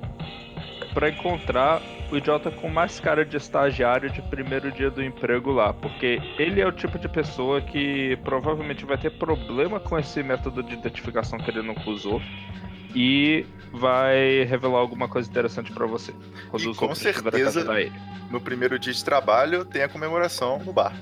[0.94, 5.72] pra encontrar o idiota com mais cara de estagiário de primeiro dia do emprego lá,
[5.72, 10.62] porque ele é o tipo de pessoa que provavelmente vai ter problema com esse método
[10.62, 12.22] de identificação que ele nunca usou
[12.94, 16.14] e vai revelar alguma coisa interessante pra você
[16.50, 17.66] quando E com certeza-.
[18.30, 20.92] No primeiro dia de trabalho, tem a comemoração no bar.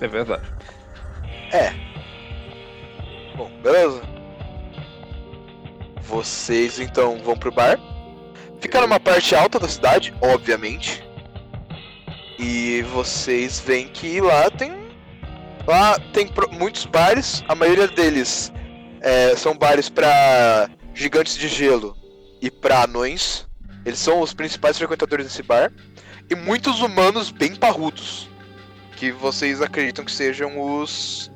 [0.00, 0.48] É verdade.
[3.36, 4.02] Bom, beleza.
[6.02, 7.78] Vocês então vão pro bar.
[8.60, 11.02] Fica numa parte alta da cidade, obviamente.
[12.38, 14.88] E vocês veem que lá tem.
[15.66, 18.50] Lá tem muitos bares, a maioria deles
[19.00, 21.96] é, são bares pra gigantes de gelo
[22.40, 23.46] e pra anões.
[23.84, 25.72] Eles são os principais frequentadores desse bar.
[26.30, 28.28] E muitos humanos bem parrudos.
[28.96, 31.30] Que vocês acreditam que sejam os.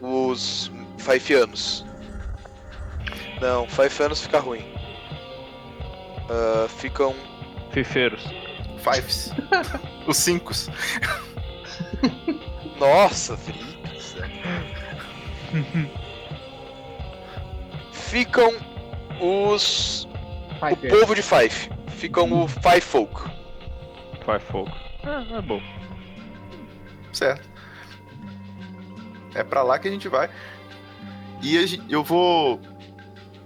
[0.00, 1.84] os Faifianos.
[3.40, 4.77] Não, Faifianos fica ruim.
[6.28, 7.14] Ah, ficam.
[7.70, 8.22] Fifeiros.
[8.78, 9.32] Fives.
[10.06, 10.52] Os cinco.
[12.78, 13.78] Nossa, Felipe.
[18.08, 18.52] ficam
[19.20, 20.08] os.
[20.60, 21.70] O povo de Fife.
[21.88, 23.22] Ficam o Five Folk.
[24.24, 24.70] Faz fogo.
[25.04, 25.60] É, é bom.
[27.12, 27.48] Certo.
[29.34, 30.28] É pra lá que a gente vai.
[31.42, 32.60] E eu vou.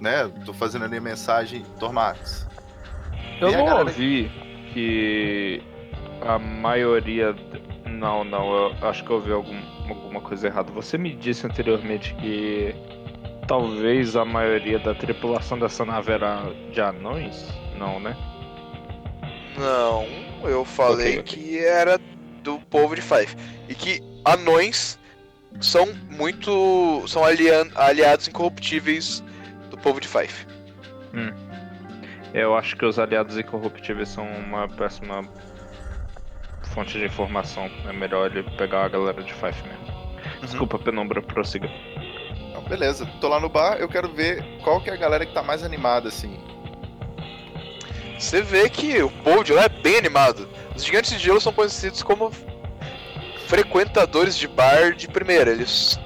[0.01, 0.29] Né?
[0.45, 1.65] Tô fazendo ali a mensagem.
[1.79, 2.49] Tormax.
[3.47, 4.31] Eu não galera- ouvi
[4.73, 5.63] que
[6.21, 7.35] a maioria.
[7.87, 9.57] Não, não, eu acho que eu ouvi algum,
[9.89, 10.73] alguma coisa errada.
[10.73, 12.75] Você me disse anteriormente que
[13.47, 16.43] talvez a maioria da tripulação dessa nave era
[16.73, 17.47] de anões?
[17.79, 18.17] Não, né?
[19.59, 20.07] Não,
[20.49, 21.39] eu falei Ok, ok.
[21.45, 21.99] que era
[22.43, 23.37] do povo de Fife.
[23.69, 24.99] E que anões
[25.61, 27.03] são muito.
[27.07, 29.23] são alia- aliados incorruptíveis
[29.71, 30.47] do povo de Fife.
[32.35, 35.23] Eu acho que os aliados incorruptíveis são uma péssima
[36.73, 37.71] fonte de informação.
[37.87, 40.41] É melhor ele pegar a galera de Fife mesmo.
[40.41, 41.69] Desculpa, Penumbra, prossiga.
[42.49, 43.07] Então, beleza.
[43.21, 43.77] Tô lá no bar.
[43.77, 46.41] Eu quero ver qual que é a galera que tá mais animada, assim.
[48.19, 49.11] Você vê que o
[49.45, 50.49] de lá é bem animado.
[50.75, 52.31] Os gigantes de gelo são conhecidos como
[53.47, 55.51] frequentadores de bar de primeira.
[55.51, 55.99] Eles.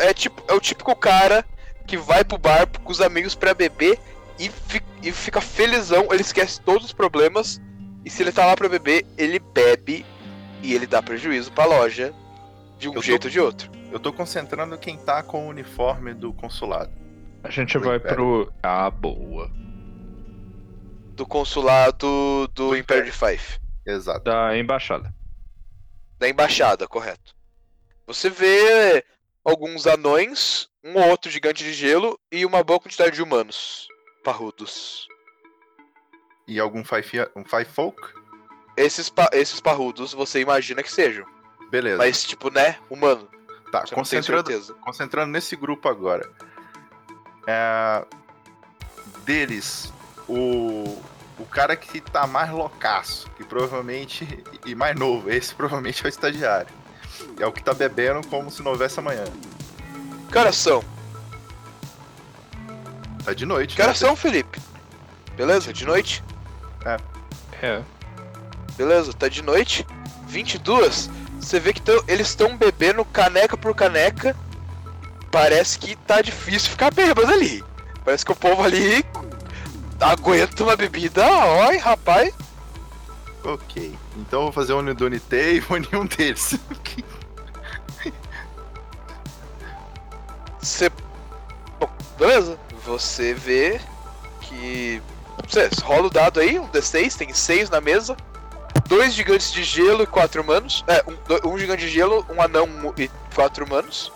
[0.00, 1.44] é, tipo, é o típico cara
[1.86, 3.98] que vai pro bar com os amigos pra beber
[4.38, 6.08] e, fi- e fica felizão.
[6.10, 7.60] Ele esquece todos os problemas.
[8.04, 10.04] E se ele tá lá pra beber, ele bebe
[10.62, 12.12] e ele dá prejuízo pra loja
[12.78, 13.70] de um Eu tô- jeito ou de outro.
[13.92, 16.90] Eu tô concentrando quem tá com o uniforme do consulado.
[17.44, 18.14] A gente Do vai Império.
[18.16, 18.52] pro.
[18.62, 19.50] Ah, boa.
[21.14, 23.58] Do consulado do, Do Império de Fife.
[23.86, 24.24] Exato.
[24.24, 25.12] Da embaixada.
[26.18, 27.34] da embaixada, correto.
[28.06, 29.04] Você vê
[29.44, 33.88] alguns anões, um ou outro gigante de gelo e uma boa quantidade de humanos
[34.22, 35.08] parrudos.
[36.46, 38.00] e algum five, um five folk?
[38.76, 41.26] Esses, pa- esses parrudos você imagina que sejam.
[41.70, 41.98] Beleza.
[41.98, 42.78] Mas, tipo, né?
[42.90, 43.28] Humano.
[43.70, 46.30] tá, Você tem concentrando, concentrando nesse grupo agora.
[47.46, 48.04] É,
[49.24, 49.92] deles,
[50.28, 51.00] o,
[51.38, 54.26] o cara que tá mais loucaço, que provavelmente.
[54.66, 56.72] E mais novo, esse provavelmente é o estagiário.
[57.38, 59.24] É o que tá bebendo como se não houvesse amanhã.
[60.34, 60.82] Horas são?
[63.24, 63.76] Tá de noite.
[63.76, 64.06] Que horas né?
[64.06, 64.60] são, Felipe?
[65.36, 65.72] Beleza?
[65.72, 66.22] De noite?
[67.60, 67.82] É.
[68.76, 69.86] Beleza, tá de noite.
[70.26, 71.08] 22.
[71.40, 74.36] Você vê que tão- eles estão bebendo caneca por caneca.
[75.30, 77.64] Parece que tá difícil ficar bêbado ali.
[78.04, 79.04] Parece que o povo ali
[80.00, 81.24] aguenta uma bebida.
[81.68, 82.34] Oi, rapaz.
[83.44, 83.96] Ok.
[84.16, 86.58] Então eu vou fazer um do Unité e vou unir um deles.
[90.60, 90.90] Você.
[91.80, 92.58] Bom, beleza.
[92.84, 93.80] Você vê
[94.40, 95.02] que.
[95.48, 98.16] Você rola o dado aí, um D6, tem seis na mesa.
[98.88, 100.84] Dois gigantes de gelo e quatro humanos.
[100.86, 101.02] É,
[101.46, 104.12] um, um gigante de gelo, um anão e quatro humanos.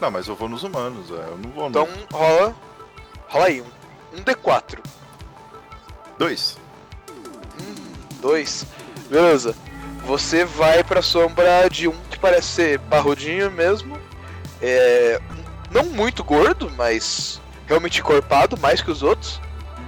[0.00, 2.16] não, mas eu vou nos humanos, é, eu não vou Então no...
[2.16, 2.54] rola.
[3.28, 4.78] Rola aí, um, um D4.
[6.18, 6.56] Dois.
[8.20, 8.66] Dois.
[9.08, 9.54] Beleza.
[10.04, 13.98] Você vai pra sombra de um que parece ser parrudinho mesmo.
[14.60, 15.20] É.
[15.70, 19.40] Não muito gordo, mas realmente encorpado, mais que os outros.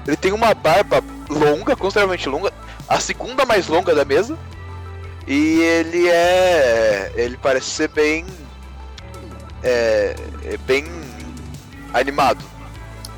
[0.07, 2.53] Ele tem uma barba longa, consideravelmente longa,
[2.89, 4.39] a segunda mais longa da mesa.
[5.27, 7.13] E ele é.
[7.17, 8.25] Ele parece ser bem.
[9.63, 10.15] É.
[10.45, 10.85] é bem
[11.93, 12.45] animado.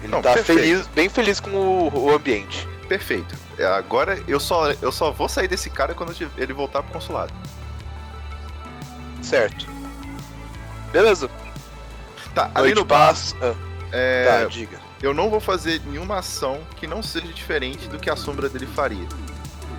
[0.02, 0.60] Ele Não, tá perfeito.
[0.60, 2.66] feliz, bem feliz com o, o ambiente.
[2.88, 3.34] Perfeito.
[3.58, 7.32] É, Agora eu só, eu só vou sair desse cara quando ele voltar pro consulado.
[9.20, 9.66] Certo.
[10.92, 11.28] Beleza.
[12.34, 13.34] Tá, Noite do bar, paz.
[13.42, 13.54] Ah,
[13.92, 14.78] é, tá, diga.
[15.02, 18.66] eu não vou fazer nenhuma ação que não seja diferente do que a sombra dele
[18.66, 19.06] faria.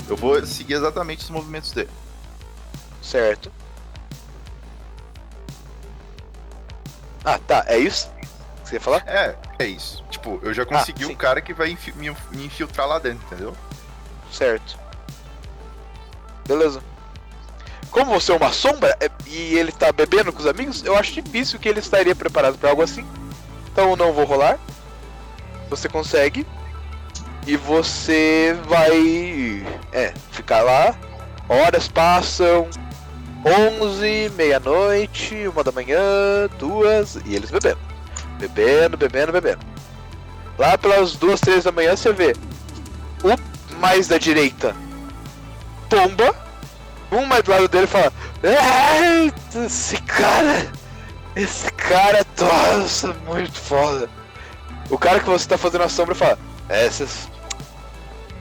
[0.07, 1.89] Eu vou seguir exatamente os movimentos dele.
[3.01, 3.51] Certo.
[7.23, 7.63] Ah, tá.
[7.67, 8.09] É isso?
[8.19, 9.03] que Você ia falar?
[9.07, 10.03] É, é isso.
[10.09, 11.11] Tipo, eu já consegui sim.
[11.11, 13.55] um cara que vai infi- me, me infiltrar lá dentro, entendeu?
[14.31, 14.77] Certo.
[16.47, 16.81] Beleza.
[17.91, 21.11] Como você é uma sombra é- e ele tá bebendo com os amigos, eu acho
[21.13, 23.05] difícil que ele estaria preparado pra algo assim.
[23.71, 24.59] Então não vou rolar.
[25.69, 26.45] Você consegue.
[27.47, 29.65] E você vai.
[29.91, 30.95] É, ficar lá.
[31.47, 32.67] Horas passam.
[33.81, 37.17] 11, meia-noite, uma da manhã, duas.
[37.25, 37.79] E eles bebendo.
[38.37, 39.65] Bebendo, bebendo, bebendo.
[40.57, 42.35] Lá pelas duas, três da manhã você vê
[43.23, 44.75] o mais da direita
[45.89, 46.35] tomba.
[47.11, 48.13] Um mais do lado dele fala:
[49.65, 50.71] esse cara.
[51.39, 54.09] Esse cara, nossa, muito foda.
[54.89, 56.37] O cara que você tá fazendo a sombra fala:
[56.67, 56.89] É.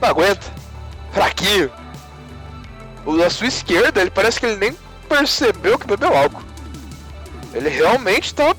[0.01, 0.45] Não aguenta.
[1.13, 1.71] Fraquinho.
[3.05, 4.77] O da sua esquerda, ele parece que ele nem
[5.07, 6.43] percebeu que bebeu álcool.
[7.53, 8.53] Ele realmente tá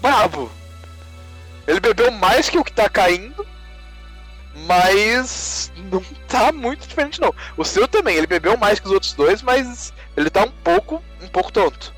[0.00, 0.50] bravo.
[1.66, 3.46] Ele bebeu mais que o que tá caindo,
[4.66, 7.34] mas não tá muito diferente não.
[7.58, 11.02] O seu também, ele bebeu mais que os outros dois, mas ele tá um pouco,
[11.20, 11.94] um pouco tonto.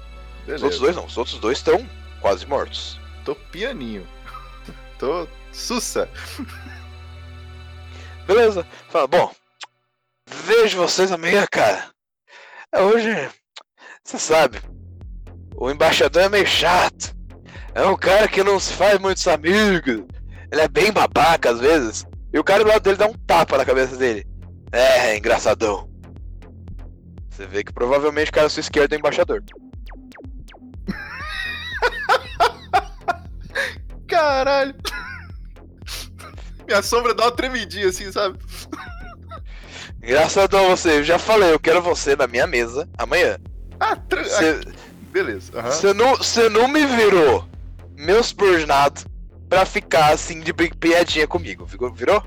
[0.48, 0.64] Os Beleza.
[0.64, 1.86] outros dois não, os outros dois estão
[2.22, 2.98] quase mortos.
[3.22, 4.06] Tô pianinho.
[4.98, 6.08] Tô sussa.
[8.26, 8.66] Beleza.
[8.88, 9.30] Fala, bom,
[10.26, 11.90] vejo vocês amanhã, cara.
[12.72, 13.28] É, Hoje,
[14.02, 14.58] você sabe,
[15.54, 17.14] o embaixador é meio chato.
[17.74, 20.04] É um cara que não se faz muitos amigos.
[20.50, 22.06] Ele é bem babaca às vezes.
[22.32, 24.26] E o cara do lado dele dá um tapa na cabeça dele.
[24.72, 25.88] É, engraçadão.
[27.28, 29.42] Você vê que provavelmente o cara à sua esquerda é o embaixador.
[34.08, 34.74] Caralho.
[36.66, 38.38] Minha sombra dá uma tremidinha assim, sabe?
[40.02, 43.38] Engraçadão você, eu já falei, eu quero você na minha mesa amanhã.
[43.80, 44.24] Ah, tra...
[44.24, 44.60] Você
[45.10, 45.52] beleza.
[45.58, 45.70] aham.
[45.70, 47.48] Você não, você não me virou
[47.96, 49.04] meus purnados
[49.48, 51.92] pra ficar assim de piadinha comigo, virou?
[51.92, 52.22] virou?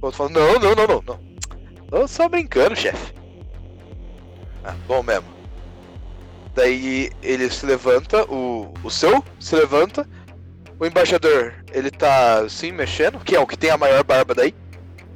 [0.00, 1.28] O outro fala, não, não, não, não, não.
[1.90, 3.14] Tô só brincando, chefe.
[4.62, 5.37] Ah, bom mesmo.
[6.58, 10.04] Daí ele se levanta, o, o seu se levanta.
[10.80, 14.52] O embaixador, ele tá assim mexendo, que é o que tem a maior barba daí.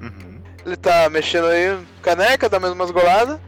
[0.00, 0.40] Uhum.
[0.64, 3.40] Ele tá mexendo aí, caneca, dá mais umas goladas.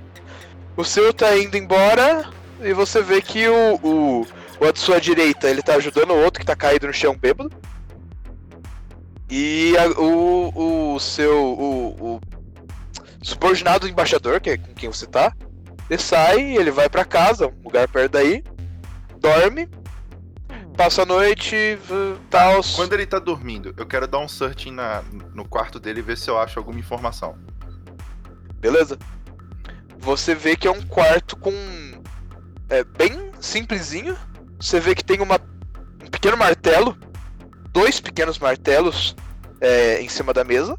[0.77, 2.29] O seu tá indo embora
[2.61, 4.27] e você vê que o, o,
[4.61, 7.53] o à sua direita ele tá ajudando o outro que tá caído no chão bêbado.
[9.31, 11.37] E a- o, o seu.
[11.45, 12.21] O, o
[13.23, 15.33] subordinado do embaixador, que é com quem você tá,
[15.89, 18.43] ele sai, ele vai pra casa, um lugar perto daí,
[19.19, 19.69] dorme.
[20.77, 21.79] passa a noite,
[22.31, 22.63] tal.
[22.75, 25.03] Quando ele tá dormindo, eu quero dar um searching na,
[25.35, 27.37] no quarto dele e ver se eu acho alguma informação.
[28.61, 28.99] Beleza?
[29.99, 31.53] Você vê que é um quarto com.
[32.69, 34.17] É bem simplesinho.
[34.59, 35.37] Você vê que tem uma,
[36.03, 36.97] um pequeno martelo.
[37.73, 39.17] Dois pequenos martelos
[39.61, 40.79] é, em cima da mesa.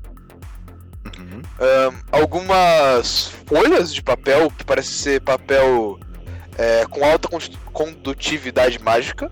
[1.59, 5.99] Ahn, algumas folhas de papel, que parece ser papel
[6.57, 7.39] é, com alta con-
[7.71, 9.31] condutividade mágica.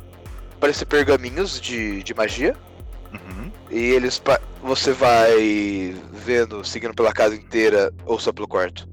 [0.60, 2.56] Parece ser pergaminhos de, de magia.
[3.12, 3.52] Uhum.
[3.70, 4.22] E eles.
[4.64, 8.88] Você vai vendo, seguindo pela casa inteira ou só pelo quarto.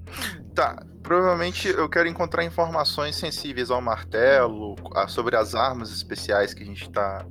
[0.53, 6.63] Tá, provavelmente eu quero encontrar informações sensíveis ao martelo, a- sobre as armas especiais que
[6.65, 7.25] a gente tá.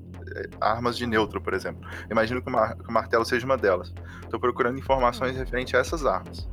[0.61, 1.88] Armas de neutro, por exemplo.
[2.10, 3.93] Imagino que o, mar- que o martelo seja uma delas.
[4.30, 6.47] Tô procurando informações referentes a essas armas.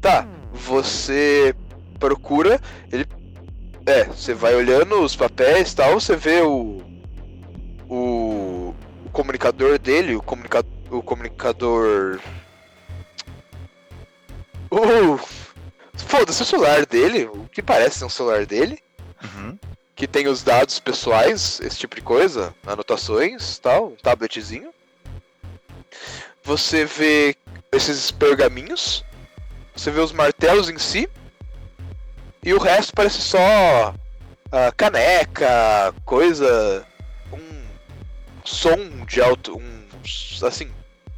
[0.00, 1.54] Tá, você
[1.98, 2.60] procura,
[2.92, 3.06] ele.
[3.86, 6.82] É, você vai olhando os papéis e tal, você vê o.
[7.90, 8.74] O,
[9.06, 12.20] o comunicador dele, o, comunica, o comunicador.
[14.70, 15.18] O.
[15.96, 18.78] Foda-se o celular dele, o que parece ser um celular dele,
[19.24, 19.58] Uhum.
[19.98, 24.72] Que tem os dados pessoais, esse tipo de coisa, anotações tal, um tabletzinho.
[26.44, 27.36] Você vê
[27.72, 29.04] esses pergaminhos,
[29.74, 31.10] você vê os martelos em si,
[32.44, 33.92] e o resto parece só
[34.52, 36.86] ah, caneca, coisa,
[37.32, 37.66] um
[38.44, 40.70] som de alto, um assim,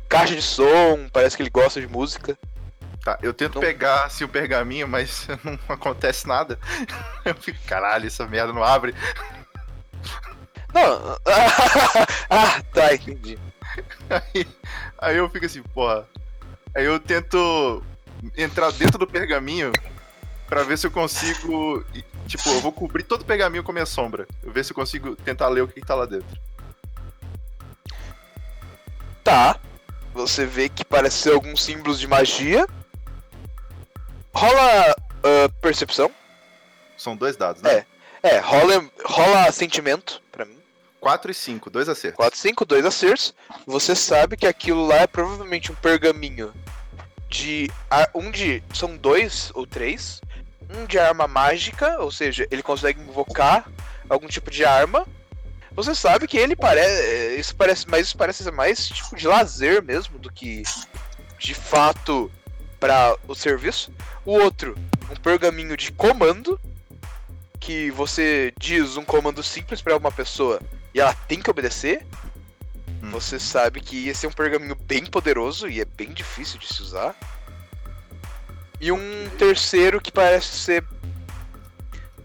[0.09, 2.37] caixa de som, parece que ele gosta de música.
[3.05, 6.59] Tá, eu tento Não- pegar assim, o pergaminho, mas não acontece nada.
[7.25, 8.95] Eu fico, caralho, essa merda não abre.
[10.73, 11.19] Não,
[12.31, 13.37] ah, tá, entendi.
[14.09, 14.47] Aí,
[14.97, 16.07] aí eu fico assim, porra.
[16.73, 17.83] Aí eu tento
[18.37, 19.73] entrar dentro do pergaminho
[20.47, 21.85] pra ver se eu consigo.
[22.29, 24.29] Tipo, eu vou cobrir todo o pergaminho com a minha sombra.
[24.45, 26.39] Eu ver se eu consigo tentar ler o que, que tá lá dentro.
[29.25, 29.59] Tá.
[30.15, 32.65] Você vê que parece ser alguns símbolos de magia.
[34.33, 36.11] Rola ah, percepção.
[36.97, 37.87] São dois dados, né?
[38.23, 40.59] É, rola, rola sentimento pra mim.
[41.01, 42.17] 4 e 5, dois acertos.
[42.17, 43.35] 4, 5, 2 acertos.
[43.67, 46.53] Você sabe que aquilo lá é provavelmente um pergaminho
[47.29, 47.71] de.
[48.15, 48.63] Um de.
[48.75, 50.21] São dois ou três.
[50.69, 53.67] Um de arma mágica, ou seja, ele consegue invocar
[54.09, 55.07] algum tipo de arma.
[55.73, 57.41] Você sabe que ele parece.
[57.41, 57.89] Isso parece.
[57.89, 60.63] Mas isso parece ser mais tipo de lazer mesmo do que
[61.39, 62.31] de fato
[62.81, 63.93] para o serviço.
[64.25, 64.77] O outro,
[65.11, 66.59] um pergaminho de comando.
[67.61, 70.61] Que você diz um comando simples para uma pessoa
[70.95, 72.07] e ela tem que obedecer.
[73.03, 73.11] Hum.
[73.11, 76.81] Você sabe que esse é um pergaminho bem poderoso e é bem difícil de se
[76.81, 77.15] usar.
[78.81, 80.85] E um terceiro que parece ser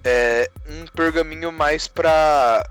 [0.05, 2.65] é, um pergaminho mais pra.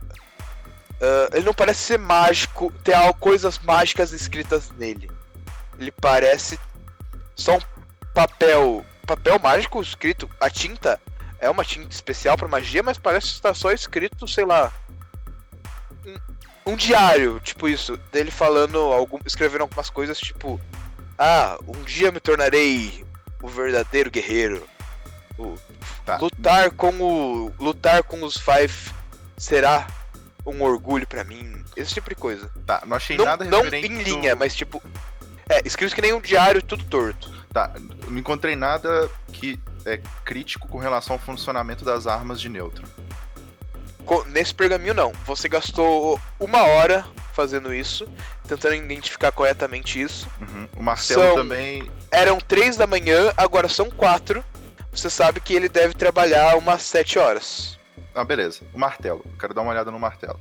[1.00, 5.10] ah, ele não parece ser mágico, ter coisas mágicas escritas nele.
[5.78, 6.58] Ele parece
[7.34, 7.60] só um
[8.14, 10.30] papel, papel mágico escrito.
[10.40, 11.00] A tinta
[11.38, 14.72] é uma tinta especial pra magia, mas parece estar só escrito, sei lá,
[16.66, 20.58] um diário, tipo isso, dele falando, algum, escrevendo algumas coisas, tipo,
[21.18, 23.04] ah, um dia me tornarei
[23.42, 24.66] o verdadeiro guerreiro.
[25.38, 25.58] O-
[26.06, 26.18] Tá.
[26.18, 28.92] Lutar com o, lutar com os Five
[29.38, 29.86] será
[30.44, 31.64] um orgulho pra mim.
[31.74, 32.50] Esse tipo de coisa.
[32.66, 34.82] Tá, não achei Não, nada não em do- linha, mas tipo,
[35.48, 37.32] é escrito que nem um diário, tudo torto.
[37.54, 37.72] Tá,
[38.08, 42.84] não encontrei nada que é crítico com relação ao funcionamento das armas de neutro.
[44.26, 45.12] Nesse pergaminho não.
[45.24, 48.08] Você gastou uma hora fazendo isso,
[48.46, 50.28] tentando identificar corretamente isso.
[50.40, 50.68] Uhum.
[50.76, 51.88] O martelo São- também.
[52.10, 54.44] Eram três da manhã, agora são quatro.
[54.92, 57.78] Você sabe que ele deve trabalhar umas sete horas.
[58.14, 58.62] Ah, beleza.
[58.72, 59.24] O martelo.
[59.38, 60.40] Quero dar uma olhada no martelo.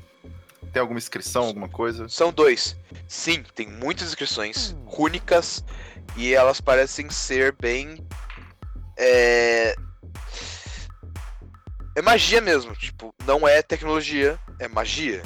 [0.71, 2.09] Tem alguma inscrição, alguma coisa?
[2.09, 2.75] São dois.
[3.07, 5.63] Sim, tem muitas inscrições rúnicas
[6.15, 8.05] e elas parecem ser bem.
[8.97, 9.75] É.
[11.95, 15.21] É magia mesmo, tipo, não é tecnologia, é magia.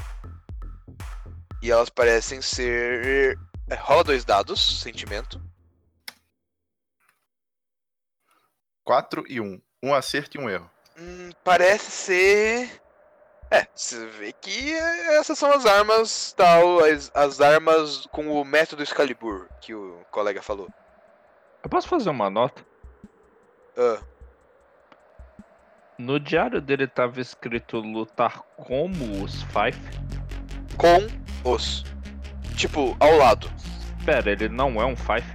[1.61, 3.37] E elas parecem ser.
[3.69, 5.41] é, rola dois dados, sentimento.
[8.83, 9.43] 4 e 1.
[9.43, 9.61] Um.
[9.83, 10.69] um acerto e um erro.
[10.97, 12.81] Hum, parece ser.
[13.49, 18.83] É, você vê que essas são as armas tal, as, as armas com o método
[18.83, 20.67] Excalibur que o colega falou.
[21.63, 22.65] Eu posso fazer uma nota?
[23.77, 23.99] Ah,
[25.97, 29.79] No diário dele tava escrito lutar como os Five.
[30.77, 31.83] com os.
[32.57, 33.49] Tipo, ao lado.
[34.05, 35.25] Pera, ele não é um Five?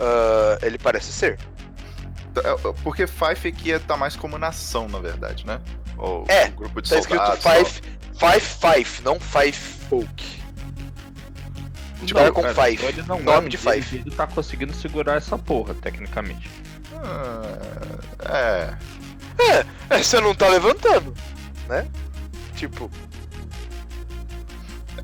[0.00, 1.38] Ah, ele parece ser.
[2.42, 5.60] É, é, Porque Five aqui é, tá mais como nação, na verdade, né?
[5.96, 7.78] Ou É, grupo de Tá escrito soldados.
[7.78, 7.82] Five,
[8.18, 10.44] Five Five, não Five Folk.
[12.04, 12.74] Tipo, Não, era com cara, Five.
[12.74, 13.96] então Ele não Nome é, de Five.
[13.98, 16.50] Ele tá conseguindo segurar essa porra, tecnicamente.
[17.02, 18.76] Ah,
[19.38, 19.64] é.
[19.90, 21.14] É, você não tá levantando,
[21.68, 21.86] né?
[22.54, 22.90] Tipo,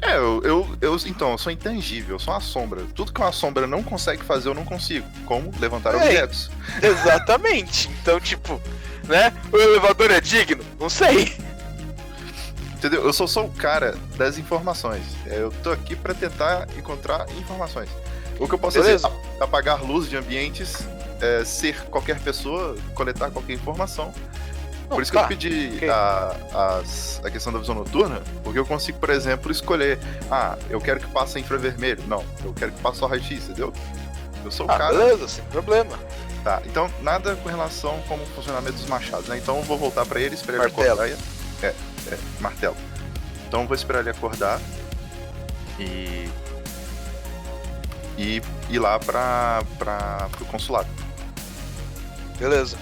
[0.02, 2.82] É, eu, eu, eu- Então, eu sou intangível, eu sou uma sombra.
[2.94, 5.06] Tudo que uma sombra não consegue fazer, eu não consigo.
[5.26, 5.96] Como levantar É.
[5.96, 6.50] objetos.
[6.82, 7.88] exatamente.
[8.00, 8.60] Então, tipo,
[9.04, 9.32] né?
[9.52, 10.64] O elevador é digno?
[10.78, 11.36] Não sei.
[12.74, 13.04] Entendeu?
[13.04, 15.02] Eu sou só o cara das informações.
[15.26, 17.90] É, Eu tô aqui pra tentar encontrar informações.
[18.38, 19.06] O que eu posso Beleza.
[19.08, 20.78] fazer apagar luz de ambientes,
[21.20, 24.14] é, ser qualquer pessoa, coletar qualquer informação.
[24.90, 25.88] Não, Por isso tá, que eu pedi ok.
[25.88, 26.36] a,
[26.82, 30.00] as- a questão da visão noturna, porque eu consigo, por exemplo, escolher.
[30.28, 32.02] Ah, eu quero que passe infravermelho.
[32.08, 33.72] Não, eu quero que passe só raio-x, entendeu?
[34.44, 34.94] Eu sou o Ah, cara.
[34.98, 35.96] beleza, sem problema.
[36.42, 39.36] Tá, então nada com relação como o funcionamento dos machados, né?
[39.38, 41.00] Então eu vou voltar pra ele, esperar ele Martelo.
[41.00, 41.08] acordar.
[41.08, 41.74] e- É,
[42.12, 42.76] é, martelo.
[43.46, 44.58] Então eu vou esperar ele acordar
[45.78, 46.28] e.
[48.18, 50.88] E ir lá pra, pra, pro consulado.
[52.38, 52.76] Beleza.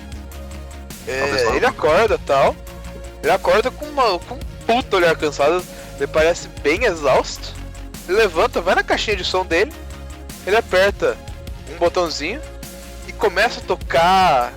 [1.09, 2.55] É, ele acorda tal.
[3.23, 5.65] Ele acorda com, uma, com um puta olhar cansado.
[5.97, 7.55] Ele parece bem exausto.
[8.07, 9.73] Ele levanta, vai na caixinha de som dele.
[10.47, 11.17] Ele aperta
[11.73, 12.41] um botãozinho
[13.07, 14.53] e começa a tocar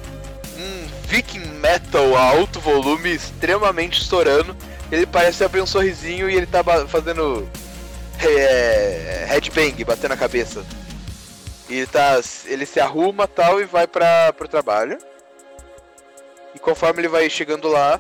[0.58, 4.56] um viking metal a alto volume, extremamente estourando.
[4.92, 7.50] Ele parece abrir um sorrisinho e ele tá fazendo
[8.20, 10.64] é, headbang, batendo a cabeça.
[11.70, 14.98] E ele, tá, ele se arruma tal e vai para pro trabalho.
[16.56, 18.00] E conforme ele vai chegando lá,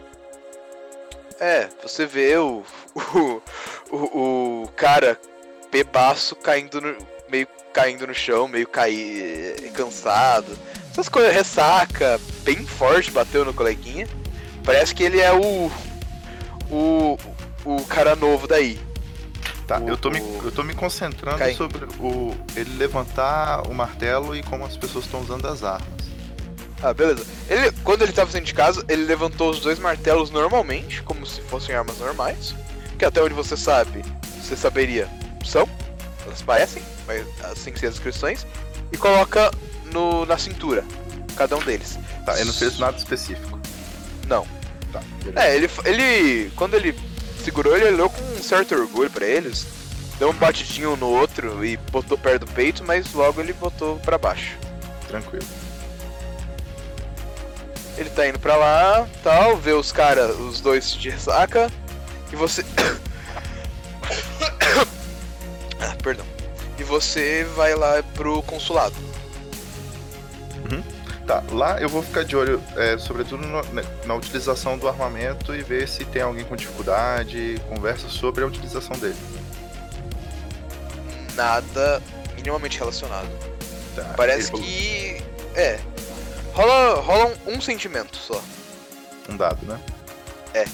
[1.39, 2.63] é, você vê o,
[2.95, 3.41] o,
[3.95, 5.19] o, o cara
[5.71, 6.95] bebaço caindo no,
[7.29, 10.57] meio caindo no chão, meio cair cansado.
[10.91, 14.07] Essas coisas, ressaca, bem forte, bateu no coleguinha.
[14.63, 15.71] Parece que ele é o
[16.69, 17.17] o,
[17.65, 18.79] o cara novo daí.
[19.65, 24.35] Tá, O- eu, tô me, eu tô me concentrando sobre o ele levantar o martelo
[24.35, 26.10] e como as pessoas estão usando as armas.
[26.83, 27.25] Ah, beleza.
[27.49, 31.41] Ele, quando ele tava saindo de casa, ele levantou os dois martelos normalmente, como se
[31.41, 32.55] fossem armas normais.
[32.97, 34.03] Que até onde você sabe,
[34.41, 35.07] você saberia,
[35.45, 35.67] são.
[36.25, 38.45] Elas parecem, mas assim que ser as descrições.
[38.91, 39.51] E coloca
[39.91, 40.83] no, na cintura,
[41.35, 41.97] cada um deles.
[42.25, 43.59] Tá, ele não fez nada específico.
[44.27, 44.45] Não.
[44.91, 45.01] Tá.
[45.35, 46.51] É, ele, ele.
[46.55, 46.95] Quando ele
[47.43, 49.65] segurou, ele olhou com um certo orgulho pra eles.
[50.19, 54.17] Deu um batidinho no outro e botou perto do peito, mas logo ele botou pra
[54.17, 54.55] baixo.
[55.07, 55.45] Tranquilo.
[58.01, 61.69] Ele tá indo pra lá, tal, vê os caras, os dois de ressaca,
[62.33, 62.65] e você.
[65.79, 66.25] ah, perdão.
[66.79, 68.95] E você vai lá pro consulado.
[71.27, 75.53] Tá, lá eu vou ficar de olho, é, sobretudo no- na, na utilização do armamento
[75.55, 79.15] e ver se tem alguém com dificuldade, conversa sobre a utilização dele.
[81.35, 82.01] Nada
[82.35, 83.29] minimamente relacionado.
[83.95, 85.23] Tá, Parece ele que.
[85.53, 85.79] É.
[86.53, 88.41] Rola, rola um, um sentimento só.
[89.29, 89.79] Um dado, né?
[90.53, 90.65] É.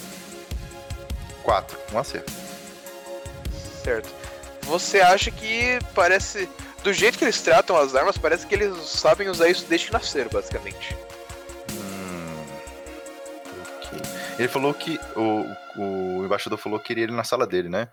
[1.43, 2.31] Quatro, um acerto.
[3.83, 4.13] Certo.
[4.63, 6.49] Você acha que parece.
[6.83, 9.93] Do jeito que eles tratam as armas, parece que eles sabem usar isso desde que
[9.93, 10.95] nasceram, basicamente.
[11.71, 12.45] Hum,
[13.77, 13.99] ok.
[14.39, 14.99] Ele falou que.
[15.15, 15.45] O,
[15.79, 17.89] o embaixador falou que queria ele na sala dele, né?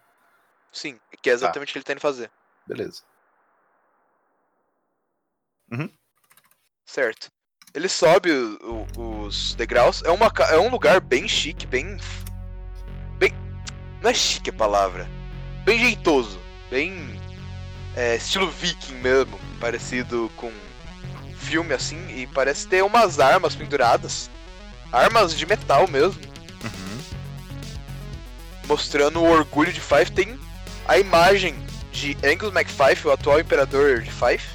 [0.73, 2.31] Sim, que é exatamente o que ele tá indo fazer.
[2.66, 3.02] Beleza.
[6.94, 7.34] Certo.
[7.75, 10.03] Ele sobe o- o- os degraus.
[10.05, 11.97] É, uma, é um lugar bem chique, bem.
[13.19, 13.33] Bem.
[14.01, 15.09] Não é chique a palavra.
[15.65, 16.39] Bem jeitoso.
[16.71, 17.21] Bem.
[17.97, 19.39] é, estilo viking mesmo.
[19.61, 20.51] Parecido com
[21.39, 21.99] filme assim.
[22.17, 24.29] E parece ter umas armas penduradas.
[24.93, 26.21] Armas de metal mesmo.
[26.65, 27.01] Uhum.
[28.67, 30.11] Mostrando o orgulho de Fife.
[30.13, 30.39] Tem
[30.89, 31.55] a imagem
[31.93, 34.49] de Angus MacFife, o atual imperador de Fife.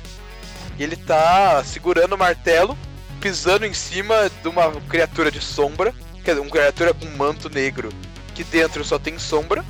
[0.78, 2.78] E ele tá segurando o martelo,
[3.20, 5.94] pisando em cima de uma criatura de sombra,
[6.24, 7.90] quer dizer, uma criatura com manto negro,
[8.34, 9.64] que dentro só tem sombra,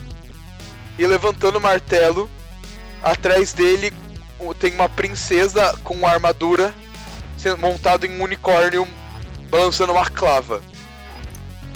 [0.97, 2.29] e levantando o martelo,
[3.01, 3.91] atrás dele
[4.59, 6.73] tem uma princesa com uma armadura,
[7.37, 8.87] sendo montado em um unicórnio,
[9.49, 10.61] balançando uma clava.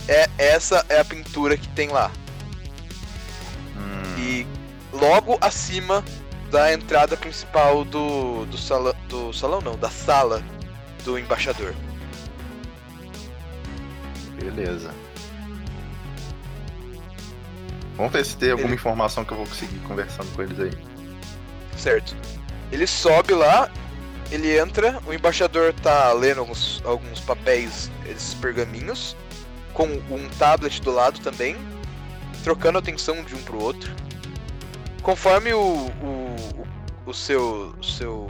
[0.07, 2.11] É, essa é a pintura que tem lá.
[3.75, 4.47] Hum, E
[4.91, 6.03] logo acima
[6.51, 10.43] da entrada principal do, do, sala, do salão, não, da sala
[11.03, 11.73] do embaixador.
[14.39, 14.93] Beleza.
[17.95, 20.71] Vamos ver se tem alguma Ele- informação que eu vou conseguir conversando com eles aí.
[21.77, 22.15] Certo.
[22.71, 23.69] Ele sobe lá
[24.33, 29.15] ele entra, o embaixador tá lendo alguns, alguns papéis, esses pergaminhos,
[29.73, 31.55] com um tablet do lado também,
[32.43, 33.91] trocando atenção de um pro outro.
[35.03, 36.67] Conforme o, o,
[37.05, 38.27] o seu, seu.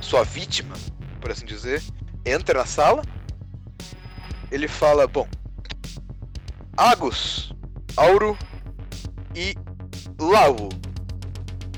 [0.00, 0.74] sua vítima,
[1.16, 1.82] por assim dizer,
[2.24, 3.02] entra na sala,
[4.50, 5.28] ele fala: Bom,
[6.76, 7.52] Agus,
[7.96, 8.36] Auro
[9.34, 9.54] e
[10.18, 10.68] Lau.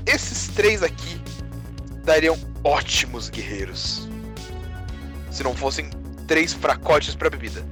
[0.05, 1.21] Esses três aqui
[2.03, 4.09] dariam ótimos guerreiros.
[5.31, 5.89] Se não fossem
[6.27, 7.65] três fracotes para bebida.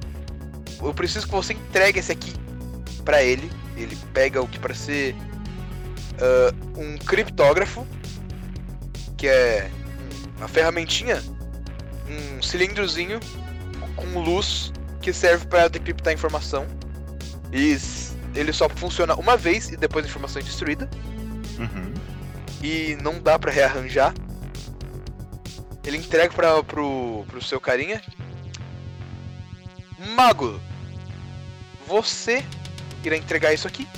[0.80, 2.32] Eu preciso que você entregue esse aqui
[3.04, 3.50] para ele.
[3.76, 7.86] Ele pega o que para ser uh, um criptógrafo,
[9.16, 9.70] que é
[10.36, 11.22] uma ferramentinha,
[12.10, 13.20] um cilindrozinho
[13.96, 16.66] com luz que serve para decriptar informação.
[17.52, 17.76] E
[18.34, 20.88] ele só funciona uma vez e depois a informação é destruída.
[21.58, 21.94] Uhum.
[22.62, 24.14] E não dá para rearranjar.
[25.84, 28.02] Ele entrega pra, pro, pro seu carinha.
[30.14, 30.60] Mago,
[31.86, 32.44] você
[33.02, 33.88] irá entregar isso aqui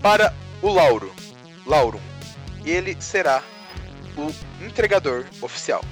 [0.00, 1.12] para o Lauro.
[1.66, 2.00] Laurum.
[2.64, 3.42] Ele será
[4.16, 4.32] o
[4.64, 5.84] entregador oficial.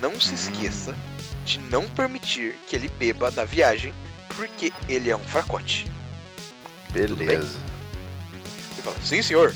[0.00, 0.94] Não se esqueça
[1.44, 3.92] de não permitir que ele beba na viagem,
[4.36, 5.90] porque ele é um fracote.
[6.90, 7.58] Beleza.
[8.32, 9.54] Ele fala, sim senhor.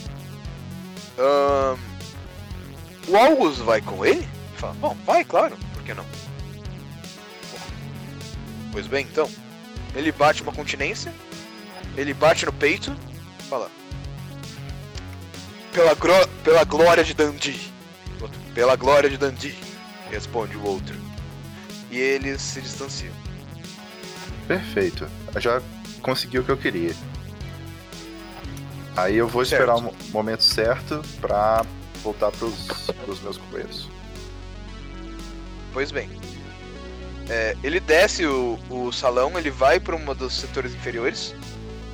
[1.18, 1.78] Ahn,
[3.08, 4.18] o August vai com ele?
[4.20, 6.04] Ele fala, bom, vai, claro, por que não?
[6.04, 7.58] Bom,
[8.72, 9.30] Pois bem, então.
[9.94, 11.14] Ele bate uma continência,
[11.96, 12.94] ele bate no peito,
[13.48, 13.70] fala.
[15.72, 15.96] Pela,
[16.42, 17.72] pela glória de Dundee.
[18.20, 19.56] Outro, Pela glória de Dundee,
[20.14, 20.94] responde o outro.
[21.90, 23.12] E eles se distanciam.
[24.48, 25.06] Perfeito.
[25.34, 25.62] Eu já
[26.02, 26.94] consegui o que eu queria.
[28.96, 29.60] Aí eu vou Certo.
[29.62, 31.64] esperar o mo- momento certo pra
[32.02, 32.66] voltar pros,
[33.04, 33.88] pros meus companheiros.
[35.72, 36.08] Pois bem.
[37.28, 41.34] É, ele desce o, o salão, ele vai para um dos setores inferiores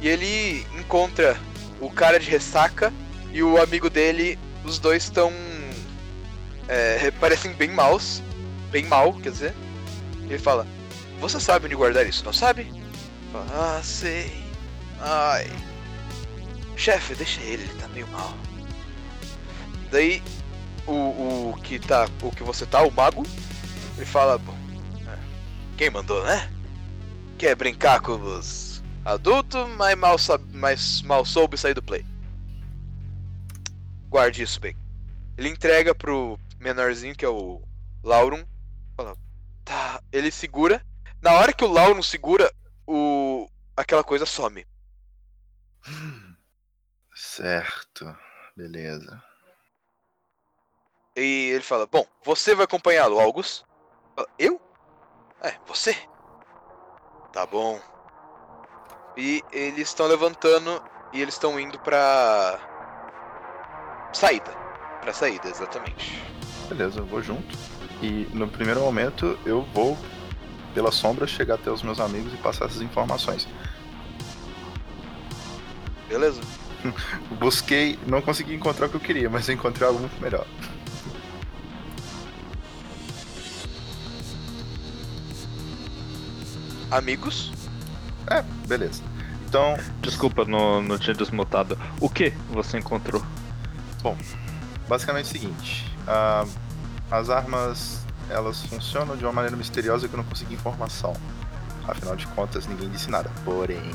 [0.02, 1.38] e ele encontra
[1.80, 2.92] o cara de ressaca
[3.32, 4.38] e o amigo dele.
[4.64, 5.32] Os dois estão.
[6.70, 8.22] É, parecem bem maus.
[8.70, 9.54] Bem mal, quer dizer.
[10.22, 10.64] Ele fala:
[11.18, 12.72] Você sabe onde guardar isso, não sabe?
[13.32, 14.32] Fala, ah, sei.
[15.00, 15.50] Ai.
[16.76, 18.32] Chefe, deixa ele, ele tá meio mal.
[19.90, 20.22] Daí
[20.86, 20.92] o,
[21.50, 22.08] o que tá.
[22.22, 23.24] O que você tá, o mago,
[23.96, 24.54] ele fala, bom,
[25.08, 25.18] é,
[25.76, 26.48] quem mandou, né?
[27.36, 30.16] Quer brincar com os adultos, mas mal,
[30.52, 32.06] mas mal soube sair do play.
[34.08, 34.76] Guarde isso bem.
[35.36, 37.62] Ele entrega pro menorzinho, que é o
[38.04, 38.44] Laurum.
[38.96, 39.16] Fala,
[39.64, 40.00] tá.
[40.12, 40.84] Ele segura.
[41.20, 42.52] Na hora que o Laurum segura,
[42.86, 43.48] o.
[43.76, 44.66] aquela coisa some.
[47.14, 48.16] Certo.
[48.56, 49.22] Beleza.
[51.16, 53.64] E ele fala, bom, você vai acompanhá-lo, August?
[54.38, 54.60] Eu?
[55.42, 55.96] É, você.
[57.32, 57.80] Tá bom.
[59.16, 60.82] E eles estão levantando
[61.12, 62.58] e eles estão indo pra.
[64.12, 64.52] Saída.
[65.00, 66.39] Pra saída, exatamente.
[66.70, 67.58] Beleza, eu vou junto.
[68.00, 69.98] E no primeiro momento eu vou,
[70.72, 73.46] pela sombra, chegar até os meus amigos e passar essas informações.
[76.08, 76.40] Beleza?
[77.38, 80.46] Busquei, não consegui encontrar o que eu queria, mas eu encontrei algo muito melhor.
[86.90, 87.52] Amigos?
[88.28, 89.02] É, beleza.
[89.48, 91.76] Então, Desculpa, não, não tinha desmutado.
[92.00, 93.22] O que você encontrou?
[94.88, 96.44] basicamente é o seguinte: ah,
[97.08, 101.14] as armas elas funcionam de uma maneira misteriosa que eu não consegui informação.
[101.86, 103.30] Afinal de contas, ninguém disse nada.
[103.44, 103.92] Porém,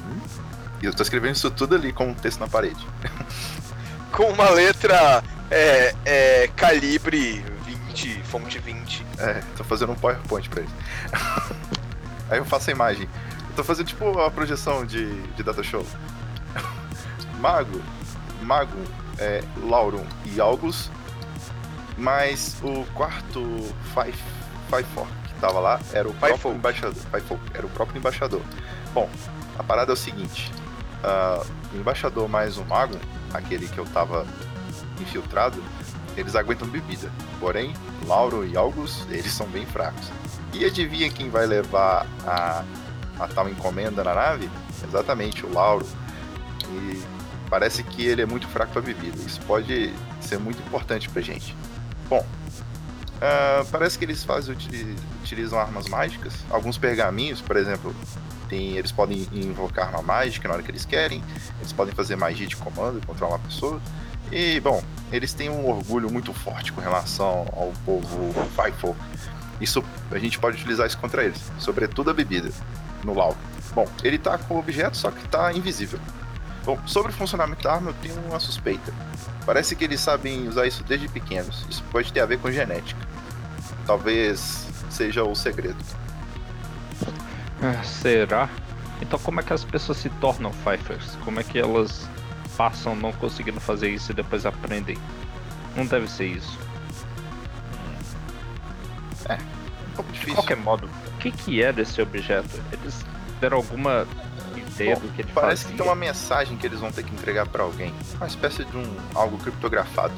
[0.81, 2.85] e eu tô escrevendo isso tudo ali com um texto na parede.
[4.11, 5.21] Com uma letra
[5.51, 9.05] é, é, calibre 20, fonte 20.
[9.17, 10.71] É, tô fazendo um PowerPoint pra eles.
[12.31, 13.09] Aí eu faço a imagem.
[13.49, 15.85] Eu tô fazendo tipo a projeção de, de data show.
[17.41, 17.81] Mago,
[18.41, 18.77] Mago,
[19.19, 20.89] é, Laurum e August.
[21.97, 23.41] Mas o quarto
[23.93, 24.17] Five,
[24.69, 26.57] Five Four que tava lá era o próprio Folk.
[26.57, 27.03] embaixador.
[27.11, 28.41] Five Folk, era o próprio embaixador.
[28.93, 29.09] Bom,
[29.57, 30.51] a parada é o seguinte:
[31.03, 31.43] ah,
[31.73, 32.97] o embaixador mais o mago,
[33.33, 34.25] aquele que eu tava
[34.99, 35.61] infiltrado,
[36.17, 37.11] eles aguentam bebida.
[37.39, 37.73] Porém,
[38.05, 40.11] Lauro e August, eles são bem fracos.
[40.53, 42.63] E adivinha quem vai levar a,
[43.19, 44.49] a tal encomenda na nave?
[44.83, 45.85] Exatamente, o Lauro.
[46.69, 47.03] E
[47.49, 49.17] parece que ele é muito fraco para bebida.
[49.21, 51.55] Isso pode ser muito importante pra gente.
[52.09, 52.25] Bom,
[53.21, 56.33] ah, parece que eles fazem, utili- utilizam armas mágicas.
[56.49, 57.95] Alguns pergaminhos, por exemplo,
[58.47, 61.23] tem, eles podem invocar uma mágica na hora que eles querem.
[61.59, 63.81] Eles podem fazer magia de comando, controlar uma pessoa.
[64.31, 68.99] E, bom, eles têm um orgulho muito forte com relação ao povo Firefolk.
[69.61, 72.51] Isso a gente pode utilizar isso contra eles, sobretudo a bebida
[73.03, 73.35] no LoL.
[73.73, 75.99] Bom, ele tá com o objeto, só que tá invisível.
[76.65, 78.91] Bom, sobre o funcionamento da arma, eu tenho uma suspeita.
[79.45, 81.65] Parece que eles sabem usar isso desde pequenos.
[81.69, 82.99] Isso pode ter a ver com genética.
[83.85, 85.77] Talvez seja o segredo.
[87.61, 88.49] Ah, será?
[89.01, 91.15] Então como é que as pessoas se tornam Fifers?
[91.23, 92.09] Como é que elas
[92.57, 94.97] passam não conseguindo fazer isso e depois aprendem?
[95.75, 96.57] Não deve ser isso.
[99.29, 100.35] Um pouco De difícil.
[100.35, 102.59] qualquer modo, o que, que é desse objeto?
[102.71, 103.05] Eles
[103.39, 104.05] deram alguma
[104.83, 105.71] Bom, que ele Parece fazia?
[105.71, 107.93] que tem uma mensagem que eles vão ter que entregar pra alguém.
[108.15, 110.13] Uma espécie de um algo criptografado.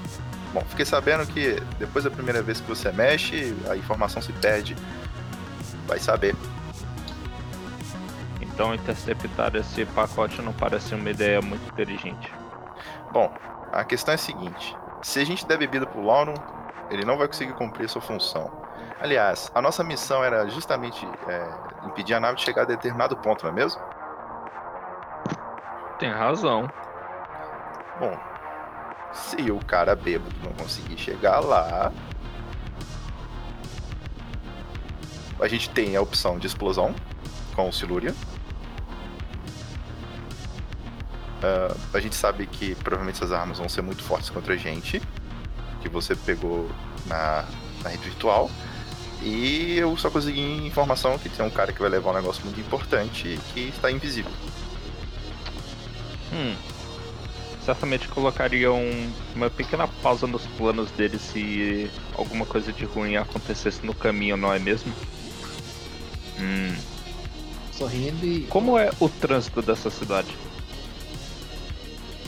[0.53, 4.75] Bom, fiquei sabendo que depois da primeira vez que você mexe, a informação se perde.
[5.85, 6.35] Vai saber.
[8.41, 12.31] Então interceptar esse pacote não parece uma ideia muito inteligente.
[13.11, 13.31] Bom,
[13.71, 16.33] a questão é a seguinte: se a gente der bebida pro Lauron,
[16.89, 18.51] ele não vai conseguir cumprir sua função.
[18.99, 23.43] Aliás, a nossa missão era justamente é, impedir a nave de chegar a determinado ponto,
[23.43, 23.79] não é mesmo?
[25.99, 26.69] Tem razão.
[27.99, 28.15] Bom,
[29.11, 31.91] se o cara bêbado não conseguir chegar lá,
[35.39, 36.93] a gente tem a opção de explosão
[37.55, 38.13] com o Silurian.
[41.41, 45.01] Ah, a gente sabe que provavelmente essas armas vão ser muito fortes contra a gente,
[45.81, 46.69] que você pegou
[47.05, 47.43] na,
[47.83, 48.49] na rede virtual.
[49.21, 52.59] E eu só consegui informação que tem um cara que vai levar um negócio muito
[52.59, 54.31] importante que está invisível.
[56.37, 56.55] Hum.
[57.65, 58.81] Certamente colocariam
[59.35, 64.53] uma pequena pausa nos planos dele se alguma coisa de ruim acontecesse no caminho, não
[64.53, 64.93] é mesmo?
[66.39, 66.75] Hum.
[67.73, 68.41] Sorrindo e.
[68.43, 70.29] Como é o trânsito dessa cidade?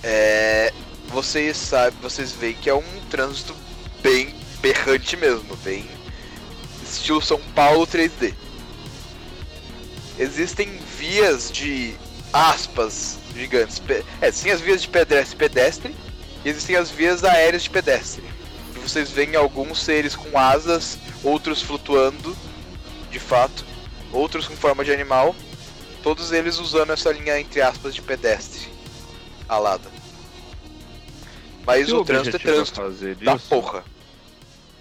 [0.04, 0.74] É,
[1.08, 3.56] vocês sabem, vocês veem que é um trânsito
[4.02, 5.86] bem berrante mesmo, bem
[6.84, 8.34] estilo São Paulo 3D.
[10.18, 11.96] Existem vias de
[12.34, 13.82] aspas gigantes.
[14.22, 15.96] É, sim as vias de pedestre, pedestre
[16.44, 18.24] e existem as vias aéreas de pedestre.
[18.76, 22.36] E vocês veem alguns seres com asas, outros flutuando,
[23.12, 23.66] de fato,
[24.12, 25.36] outros com forma de animal,
[26.02, 28.70] todos eles usando essa linha entre aspas de pedestre
[29.50, 29.90] alada.
[31.66, 33.84] Mas Se o trânsito é objetivo trânsito fazer da isso, porra.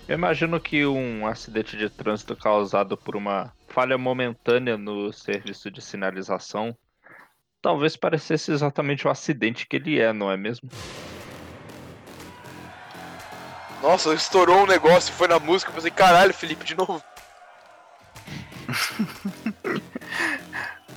[0.07, 5.83] Eu imagino que um acidente de trânsito causado por uma falha momentânea no serviço de
[5.83, 6.77] sinalização
[7.69, 10.71] talvez parecesse exatamente o acidente que ele é, não é mesmo?
[13.83, 17.03] Nossa, estourou um negócio, foi na música, eu pensei, caralho, Felipe, de novo.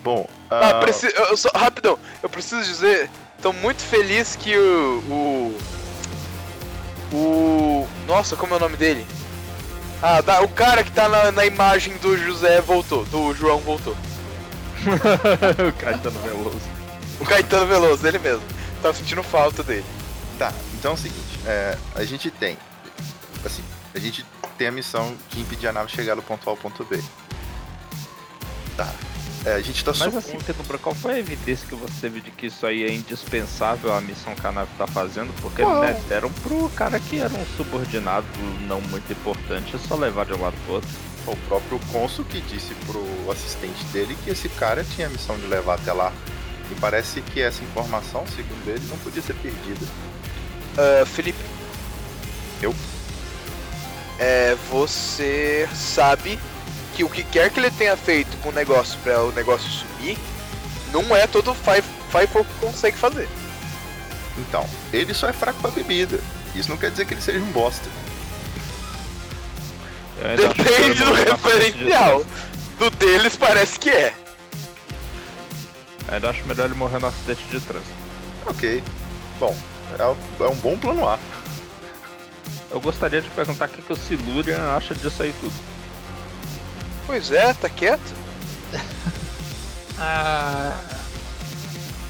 [0.02, 3.10] Bom, Ah, ah, preci- eu só, rapidão, eu preciso dizer,
[3.42, 5.58] tô muito feliz que o, o.
[7.14, 7.88] O.
[8.08, 9.06] Nossa, como é o nome dele?
[10.02, 13.94] Ah, da- o cara que tá na, na imagem do José voltou, do João voltou.
[15.68, 16.62] o Caetano Veloso.
[17.20, 18.44] O Caetano Veloso, ele mesmo.
[18.82, 19.86] Tava sentindo falta dele.
[20.40, 22.58] Tá, então é o seguinte, é, a gente tem.
[23.46, 23.64] Assim,
[23.94, 24.26] a gente
[24.58, 27.00] tem a missão de impedir a nave chegar do ponto A ao ponto B.
[28.76, 28.92] Tá.
[29.44, 32.22] É, a gente tá Mas supondo- assim, Pedro, qual foi a evidência que você teve
[32.22, 35.34] de que isso aí é indispensável à missão que a nave tá fazendo?
[35.42, 35.82] Porque Qual?
[35.82, 38.28] né, deram pro cara que era um subordinado
[38.68, 40.90] não muito importante só levar de um lado pro outro.
[41.28, 45.46] O próprio cônsul que disse pro assistente dele que esse cara tinha a missão de
[45.48, 46.12] levar até lá.
[46.72, 49.86] E parece que essa informação, segundo ele, não podia ser perdida.
[50.78, 51.40] Ah, Felipe.
[52.62, 52.74] Eu?
[54.20, 56.40] É, você sabe
[56.94, 60.18] que o que quer que ele tenha feito com o negócio pra o negócio sumir,
[60.92, 61.84] não é todo Five
[62.28, 63.28] que consegue fazer.
[64.38, 66.20] Então, ele só é fraco pra bebida.
[66.54, 67.90] Isso não quer dizer que ele seja um bosta.
[70.22, 72.26] Eu acho Depende do referencial.
[72.78, 74.14] Do deles parece que é.
[76.08, 77.92] Ainda acho melhor ele morrer no acidente de trânsito.
[78.46, 78.84] Ok.
[79.40, 79.56] Bom,
[79.98, 81.18] é, é um bom plano A.
[82.70, 85.54] Eu gostaria de perguntar o que, que o Silurian acha disso aí tudo.
[87.06, 88.14] Pois é, tá quieto.
[90.04, 90.76] Ah,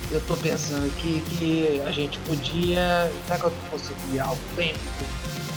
[0.09, 3.11] eu tô pensando aqui que a gente podia.
[3.27, 4.73] Será que eu consegui algo bem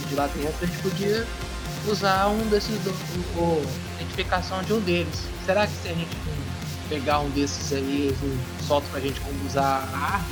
[0.09, 0.57] de lá dentro?
[0.61, 1.25] A gente podia
[1.91, 2.79] usar um desses.
[2.83, 3.67] Do, o, o-
[3.99, 5.23] a identificação de um deles.
[5.47, 6.17] Será que se a gente
[6.89, 8.19] pegar um desses aí, eles
[8.67, 10.25] soltam pra gente como usar a arma?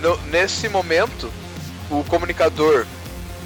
[0.00, 1.30] No- nesse momento,
[1.90, 2.86] o comunicador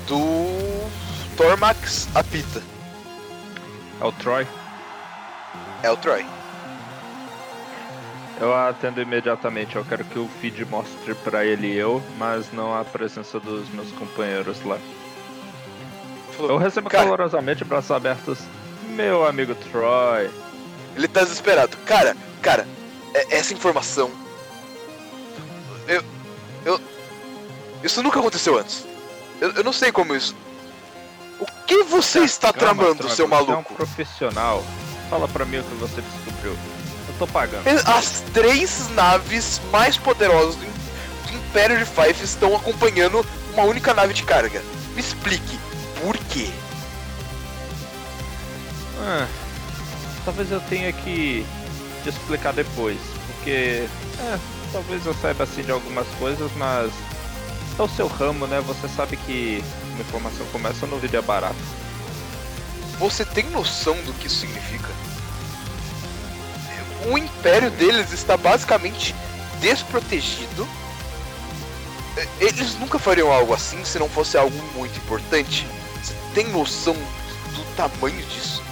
[0.07, 0.89] do
[1.37, 2.62] Tormax apita.
[4.01, 4.47] É o Troy?
[5.83, 6.25] É o Troy.
[8.41, 9.77] Eu atendo imediatamente.
[9.77, 13.91] Eu quero que o feed mostre pra ele eu, mas não a presença dos meus
[13.93, 14.79] companheiros lá.
[16.49, 17.05] Eu recebo Cara.
[17.05, 18.39] calorosamente braços abertos.
[18.91, 20.31] Meu amigo Troy.
[20.97, 21.77] Ele tá desesperado.
[21.87, 22.67] Cara, cara,
[23.15, 24.11] é- essa informação.
[25.87, 26.03] Eu.
[26.65, 26.81] Eu.
[27.83, 28.85] Isso nunca aconteceu antes.
[29.41, 30.35] Eu, eu não sei como isso.
[31.39, 33.75] O que você está Calma, tramando, seu você é um maluco?
[33.75, 34.62] profissional.
[35.09, 36.53] Fala pra mim o que você descobriu.
[36.53, 37.67] Eu tô pagando.
[37.87, 40.61] As três naves mais poderosas do,
[41.31, 44.62] do Império de Fife estão acompanhando uma única nave de carga.
[44.95, 45.59] Me explique,
[46.02, 46.51] por quê?
[48.98, 49.27] Ah,
[50.24, 51.47] talvez eu tenha que
[52.02, 54.39] te explicar depois, porque é,
[54.72, 56.90] talvez eu saiba assim de algumas coisas, mas
[57.78, 58.60] é o seu ramo, né?
[58.60, 61.56] Você sabe que uma informação começa no vídeo é barato.
[62.98, 64.89] Você tem noção do que isso significa?
[67.10, 69.14] O império deles está basicamente
[69.60, 70.68] desprotegido.
[72.39, 75.66] Eles nunca fariam algo assim se não fosse algo muito importante.
[76.35, 78.62] Tem noção do tamanho disso?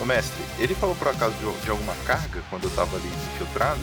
[0.00, 3.80] Ô mestre, ele falou por acaso de, de alguma carga quando eu tava ali infiltrado?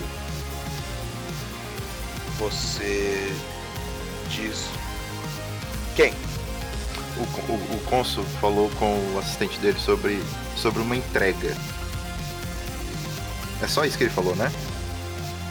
[2.38, 3.34] Você
[4.30, 4.66] diz.
[5.96, 6.14] Quem?
[7.18, 10.24] O, o, o cônsul falou com o assistente dele sobre,
[10.56, 11.56] sobre uma entrega.
[13.62, 14.52] É só isso que ele falou, né?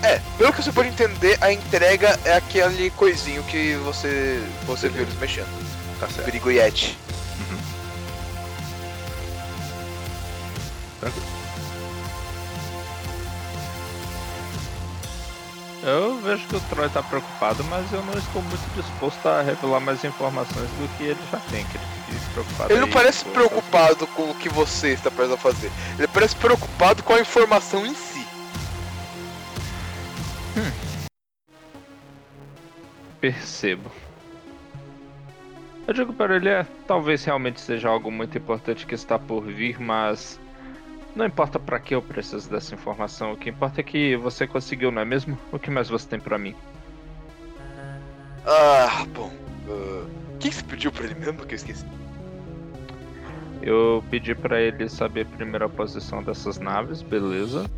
[0.02, 5.02] É, pelo que você pode entender, a entrega é aquele coisinho que você você viu
[5.02, 5.48] eles mexendo.
[5.98, 6.24] Tá certo.
[6.24, 6.96] Perigo Yeti.
[11.00, 11.26] Tranquilo.
[15.82, 19.78] Eu vejo que o Troy tá preocupado, mas eu não estou muito disposto a revelar
[19.80, 21.84] mais informações do que ele já tem, que ele
[22.18, 22.72] fique preocupado.
[22.72, 25.70] Ele não parece com- preocupado com o que você está prestes a fazer.
[25.96, 28.26] Ele parece preocupado com a informação em si.
[33.20, 33.90] Percebo.
[35.86, 39.80] Eu digo para ele, é, talvez realmente seja algo muito importante que está por vir,
[39.80, 40.38] mas
[41.18, 44.92] não importa para que eu preciso dessa informação, o que importa é que você conseguiu,
[44.92, 45.36] não é mesmo?
[45.50, 46.54] O que mais você tem para mim?
[48.46, 49.30] Ah, bom.
[49.68, 50.06] ah,
[50.38, 51.84] quem você pediu pra ele mesmo que eu esqueci?
[53.60, 57.68] Eu pedi para ele saber primeiro a posição dessas naves, beleza?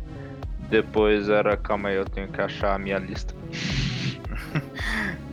[0.69, 3.33] Depois era, calma aí, eu tenho que achar a minha lista.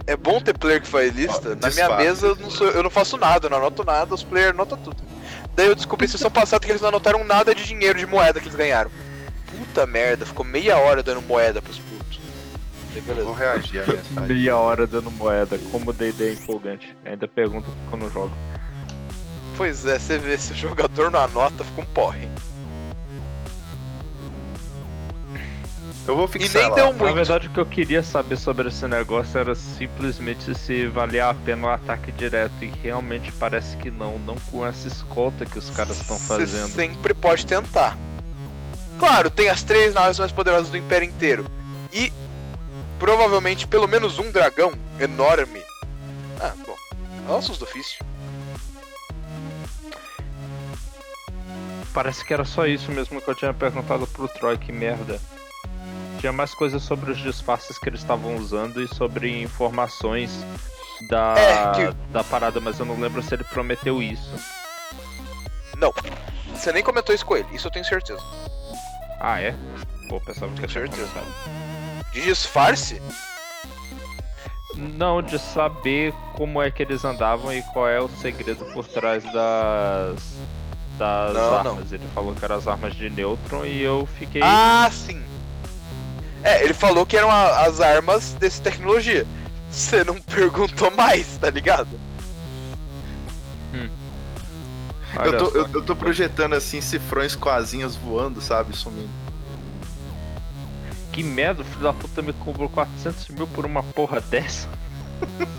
[0.07, 1.51] É bom ter player que faz lista.
[1.51, 4.15] Ó, Na minha mesa eu não, sou- eu não faço nada, eu não anoto nada,
[4.15, 4.97] os players anotam tudo.
[5.59, 8.47] Daí eu descobri sessão passada que eles não anotaram nada de dinheiro de moeda que
[8.47, 8.93] eles ganharam.
[9.45, 12.21] Puta merda, ficou meia hora dando moeda pros putos.
[13.25, 14.37] Vou reagir mensagem.
[14.37, 16.97] Meia hora dando moeda, como o D&D é empolgante.
[17.05, 18.33] Ainda pergunto quando eu jogo.
[19.57, 22.29] Pois é, você vê, se o jogador não anota, fica um porre.
[26.09, 26.75] Eu vou E fixar nem lá.
[26.77, 27.15] deu Na muito.
[27.15, 31.67] verdade, o que eu queria saber sobre esse negócio era simplesmente se valia a pena
[31.67, 32.55] o ataque direto.
[32.63, 34.19] E realmente parece que não.
[34.19, 36.69] Não com essa escolta que os caras estão Você fazendo.
[36.75, 37.97] sempre pode tentar.
[38.99, 41.45] Claro, tem as três naves mais poderosas do Império inteiro.
[41.93, 42.11] E
[42.99, 45.63] provavelmente pelo menos um dragão enorme.
[46.41, 47.33] Ah, bom.
[47.35, 48.03] Ossos do ofício.
[51.93, 55.21] Parece que era só isso mesmo que eu tinha perguntado pro Troy, que merda.
[56.19, 60.45] Tinha mais coisas sobre os disfarces que eles estavam usando e sobre informações
[61.09, 64.33] da, É, que- da parada, mas eu não lembro se ele prometeu isso.
[65.77, 65.93] Não.
[66.53, 68.21] Você nem comentou isso com ele, isso eu tenho certeza.
[69.21, 69.55] Ah, é?
[70.09, 71.09] Pô, pensava que eu tinha certeza.
[71.13, 72.11] comentado.
[72.13, 73.01] De disfarce?
[74.75, 79.23] Não, de saber como é que eles andavam e qual é o segredo por trás
[79.33, 80.37] das.
[80.99, 81.71] das Não, não.
[81.73, 81.93] armas.
[81.93, 84.43] Ele falou que eram as armas de nêutron e eu fiquei.
[84.43, 85.23] Ah, sim.
[86.43, 89.27] É, ele falou que eram a- as armas dessa tecnologia.
[89.71, 91.89] Você não perguntou mais, tá ligado?
[95.17, 98.77] olha Eu tô, eu, eu tô projetando assim cifrões com asinhas voando, sabe?
[98.77, 99.09] Sumindo.
[101.13, 104.69] Que merda, o filho da puta me cobrou 400 mil por uma porra dessa.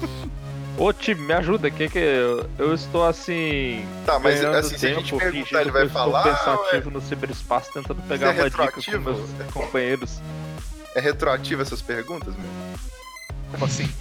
[0.78, 3.86] Ô time, me ajuda, que que eu, eu estou assim.
[4.06, 6.34] Tá, mas assim, se a tempo, gente perguntar, fingindo ele vai que eu falar, Estou
[6.56, 10.22] pensativo no ciberespaço, tentando pegar é uma dica com meus companheiros.
[10.96, 12.50] É retroativo essas perguntas, meu?
[13.52, 13.90] Como assim?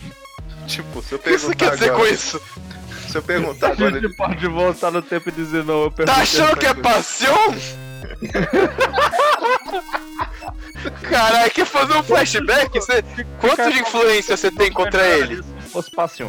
[0.67, 2.43] Tipo, se eu O que você perguntar quer dizer com isso?
[3.09, 4.01] Se eu perguntar A agora.
[4.01, 7.55] gente pode voltar no tempo e dizer não, eu Tá achando que é paixão?
[11.11, 12.79] Caralho, quer fazer um flashback?
[12.79, 13.03] Você...
[13.41, 15.43] Quanto de influência você tem contra ele?
[15.43, 16.29] Se fosse passion.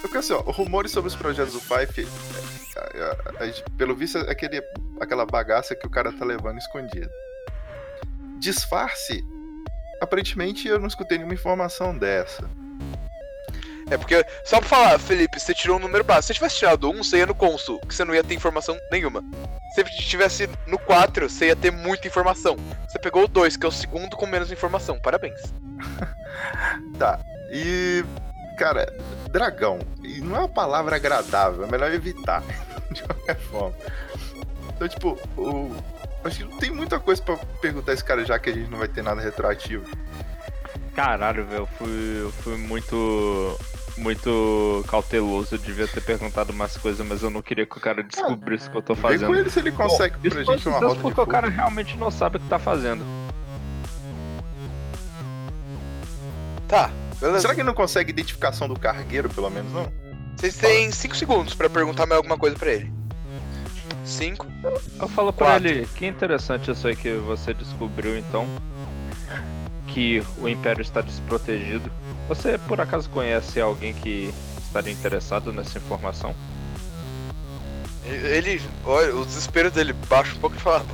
[0.00, 2.06] Porque assim, ó, rumores sobre os projetos do Fife,
[2.76, 4.62] é, é, é, pelo visto, é aquele,
[5.00, 7.10] aquela bagaça que o cara tá levando escondida.
[8.44, 9.24] Disfarce,
[10.00, 12.48] aparentemente eu não escutei nenhuma informação dessa.
[13.90, 16.22] É porque, só pra falar, Felipe, você tirou um número básico.
[16.22, 18.78] Se você tivesse tirado um, você ia no cônsul, que você não ia ter informação
[18.90, 19.22] nenhuma.
[19.74, 22.56] Se você tivesse no 4, você ia ter muita informação.
[22.88, 24.98] Você pegou o 2, que é o segundo com menos informação.
[25.00, 25.40] Parabéns.
[26.98, 27.20] Tá.
[27.50, 28.04] E.
[28.58, 28.92] Cara,
[29.30, 29.78] dragão.
[30.02, 32.42] E não é uma palavra agradável, é melhor evitar.
[32.90, 33.74] De qualquer forma.
[34.74, 35.74] Então, tipo, o.
[36.24, 38.70] Acho que não tem muita coisa pra perguntar a esse cara já que a gente
[38.70, 39.84] não vai ter nada retroativo.
[40.94, 43.58] Caralho, velho, eu fui, eu fui muito.
[43.96, 45.54] Muito cauteloso.
[45.54, 48.70] Eu devia ter perguntado umas coisas, mas eu não queria que o cara descobrisse o
[48.72, 49.34] que eu tô Vem com fazendo.
[49.36, 51.96] ele se ele consegue pra Isso foi gente uma roda de porque o cara realmente
[51.96, 53.04] não sabe o que tá fazendo.
[56.66, 56.90] Tá,
[57.20, 57.42] beleza.
[57.42, 59.92] Será que ele não consegue identificação do cargueiro, pelo menos, não?
[60.36, 62.92] Vocês têm 5 segundos pra perguntar mais alguma coisa pra ele.
[64.04, 64.46] 5.
[65.00, 65.68] Eu falo pra Quatro.
[65.68, 68.46] ele, que interessante isso aí que você descobriu então.
[69.88, 71.90] Que o Império está desprotegido.
[72.28, 76.34] Você por acaso conhece alguém que estaria interessado nessa informação?
[78.04, 80.84] Ele, olha, o desespero dele baixa um pouco e fala: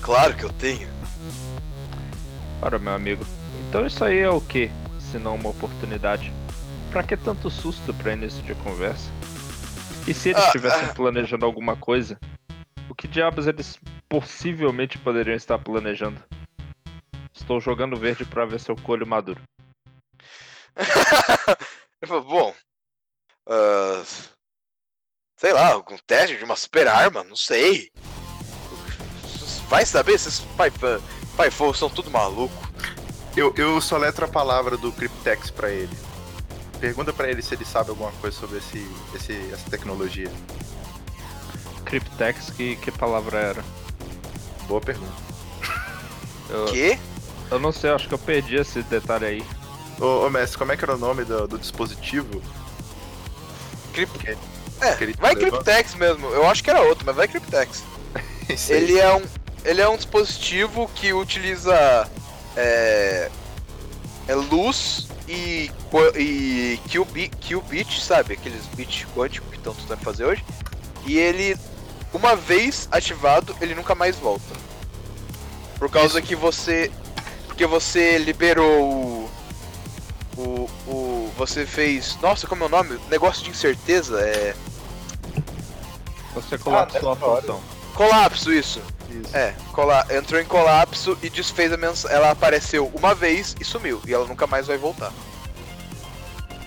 [0.00, 0.88] Claro que eu tenho.
[2.60, 3.24] Ora, meu amigo.
[3.68, 4.70] Então isso aí é o que?
[4.98, 6.32] Se não uma oportunidade?
[6.90, 9.10] Pra que tanto susto pra início de conversa?
[10.08, 10.94] E se eles Ah, estivessem ah.
[10.94, 12.18] planejando alguma coisa?
[12.88, 13.78] O que diabos eles
[14.08, 16.24] possivelmente poderiam estar planejando?
[17.34, 19.42] Estou jogando verde pra ver se eu colho maduro.
[22.00, 22.54] Ele falou, bom.
[23.50, 24.02] ah,
[25.36, 27.90] sei lá, algum teste de uma super arma, não sei.
[29.68, 30.72] Vai saber, esses pai,
[31.36, 32.66] pai são tudo maluco.
[33.36, 35.94] Eu, eu soletro a palavra do Cryptex pra ele.
[36.80, 40.30] Pergunta pra ele se ele sabe alguma coisa sobre esse, esse, essa tecnologia.
[41.84, 43.64] Cryptex, que, que palavra era?
[44.66, 45.12] Boa pergunta.
[46.50, 46.98] Eu, Que?
[47.50, 49.44] eu não sei, acho que eu perdi esse detalhe aí.
[50.00, 52.40] Ô, ô mestre, como é que era o nome do, do dispositivo?
[53.92, 54.18] Crypt...
[54.18, 54.36] Que-
[54.80, 55.34] É, vai?
[55.34, 56.28] Cryptex mesmo.
[56.28, 57.82] Eu acho que era outro, mas vai Cryptex.
[58.68, 59.22] Ele é um,
[59.64, 62.08] ele é um dispositivo que utiliza
[62.56, 63.28] é,
[64.26, 65.70] é luz e,
[66.16, 68.34] e qubit, qubit, sabe?
[68.34, 70.44] Aqueles bits quânticos que estão tentando fazer hoje.
[71.06, 71.56] E ele,
[72.12, 74.54] uma vez ativado, ele nunca mais volta.
[75.78, 76.90] Por causa que você.
[77.46, 79.30] Porque você liberou o.
[80.36, 80.70] O.
[80.86, 82.18] o você fez.
[82.20, 82.98] Nossa, como é o nome?
[83.08, 84.20] Negócio de incerteza.
[84.20, 84.54] É.
[86.34, 87.40] Você colapsou Ah, a hora.
[87.42, 87.60] função.
[87.94, 88.80] Colapso, isso.
[89.08, 89.36] Isso.
[89.36, 92.16] É, cola- entrou em colapso e desfez a mensagem.
[92.16, 94.00] Ela apareceu uma vez e sumiu.
[94.06, 95.12] E ela nunca mais vai voltar.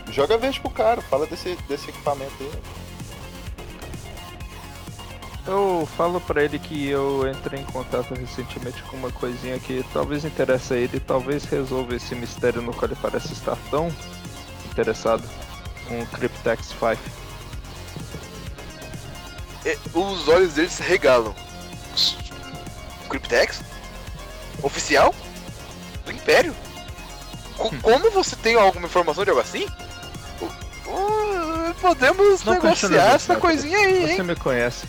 [0.09, 2.51] Joga verde pro cara, fala desse, desse equipamento aí.
[5.47, 10.23] Eu falo pra ele que eu entrei em contato recentemente com uma coisinha que talvez
[10.23, 13.91] interesse a ele, talvez resolva esse mistério no qual ele parece estar tão
[14.71, 15.23] interessado.
[15.89, 16.97] Um Cryptex 5.
[19.65, 21.33] E os olhos dele se regalam.
[23.11, 23.61] Cryptex?
[24.63, 25.13] Oficial?
[26.05, 26.55] Do Império?
[27.57, 29.67] Co- como você tem alguma informação de algo assim?
[31.79, 34.23] Podemos Não negociar essa coisinha aí, Você hein?
[34.23, 34.85] me conhece.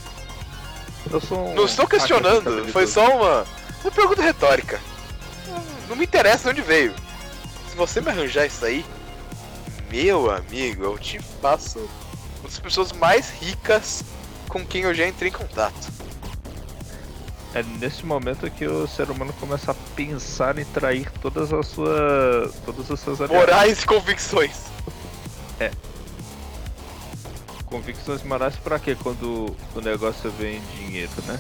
[1.11, 1.55] Eu sou um.
[1.55, 3.47] Não estou questionando, foi só uma,
[3.83, 4.81] uma pergunta retórica.
[5.47, 6.95] Não- Não me interessa de onde veio.
[7.71, 8.85] Se você me arranjar isso aí,
[9.91, 11.79] meu amigo, eu te faço
[12.41, 14.05] uma das pessoas mais ricas
[14.49, 15.92] com quem eu já entrei em contato.
[17.55, 22.55] É nesse momento que o ser humano começa a pensar em trair todas as suas.
[22.65, 23.47] todas as suas aliadas.
[23.47, 24.73] Morais e convicções.
[27.67, 28.97] Convicções morais pra quê?
[29.03, 31.39] Quando o negócio vem em dinheiro, né?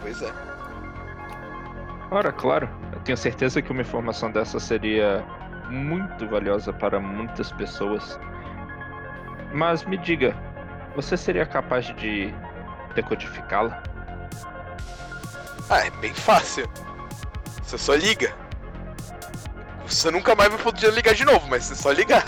[0.00, 0.32] Pois é.
[2.10, 2.68] Ora, claro.
[2.92, 5.24] Eu tenho certeza que uma informação dessa seria
[5.70, 8.18] muito valiosa para muitas pessoas.
[9.52, 10.36] Mas me diga,
[10.94, 12.32] você seria capaz de
[12.94, 13.82] decodificá-la?
[15.68, 16.68] Ah, é bem fácil.
[17.62, 18.34] Você só liga.
[19.86, 22.26] Você nunca mais vai poder ligar de novo, mas você só ligar.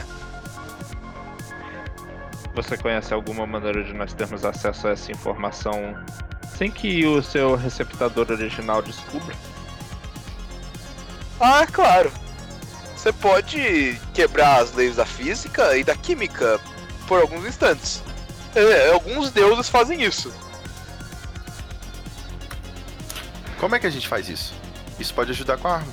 [2.55, 5.95] Você conhece alguma maneira de nós termos acesso a essa informação
[6.57, 9.35] sem que o seu receptador original descubra?
[11.41, 12.13] Ah, claro.
[12.97, 16.61] Você pode quebrar as leis da física e da química
[17.07, 18.03] por alguns instantes.
[18.55, 20.33] É, alguns deuses fazem isso.
[23.59, 24.55] Como é que a gente faz isso?
[24.99, 25.93] Isso pode ajudar com a arma.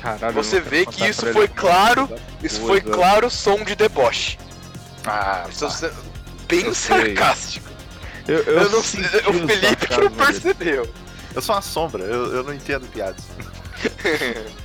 [0.00, 2.08] Caralho, Você eu não vê que isso foi ele claro,
[2.42, 4.38] Isso foi claro som de deboche.
[5.06, 5.92] Ah, Isso é
[6.48, 7.68] bem Eu sarcástico.
[8.26, 9.20] Eu, Eu, não senti sei.
[9.20, 10.94] O Felipe que não percebeu.
[11.34, 13.24] Eu sou uma sombra, eu, eu não entendo piadas.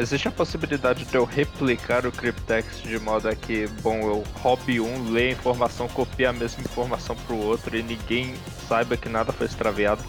[0.00, 4.80] Existe a possibilidade de eu replicar o Cryptex de modo a que, bom, eu hobby
[4.80, 8.34] um, lê a informação, copie a mesma informação pro outro e ninguém
[8.66, 10.02] saiba que nada foi extraviado?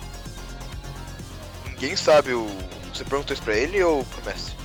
[1.65, 2.47] Ninguém sabe o.
[2.93, 4.55] Você perguntou isso pra ele ou pro mestre?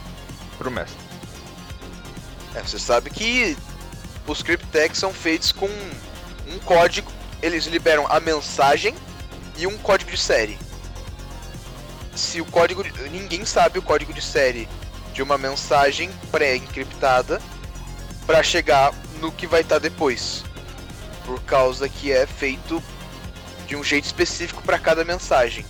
[0.59, 1.01] Pro mestre.
[2.55, 3.57] É, você sabe que
[4.29, 7.11] os cryptex são feitos com um código.
[7.43, 8.95] Eles liberam a mensagem
[9.59, 10.57] e um código de série.
[12.15, 12.85] Se o código.
[12.85, 14.69] de- Ninguém sabe o código de série
[15.17, 17.41] de uma mensagem pré-encriptada
[18.27, 20.45] para chegar no que vai estar depois.
[21.25, 22.83] Por causa que é feito
[23.67, 25.65] de um jeito específico para cada mensagem.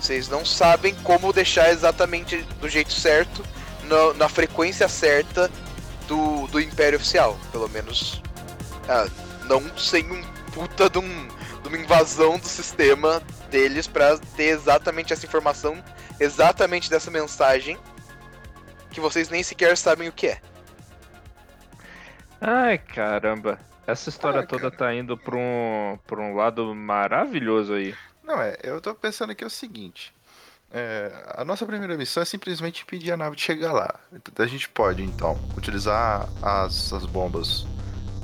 [0.00, 3.44] Vocês não sabem como deixar exatamente do jeito certo,
[3.84, 5.50] na, na frequência certa
[6.08, 7.38] do, do Império Oficial.
[7.52, 8.22] Pelo menos.
[8.88, 9.06] ah,
[9.44, 10.22] não sem um
[10.54, 11.28] puta de, um,
[11.62, 15.84] de uma invasão do sistema deles pra ter exatamente essa informação,
[16.18, 17.76] exatamente dessa mensagem,
[18.90, 20.40] que vocês nem sequer sabem o que é.
[22.40, 23.58] Ai, caramba.
[23.86, 24.76] Essa história Ah, toda cara.
[24.76, 27.94] tá indo pra um, pra um lado maravilhoso aí.
[28.24, 30.14] Não, é, eu tô pensando aqui o seguinte.
[30.72, 33.92] é, a nossa primeira missão é simplesmente impedir a nave de chegar lá.
[34.38, 37.66] A gente pode, então, utilizar as, as bombas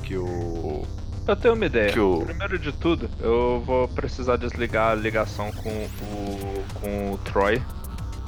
[0.05, 0.86] que o.
[1.26, 1.93] Eu tenho uma ideia.
[1.93, 7.18] Que o- Primeiro de tudo, eu vou precisar desligar a ligação com o, com o
[7.18, 7.60] Troy.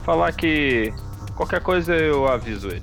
[0.05, 0.93] Falar que
[1.39, 2.82] qualquer coisa eu aviso ele.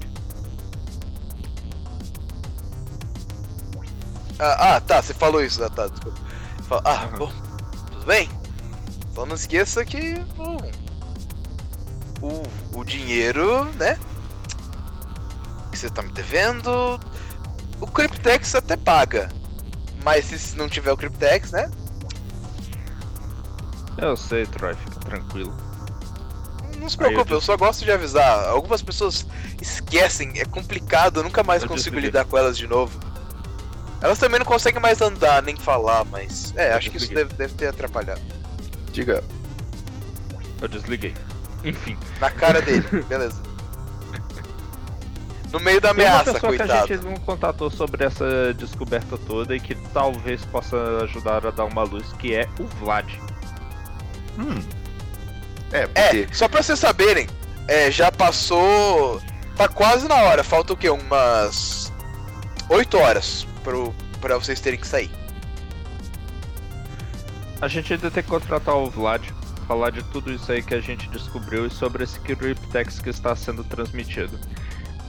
[4.39, 6.19] Ah, ah, tá, você falou isso, ah, tá, desculpa.
[6.85, 7.31] Ah, bom,
[7.91, 8.29] tudo bem.
[9.13, 10.57] Só não esqueça que bom,
[12.21, 13.99] o, o dinheiro, né?
[15.71, 16.99] Que você tá me devendo.
[17.81, 19.29] O Cryptex até paga.
[20.03, 21.69] Mas se não tiver o Cryptex, né?
[23.97, 25.64] Eu sei, Troy, fica tranquilo.
[26.79, 28.47] Não se eu preocupe, eu disse- só gosto de avisar.
[28.47, 29.25] Algumas pessoas
[29.61, 32.07] esquecem, é complicado, eu nunca mais Eu consigo desliguei.
[32.09, 32.99] lidar com elas de novo.
[34.01, 36.53] Elas também não conseguem mais andar nem falar, mas.
[36.55, 37.23] É, Eu acho que isso desliguei.
[37.25, 38.21] deve, deve ter atrapalhado.
[38.91, 39.23] Diga.
[40.61, 41.13] Eu desliguei.
[41.63, 41.97] Enfim.
[42.19, 43.41] Na cara dele, beleza.
[45.51, 46.87] No meio da Tem uma ameaça, pessoa coitado.
[46.87, 51.51] que a gente não contatou sobre essa descoberta toda e que talvez possa ajudar a
[51.51, 53.09] dar uma luz, que é o Vlad.
[54.37, 54.61] Hum.
[55.75, 56.27] É, porque.
[56.31, 57.27] É, só pra vocês saberem,
[57.67, 59.21] é, já passou.
[59.57, 60.89] Tá quase na hora, falta o quê?
[60.89, 61.91] Umas.
[62.69, 65.11] 8 horas pro, pra vocês terem que sair.
[67.61, 69.29] A gente ainda tem que contratar o Vlad,
[69.67, 73.35] falar de tudo isso aí que a gente descobriu e sobre esse Cryptex que está
[73.35, 74.39] sendo transmitido.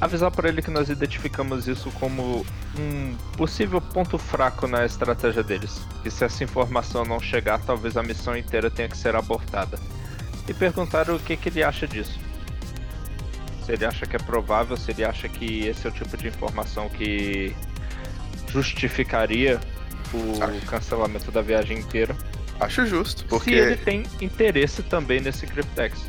[0.00, 2.44] Avisar para ele que nós identificamos isso como
[2.78, 5.80] um possível ponto fraco na estratégia deles.
[6.02, 9.78] Que se essa informação não chegar, talvez a missão inteira tenha que ser abortada.
[10.48, 12.18] E perguntar o que, que ele acha disso.
[13.64, 16.28] Se ele acha que é provável, se ele acha que esse é o tipo de
[16.28, 17.54] informação que
[18.48, 19.60] justificaria
[20.14, 20.66] o Acho.
[20.66, 22.16] cancelamento da viagem inteira.
[22.60, 23.50] Acho justo, porque.
[23.50, 26.08] Se ele tem interesse também nesse Cryptex.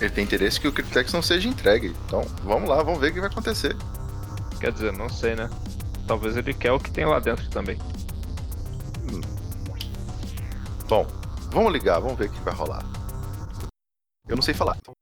[0.00, 1.94] Ele tem interesse que o Cryptex não seja entregue.
[2.06, 3.76] Então, vamos lá, vamos ver o que vai acontecer.
[4.60, 5.48] Quer dizer, não sei, né?
[6.06, 7.78] Talvez ele quer o que tem lá dentro também.
[10.88, 11.06] Bom,
[11.52, 12.82] vamos ligar, vamos ver o que vai rolar.
[14.28, 14.76] Eu não sei falar.
[14.76, 14.94] então-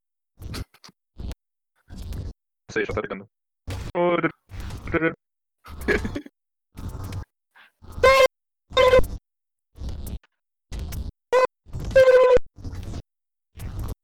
[2.71, 3.27] sei, já tá ligando.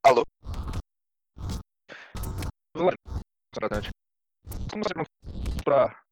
[0.06, 0.24] Alô?
[3.54, 3.90] Tratante.
[4.72, 5.06] Como você não
[5.64, 6.04] pra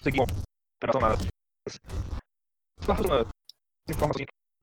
[0.00, 1.16] seguir operação na.
[3.86, 3.94] Que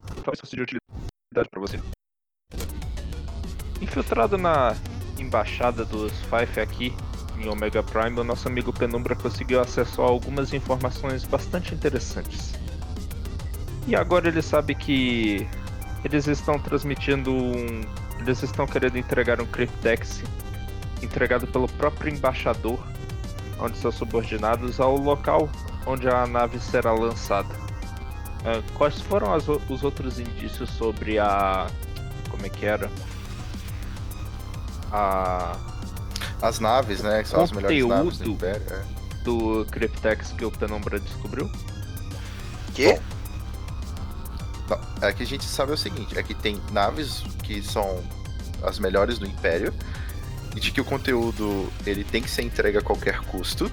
[0.05, 1.79] talvez fosse de utilidade pra você.
[3.81, 4.75] Infiltrado na
[5.17, 6.93] embaixada dos Fife aqui
[7.37, 12.53] em Omega Prime, o nosso amigo Penumbra conseguiu acesso a algumas informações bastante interessantes.
[13.87, 15.47] E agora ele sabe que
[16.03, 17.81] eles estão transmitindo um.
[18.19, 20.21] Eles estão querendo entregar um Cryptex
[21.01, 22.79] entregado pelo próprio embaixador,
[23.59, 25.49] onde seus subordinados, ao local
[25.85, 27.68] onde a nave será lançada.
[28.45, 31.67] Ah, quais foram as os outros indícios sobre a.
[32.29, 32.89] Como é que era?
[34.91, 35.57] A.
[36.41, 37.23] As naves, né?
[37.23, 38.31] Que são as melhores naves do.
[38.31, 38.65] Império.
[38.69, 39.23] é.
[39.23, 41.51] do Cryptex que o Penumbra descobriu?
[42.73, 42.99] Que?
[44.69, 48.01] Não, é que a gente sabe o seguinte: é que tem naves que são
[48.63, 49.73] as melhores do Império.
[50.55, 53.71] E de que o conteúdo ele tem que ser entregue a qualquer custo.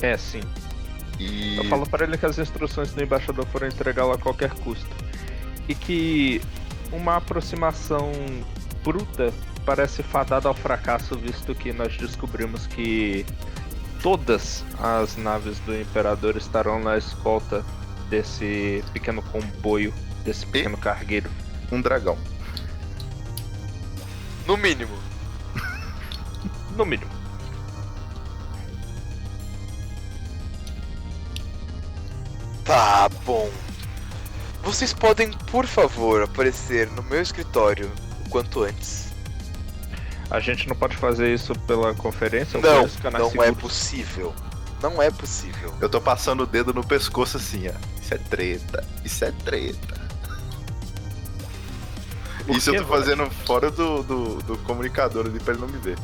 [0.00, 0.40] É, sim.
[1.18, 4.90] E Eu falo para ele que as instruções do embaixador foram entregá-lo a qualquer custo.
[5.68, 6.40] E que
[6.92, 8.12] uma aproximação
[8.82, 9.32] bruta
[9.64, 13.24] parece fadada ao fracasso, visto que nós descobrimos que
[14.02, 17.64] todas as naves do Imperador estarão na escolta
[18.10, 19.94] desse pequeno comboio,
[20.24, 21.30] desse pequeno cargueiro.
[21.70, 22.18] um dragão.
[24.46, 24.98] No mínimo.
[26.76, 27.11] No mínimo.
[32.64, 33.50] Tá bom.
[34.62, 37.90] Vocês podem, por favor, aparecer no meu escritório
[38.24, 39.08] o quanto antes.
[40.30, 42.58] A gente não pode fazer isso pela conferência?
[42.58, 42.88] ou Não,
[43.34, 44.34] não é possível.
[44.80, 45.74] Não é possível.
[45.80, 47.72] Eu tô passando o dedo no pescoço assim, ó.
[48.00, 48.84] Isso é treta.
[49.04, 50.00] Isso é treta.
[52.46, 55.78] Por Isso eu tô fazendo fora do, do, do comunicador ali pra ele não me
[55.78, 55.98] ver.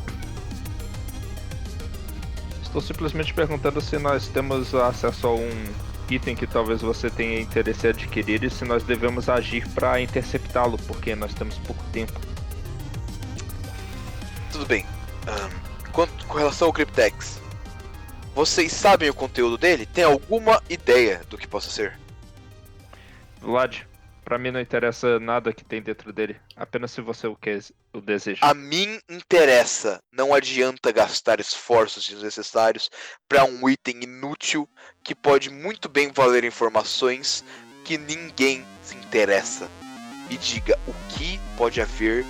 [2.61, 5.49] Estou simplesmente perguntando se nós temos acesso a um
[6.15, 10.77] item que talvez você tenha interesse em adquirir e se nós devemos agir para interceptá-lo,
[10.87, 12.19] porque nós temos pouco tempo.
[14.51, 14.85] Tudo bem.
[15.27, 15.49] Ahn,
[15.91, 17.39] quanto, com relação ao Cryptex,
[18.33, 19.85] vocês sabem o conteúdo dele?
[19.85, 21.99] Tem alguma ideia do que possa ser?
[23.41, 23.81] Vlad,
[24.23, 27.59] pra mim não interessa nada que tem dentro dele, apenas se você o, quer,
[27.91, 28.45] o deseja.
[28.45, 29.99] A mim interessa.
[30.11, 32.89] Não adianta gastar esforços desnecessários
[33.27, 34.69] para um item inútil
[35.09, 37.43] que pode muito bem valer informações
[37.83, 39.67] que ninguém se interessa.
[40.29, 42.23] Me diga o que pode haver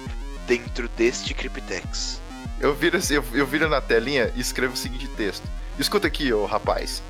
[0.47, 2.21] dentro deste Cryptex.
[2.57, 5.43] Eu viro, assim, eu, eu viro na telinha e escrevo o seguinte texto.
[5.77, 7.03] Escuta aqui, ô rapaz.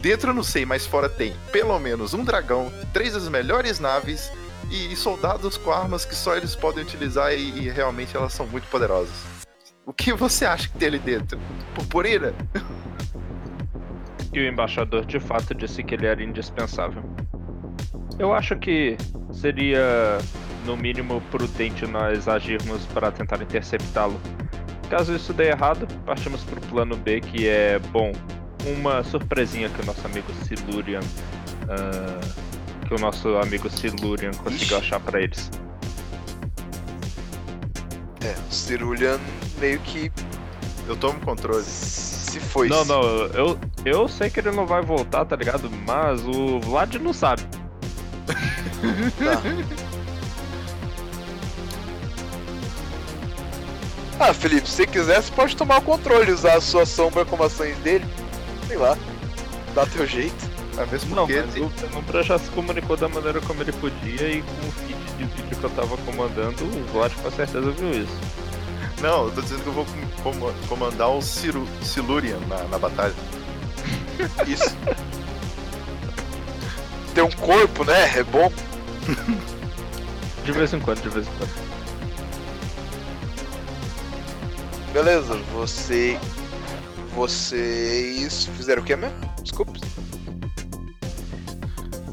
[0.00, 4.30] Dentro eu não sei, mas fora tem pelo menos um dragão, três das melhores naves
[4.70, 8.68] e soldados com armas que só eles podem utilizar e, e realmente elas são muito
[8.68, 9.16] poderosas.
[9.84, 11.36] O que você acha que tem ali dentro?
[11.74, 12.32] Purpurina?
[14.38, 17.02] E o embaixador de fato disse que ele era indispensável.
[18.20, 18.96] Eu acho que
[19.32, 20.18] seria,
[20.64, 24.20] no mínimo, prudente nós agirmos para tentar interceptá-lo.
[24.88, 28.12] Caso isso dê errado, partimos pro plano B, que é, bom,
[28.78, 31.00] uma surpresinha que o nosso amigo Silurian.
[31.68, 32.20] ah,
[32.86, 35.50] que o nosso amigo Silurian conseguiu achar pra eles.
[38.24, 39.18] É, o Cerulean
[39.58, 40.12] meio que
[40.86, 41.64] Eu tomo controle.
[42.38, 42.68] Se foi.
[42.68, 45.70] Não, não, eu, eu sei que ele não vai voltar, tá ligado?
[45.86, 47.42] Mas o Vlad não sabe.
[48.26, 49.88] Tá.
[54.20, 57.76] Ah, Felipe, se quiser, você pode tomar o controle, usar a sua sombra como ações
[57.78, 58.04] dele.
[58.66, 58.98] Sei lá.
[59.74, 60.50] Dá teu jeito.
[60.76, 64.28] É mesmo Não, porque mas o Penumbra já se comunicou da maneira como ele podia
[64.28, 67.90] e com o feed de vídeo que eu tava comandando, o Vlad com certeza viu
[67.90, 68.18] isso.
[69.00, 69.86] Não, eu tô dizendo que eu vou
[70.22, 73.14] com- com- comandar o Ciru, Silurian na, na batalha.
[74.46, 74.76] Isso.
[77.14, 78.18] Ter um corpo, né?
[78.18, 78.52] É bom.
[80.44, 81.68] De vez em quando, de vez em quando.
[84.92, 86.18] Beleza, você.
[87.14, 89.16] Vocês fizeram o que mesmo?
[89.42, 89.72] Desculpa.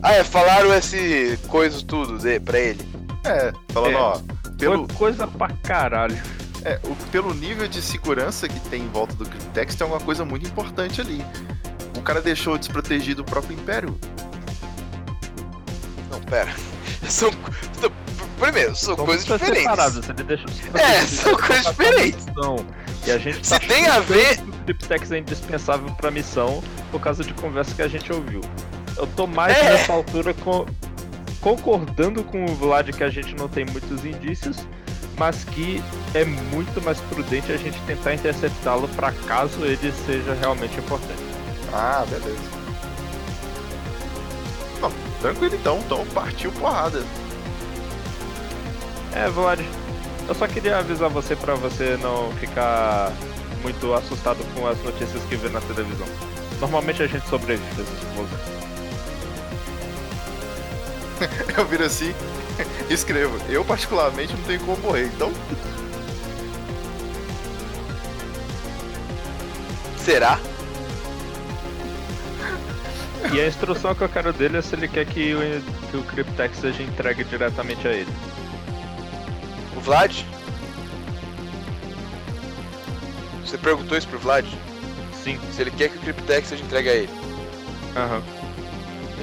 [0.02, 2.88] Ah, é, falaram esse coisa tudo de, pra ele.
[3.24, 4.00] É, falando, É.
[4.00, 4.20] ó,
[4.58, 6.22] pelo, Foi coisa pra caralho.
[6.66, 10.26] É, o- pelo nível de segurança que tem em volta do Cryptex, tem uma coisa
[10.26, 11.24] muito importante ali.
[11.98, 13.98] O cara deixou desprotegido o próprio Império.
[16.12, 16.54] Não, pera.
[17.08, 17.32] São.
[17.80, 17.92] são-
[18.40, 19.58] Primeiro, são São coisas diferentes.
[19.60, 19.68] ele
[20.78, 22.26] É, são coisas diferentes.
[23.08, 24.40] E a gente Se tá tem a ver.
[24.42, 26.62] O Cryptex é indispensável pra missão
[26.92, 28.42] por causa de conversa que a gente ouviu.
[28.98, 29.64] Eu tô mais É.
[29.72, 30.66] nessa altura co-
[31.40, 34.58] concordando com o Vlad que a gente não tem muitos indícios,
[35.18, 35.84] mas que
[36.14, 41.24] é muito mais prudente a gente tentar interceptá-lo pra caso ele seja realmente importante.
[41.74, 42.40] Ah, beleza.
[44.82, 47.04] Não, tranquilo então, então partiu porrada.
[49.14, 49.62] É, Vlad,
[50.28, 53.14] eu só queria avisar você pra você não ficar
[53.62, 56.08] muito assustado com as notícias que vê na televisão.
[56.60, 58.56] Normalmente a gente sobrevive às explosões.
[61.58, 62.14] Eu viro assim
[62.90, 63.38] escrevo.
[63.50, 65.32] Eu, particularmente, não tenho como morrer, então.
[69.98, 70.40] Será?
[73.34, 75.40] E a instrução que eu quero dele é se ele quer que o,
[75.90, 78.12] que o Cryptex seja entregue diretamente a ele.
[79.76, 80.24] O Vlad?
[83.44, 84.46] Você perguntou isso pro Vlad?
[85.24, 85.40] Sim.
[85.52, 87.10] Se ele quer que o Cryptex seja entregue a ele.
[87.96, 88.22] Aham.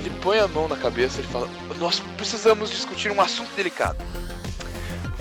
[0.04, 1.48] Ele põe a mão na cabeça e fala:
[1.78, 3.96] Nós precisamos discutir um assunto delicado.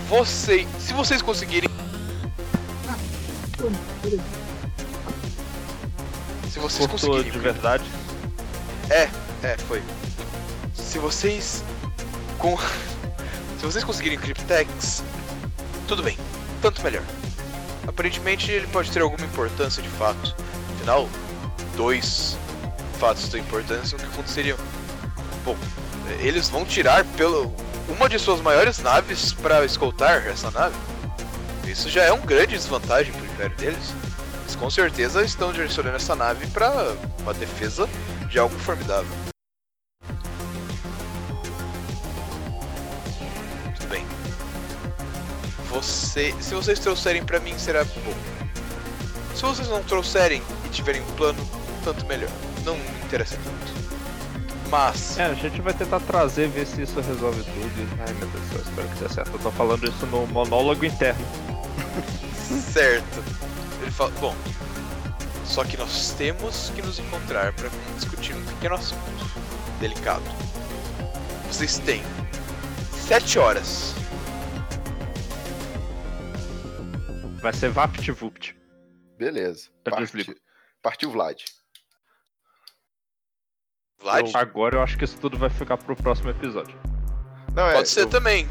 [0.09, 1.69] Vocês, se vocês conseguirem.
[6.49, 7.31] Se vocês Cortou conseguirem.
[7.31, 7.83] de verdade.
[8.89, 9.07] É,
[9.67, 9.81] foi.
[10.73, 11.63] Se vocês.
[12.37, 12.57] Com...
[13.59, 15.03] Se vocês conseguirem Cryptex,
[15.87, 16.17] tudo bem.
[16.63, 17.03] Tanto melhor.
[17.87, 20.35] Aparentemente ele pode ter alguma importância de fato.
[20.75, 21.07] Afinal,
[21.77, 22.35] dois
[22.99, 24.57] fatos de importância no que aconteceriam.
[25.43, 25.57] Bom,
[26.19, 27.53] eles vão tirar pelo
[27.89, 30.75] uma de suas maiores naves para escoltar essa nave.
[31.67, 33.93] Isso já é um grande desvantagem para o império deles.
[34.41, 37.89] Eles com certeza estão direcionando essa nave para uma defesa
[38.29, 39.11] de algo formidável.
[43.63, 44.05] Muito bem.
[45.69, 48.13] Você, se vocês trouxerem para mim será bom.
[49.35, 51.39] Se vocês não trouxerem e tiverem um plano,
[51.83, 52.29] tanto melhor.
[52.63, 53.80] Não me interessa tanto.
[54.71, 58.01] Mas É, a gente vai tentar trazer, ver se isso resolve tudo.
[58.07, 59.31] Ai meu Deus, eu espero que dê certo.
[59.33, 61.25] Eu tô falando isso no monólogo interno.
[62.71, 63.23] Certo.
[63.81, 64.35] Ele fala, bom,
[65.45, 69.01] só que nós temos que nos encontrar para discutir um pequeno assunto
[69.79, 70.23] delicado.
[71.47, 72.01] Vocês têm
[73.07, 73.93] sete horas.
[77.41, 78.55] Vai ser VaptVupt.
[79.17, 79.69] Beleza.
[79.85, 80.35] Eu Parti- desligo.
[80.81, 81.41] Partiu Vlad.
[84.01, 84.29] Vlad?
[84.35, 86.75] Agora eu acho que isso tudo vai ficar pro próximo episódio.
[87.53, 88.47] Não, é, Pode ser eu, também.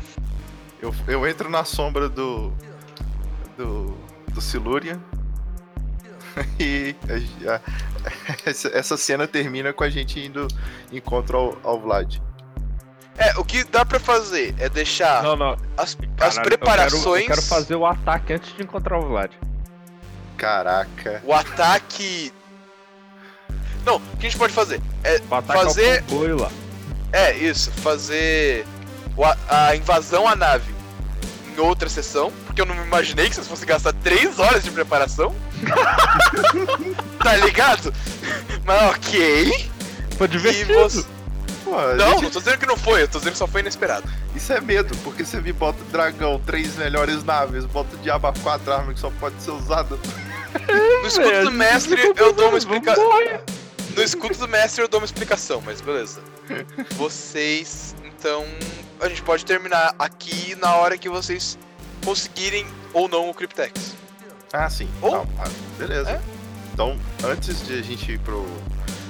[0.80, 2.52] eu, eu entro na sombra do.
[3.56, 3.96] do.
[4.28, 5.00] do Silurian.
[6.60, 6.94] E
[7.48, 7.60] a- a-
[8.48, 10.46] essa, essa cena termina com a gente indo
[10.92, 12.18] em contra ao, ao Vlad.
[13.18, 15.50] É, o que dá pra fazer é deixar Não, não.
[15.76, 17.02] as, as Caralho, eu preparações.
[17.02, 19.32] quero- Eu quero, fazer o ataque antes de encontrar o Vlad.
[20.36, 21.20] Caraca.
[21.24, 22.32] O ataque.
[23.84, 24.80] Não, o que a gente pode fazer?
[25.04, 25.20] É
[25.64, 26.04] fazer.
[27.12, 28.64] É, isso, fazer
[29.48, 30.72] a, a invasão à nave
[31.56, 34.70] em outra sessão, porque eu não me imaginei que vocês fossem gastar 3 horas de
[34.70, 35.34] preparação.
[37.22, 37.92] tá ligado?
[38.64, 39.70] Mas ok.
[40.16, 40.74] Foi E divertido.
[40.74, 41.04] você...
[41.64, 43.46] Pô, a Não, gente- não tô dizendo que não foi, eu tô dizendo que só
[43.46, 44.08] foi inesperado.
[44.34, 48.72] Isso é medo, porque você me bota dragão, três melhores naves, bota diabo a quatro
[48.72, 49.98] armas que só pode ser usada.
[51.02, 53.04] No escudo do mestre eu dou uma explicação.
[53.96, 56.20] No escudo do mestre eu dou uma explicação, mas beleza.
[56.96, 58.44] Vocês, então,
[59.00, 61.58] a gente pode terminar aqui na hora que vocês
[62.04, 63.94] conseguirem ou não o Cryptex.
[64.52, 64.88] Ah, sim.
[65.02, 66.10] Ou- Não, ah, beleza.
[66.10, 66.20] É?
[66.72, 68.46] Então, antes de a gente ir pro.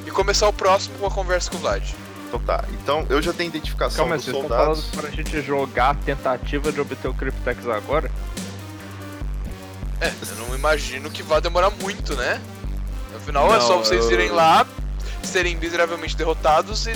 [0.07, 1.83] E começar o próximo com a conversa com o Vlad.
[2.29, 2.65] Então tá.
[2.83, 5.01] Então eu já tenho identificação Calma dos vocês estão falando soldados.
[5.01, 8.11] pra gente jogar a tentativa de obter o Cryptex agora?
[10.01, 12.41] É, eu não imagino que vá demorar muito, né?
[13.31, 14.67] Afinal, é Não, só vocês eu- irem lá,
[15.23, 16.95] serem miseravelmente derrotados e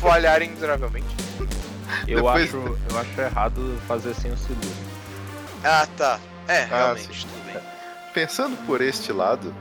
[0.00, 1.06] falharem miseravelmente.
[2.08, 2.56] Eu, Depois- acho,
[2.90, 4.58] eu acho errado fazer sem o Silur.
[5.62, 6.18] Ah, tá.
[6.48, 7.26] É, Ah, realmente, sim.
[7.28, 7.62] tudo bem.
[8.14, 9.54] Pensando por este lado,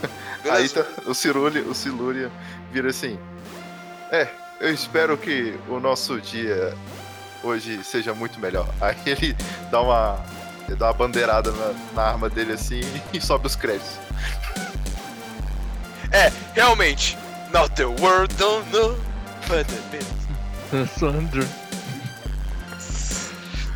[0.50, 2.30] aí tá, o Silúria, o Silúria
[2.72, 3.18] vira assim.
[4.10, 4.26] É,
[4.60, 6.74] eu espero que o nosso dia
[7.42, 8.66] hoje seja muito melhor.
[8.80, 9.36] Aí ele
[9.70, 10.18] dá uma.
[10.66, 12.80] Ele dá uma bandeirada na, na arma dele assim
[13.12, 13.92] e sobe os créditos.
[16.12, 17.16] É, realmente.
[17.52, 18.96] Not the world don't know,
[19.48, 20.98] but the best.
[20.98, 21.46] Sandro.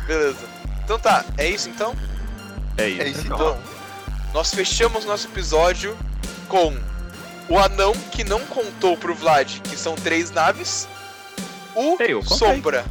[0.07, 0.45] Beleza.
[0.83, 1.95] Então tá, é isso então?
[2.77, 3.01] É isso.
[3.01, 3.35] É isso então.
[3.37, 3.57] então.
[4.33, 5.97] Nós fechamos nosso episódio
[6.47, 6.77] com
[7.49, 10.87] o anão que não contou pro Vlad que são três naves.
[11.75, 12.21] O Ei.
[12.23, 12.85] Sombra.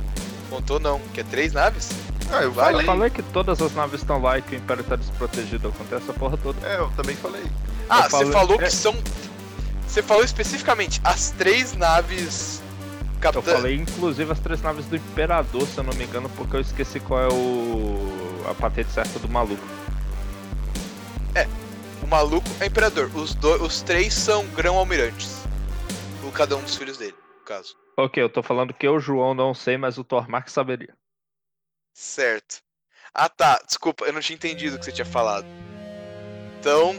[0.51, 1.91] Contou não, que é três naves?
[2.33, 2.87] Ah, eu Vai, Eu falei.
[2.87, 5.69] falei que todas as naves estão lá e que o Império tá desprotegido.
[5.69, 6.67] Acontece essa porra toda.
[6.67, 7.43] É, eu também falei.
[7.89, 8.65] Ah, Eu você falei- falou é.
[8.65, 8.95] que são.
[9.95, 12.61] Você falou especificamente as três naves.
[13.15, 13.53] Eu Capitã.
[13.53, 16.99] falei inclusive as três naves do Imperador, se eu não me engano, porque eu esqueci
[16.99, 18.45] qual é o.
[18.51, 19.63] a patente certa do maluco.
[22.03, 23.09] O maluco é imperador.
[23.15, 23.63] Os, do...
[23.63, 25.45] os três são grão-almirantes.
[26.25, 27.77] O cada um dos filhos dele, no caso.
[27.97, 30.93] Ok, eu tô falando que eu, João, não sei, mas o Tormac saberia.
[31.95, 32.59] Certo.
[33.15, 35.47] Ah tá, desculpa, eu não tinha entendido o que você tinha falado.
[36.59, 36.97] Então,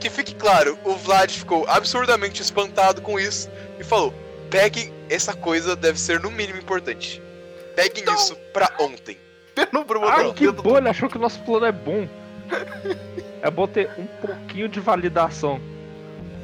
[0.00, 4.12] que fique claro, o Vlad ficou absurdamente espantado com isso e falou:
[4.50, 7.22] peguem essa coisa, deve ser no mínimo importante.
[7.74, 9.18] Peguem isso pra ontem.
[9.54, 12.08] Penumbra Ah, o que bom, ele achou que o nosso plano é bom.
[13.42, 15.60] É bom ter um pouquinho de validação.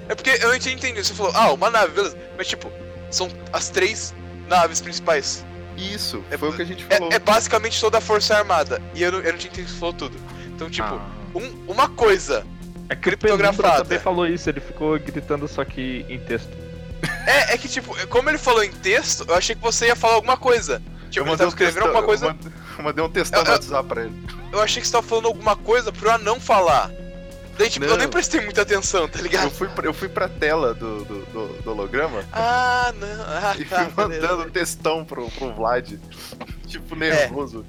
[0.08, 1.04] É porque eu não tinha entendido.
[1.04, 2.16] Você falou, ah, uma nave, beleza.
[2.36, 2.70] Mas tipo,
[3.10, 4.14] são as três
[4.48, 5.44] naves principais.
[5.76, 7.10] Isso, É- foi o que a gente falou.
[7.12, 8.80] É, é basicamente toda a Força Armada.
[8.94, 10.18] E eu não, eu não tinha entendido que você falou tudo.
[10.48, 11.10] Então, tipo, Ah.
[11.34, 12.46] um- uma coisa.
[12.92, 13.62] É que o criptografada.
[13.62, 16.50] Penumbra também falou isso, ele ficou gritando só que em texto.
[17.26, 20.14] É, é que, tipo, como ele falou em texto, eu achei que você ia falar
[20.14, 20.80] alguma coisa.
[21.10, 22.26] Tipo, ele tava escrevendo alguma coisa.
[22.26, 24.26] Eu mandei, eu mandei um textão Eu- no eu- WhatsApp pra ele.
[24.52, 26.90] Eu achei que você tava falando alguma coisa pro anão falar.
[27.58, 27.96] Daí, tipo, eu Não.
[27.98, 29.50] nem prestei muita atenção, tá Eu ligado?
[29.50, 33.08] fui, pra- eu fui pra tela do, do, do- do holograma Ah, não.
[33.26, 34.26] Ah, e tá, fui beleza.
[34.28, 35.92] mandando textão pro, pro Vlad.
[36.66, 37.66] Tipo, nervoso.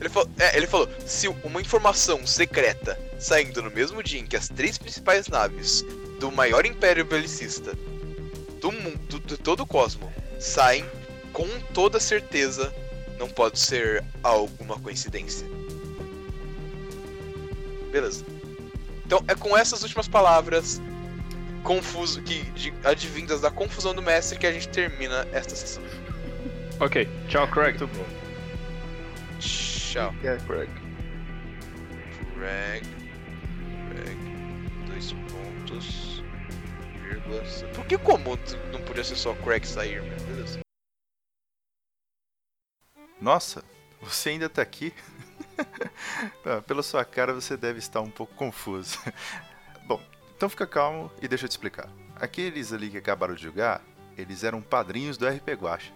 [0.00, 4.36] Ele falou, é, ele falou: se uma informação secreta saindo no mesmo dia em que
[4.36, 5.84] as três principais naves
[6.20, 7.72] do maior império belicista
[8.60, 10.84] do mundo, de todo o cosmo, saem,
[11.32, 12.72] com toda certeza
[13.18, 15.46] não pode ser alguma coincidência.
[17.90, 18.24] Beleza.
[19.06, 20.80] Então é com essas últimas palavras
[21.62, 25.82] confuso que de- advindas da confusão do mestre que a gente termina esta sessão.
[26.78, 27.78] Ok, tchau, Craig.
[27.78, 28.04] Muito bom.
[29.96, 30.14] Tchau.
[30.22, 30.68] É, Craig.
[32.34, 32.84] Craig.
[33.88, 34.18] Craig.
[34.86, 36.22] Dois pontos.
[37.02, 37.42] Vírgula.
[37.74, 38.36] Por que comum
[38.70, 40.14] não podia ser só Craig sair, meu?
[40.26, 40.60] Beleza.
[43.18, 43.64] Nossa,
[44.02, 44.92] você ainda tá aqui?
[46.66, 48.98] Pela sua cara, você deve estar um pouco confuso.
[49.88, 50.02] Bom,
[50.36, 51.88] então fica calmo e deixa eu te explicar.
[52.16, 53.82] Aqueles ali que acabaram de jogar,
[54.14, 55.95] eles eram padrinhos do RP Guacha.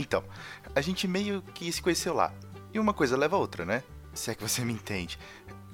[0.00, 0.24] Então,
[0.74, 2.32] a gente meio que se conheceu lá.
[2.72, 3.82] E uma coisa leva a outra, né?
[4.14, 5.18] Se é que você me entende.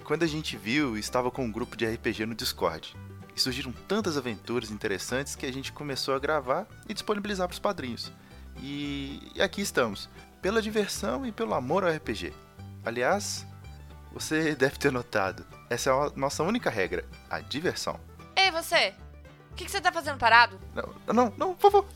[0.03, 2.97] Quando a gente viu, estava com um grupo de RPG no Discord.
[3.37, 8.13] E surgiram tantas aventuras interessantes que a gente começou a gravar e disponibilizar pros padrinhos.
[8.57, 10.09] E, e aqui estamos,
[10.43, 12.33] pela diversão e pelo amor ao RPG.
[12.85, 13.47] Aliás,
[14.13, 18.01] você deve ter notado, essa é a nossa única regra, a diversão.
[18.35, 18.93] Ei, você!
[19.53, 20.59] O que, que você tá fazendo parado?
[20.75, 21.87] Não, não, não, por favor.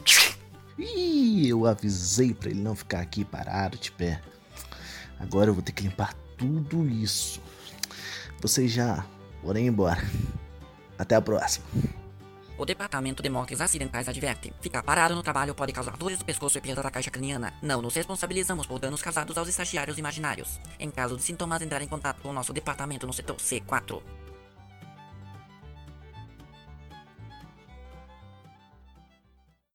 [0.78, 4.20] Ih, eu avisei pra ele não ficar aqui parado de pé.
[5.18, 7.40] Agora eu vou ter que limpar tudo isso.
[8.40, 9.04] Vocês já
[9.42, 10.02] podem embora.
[10.98, 11.66] Até a próxima.
[12.60, 16.58] O Departamento de Mortes Acidentais adverte: ficar parado no trabalho pode causar dores do pescoço
[16.58, 17.54] e perda da caixa craniana.
[17.62, 20.60] Não nos responsabilizamos por danos causados aos estagiários imaginários.
[20.78, 24.02] Em caso de sintomas, entrar em contato com o nosso departamento no setor C4.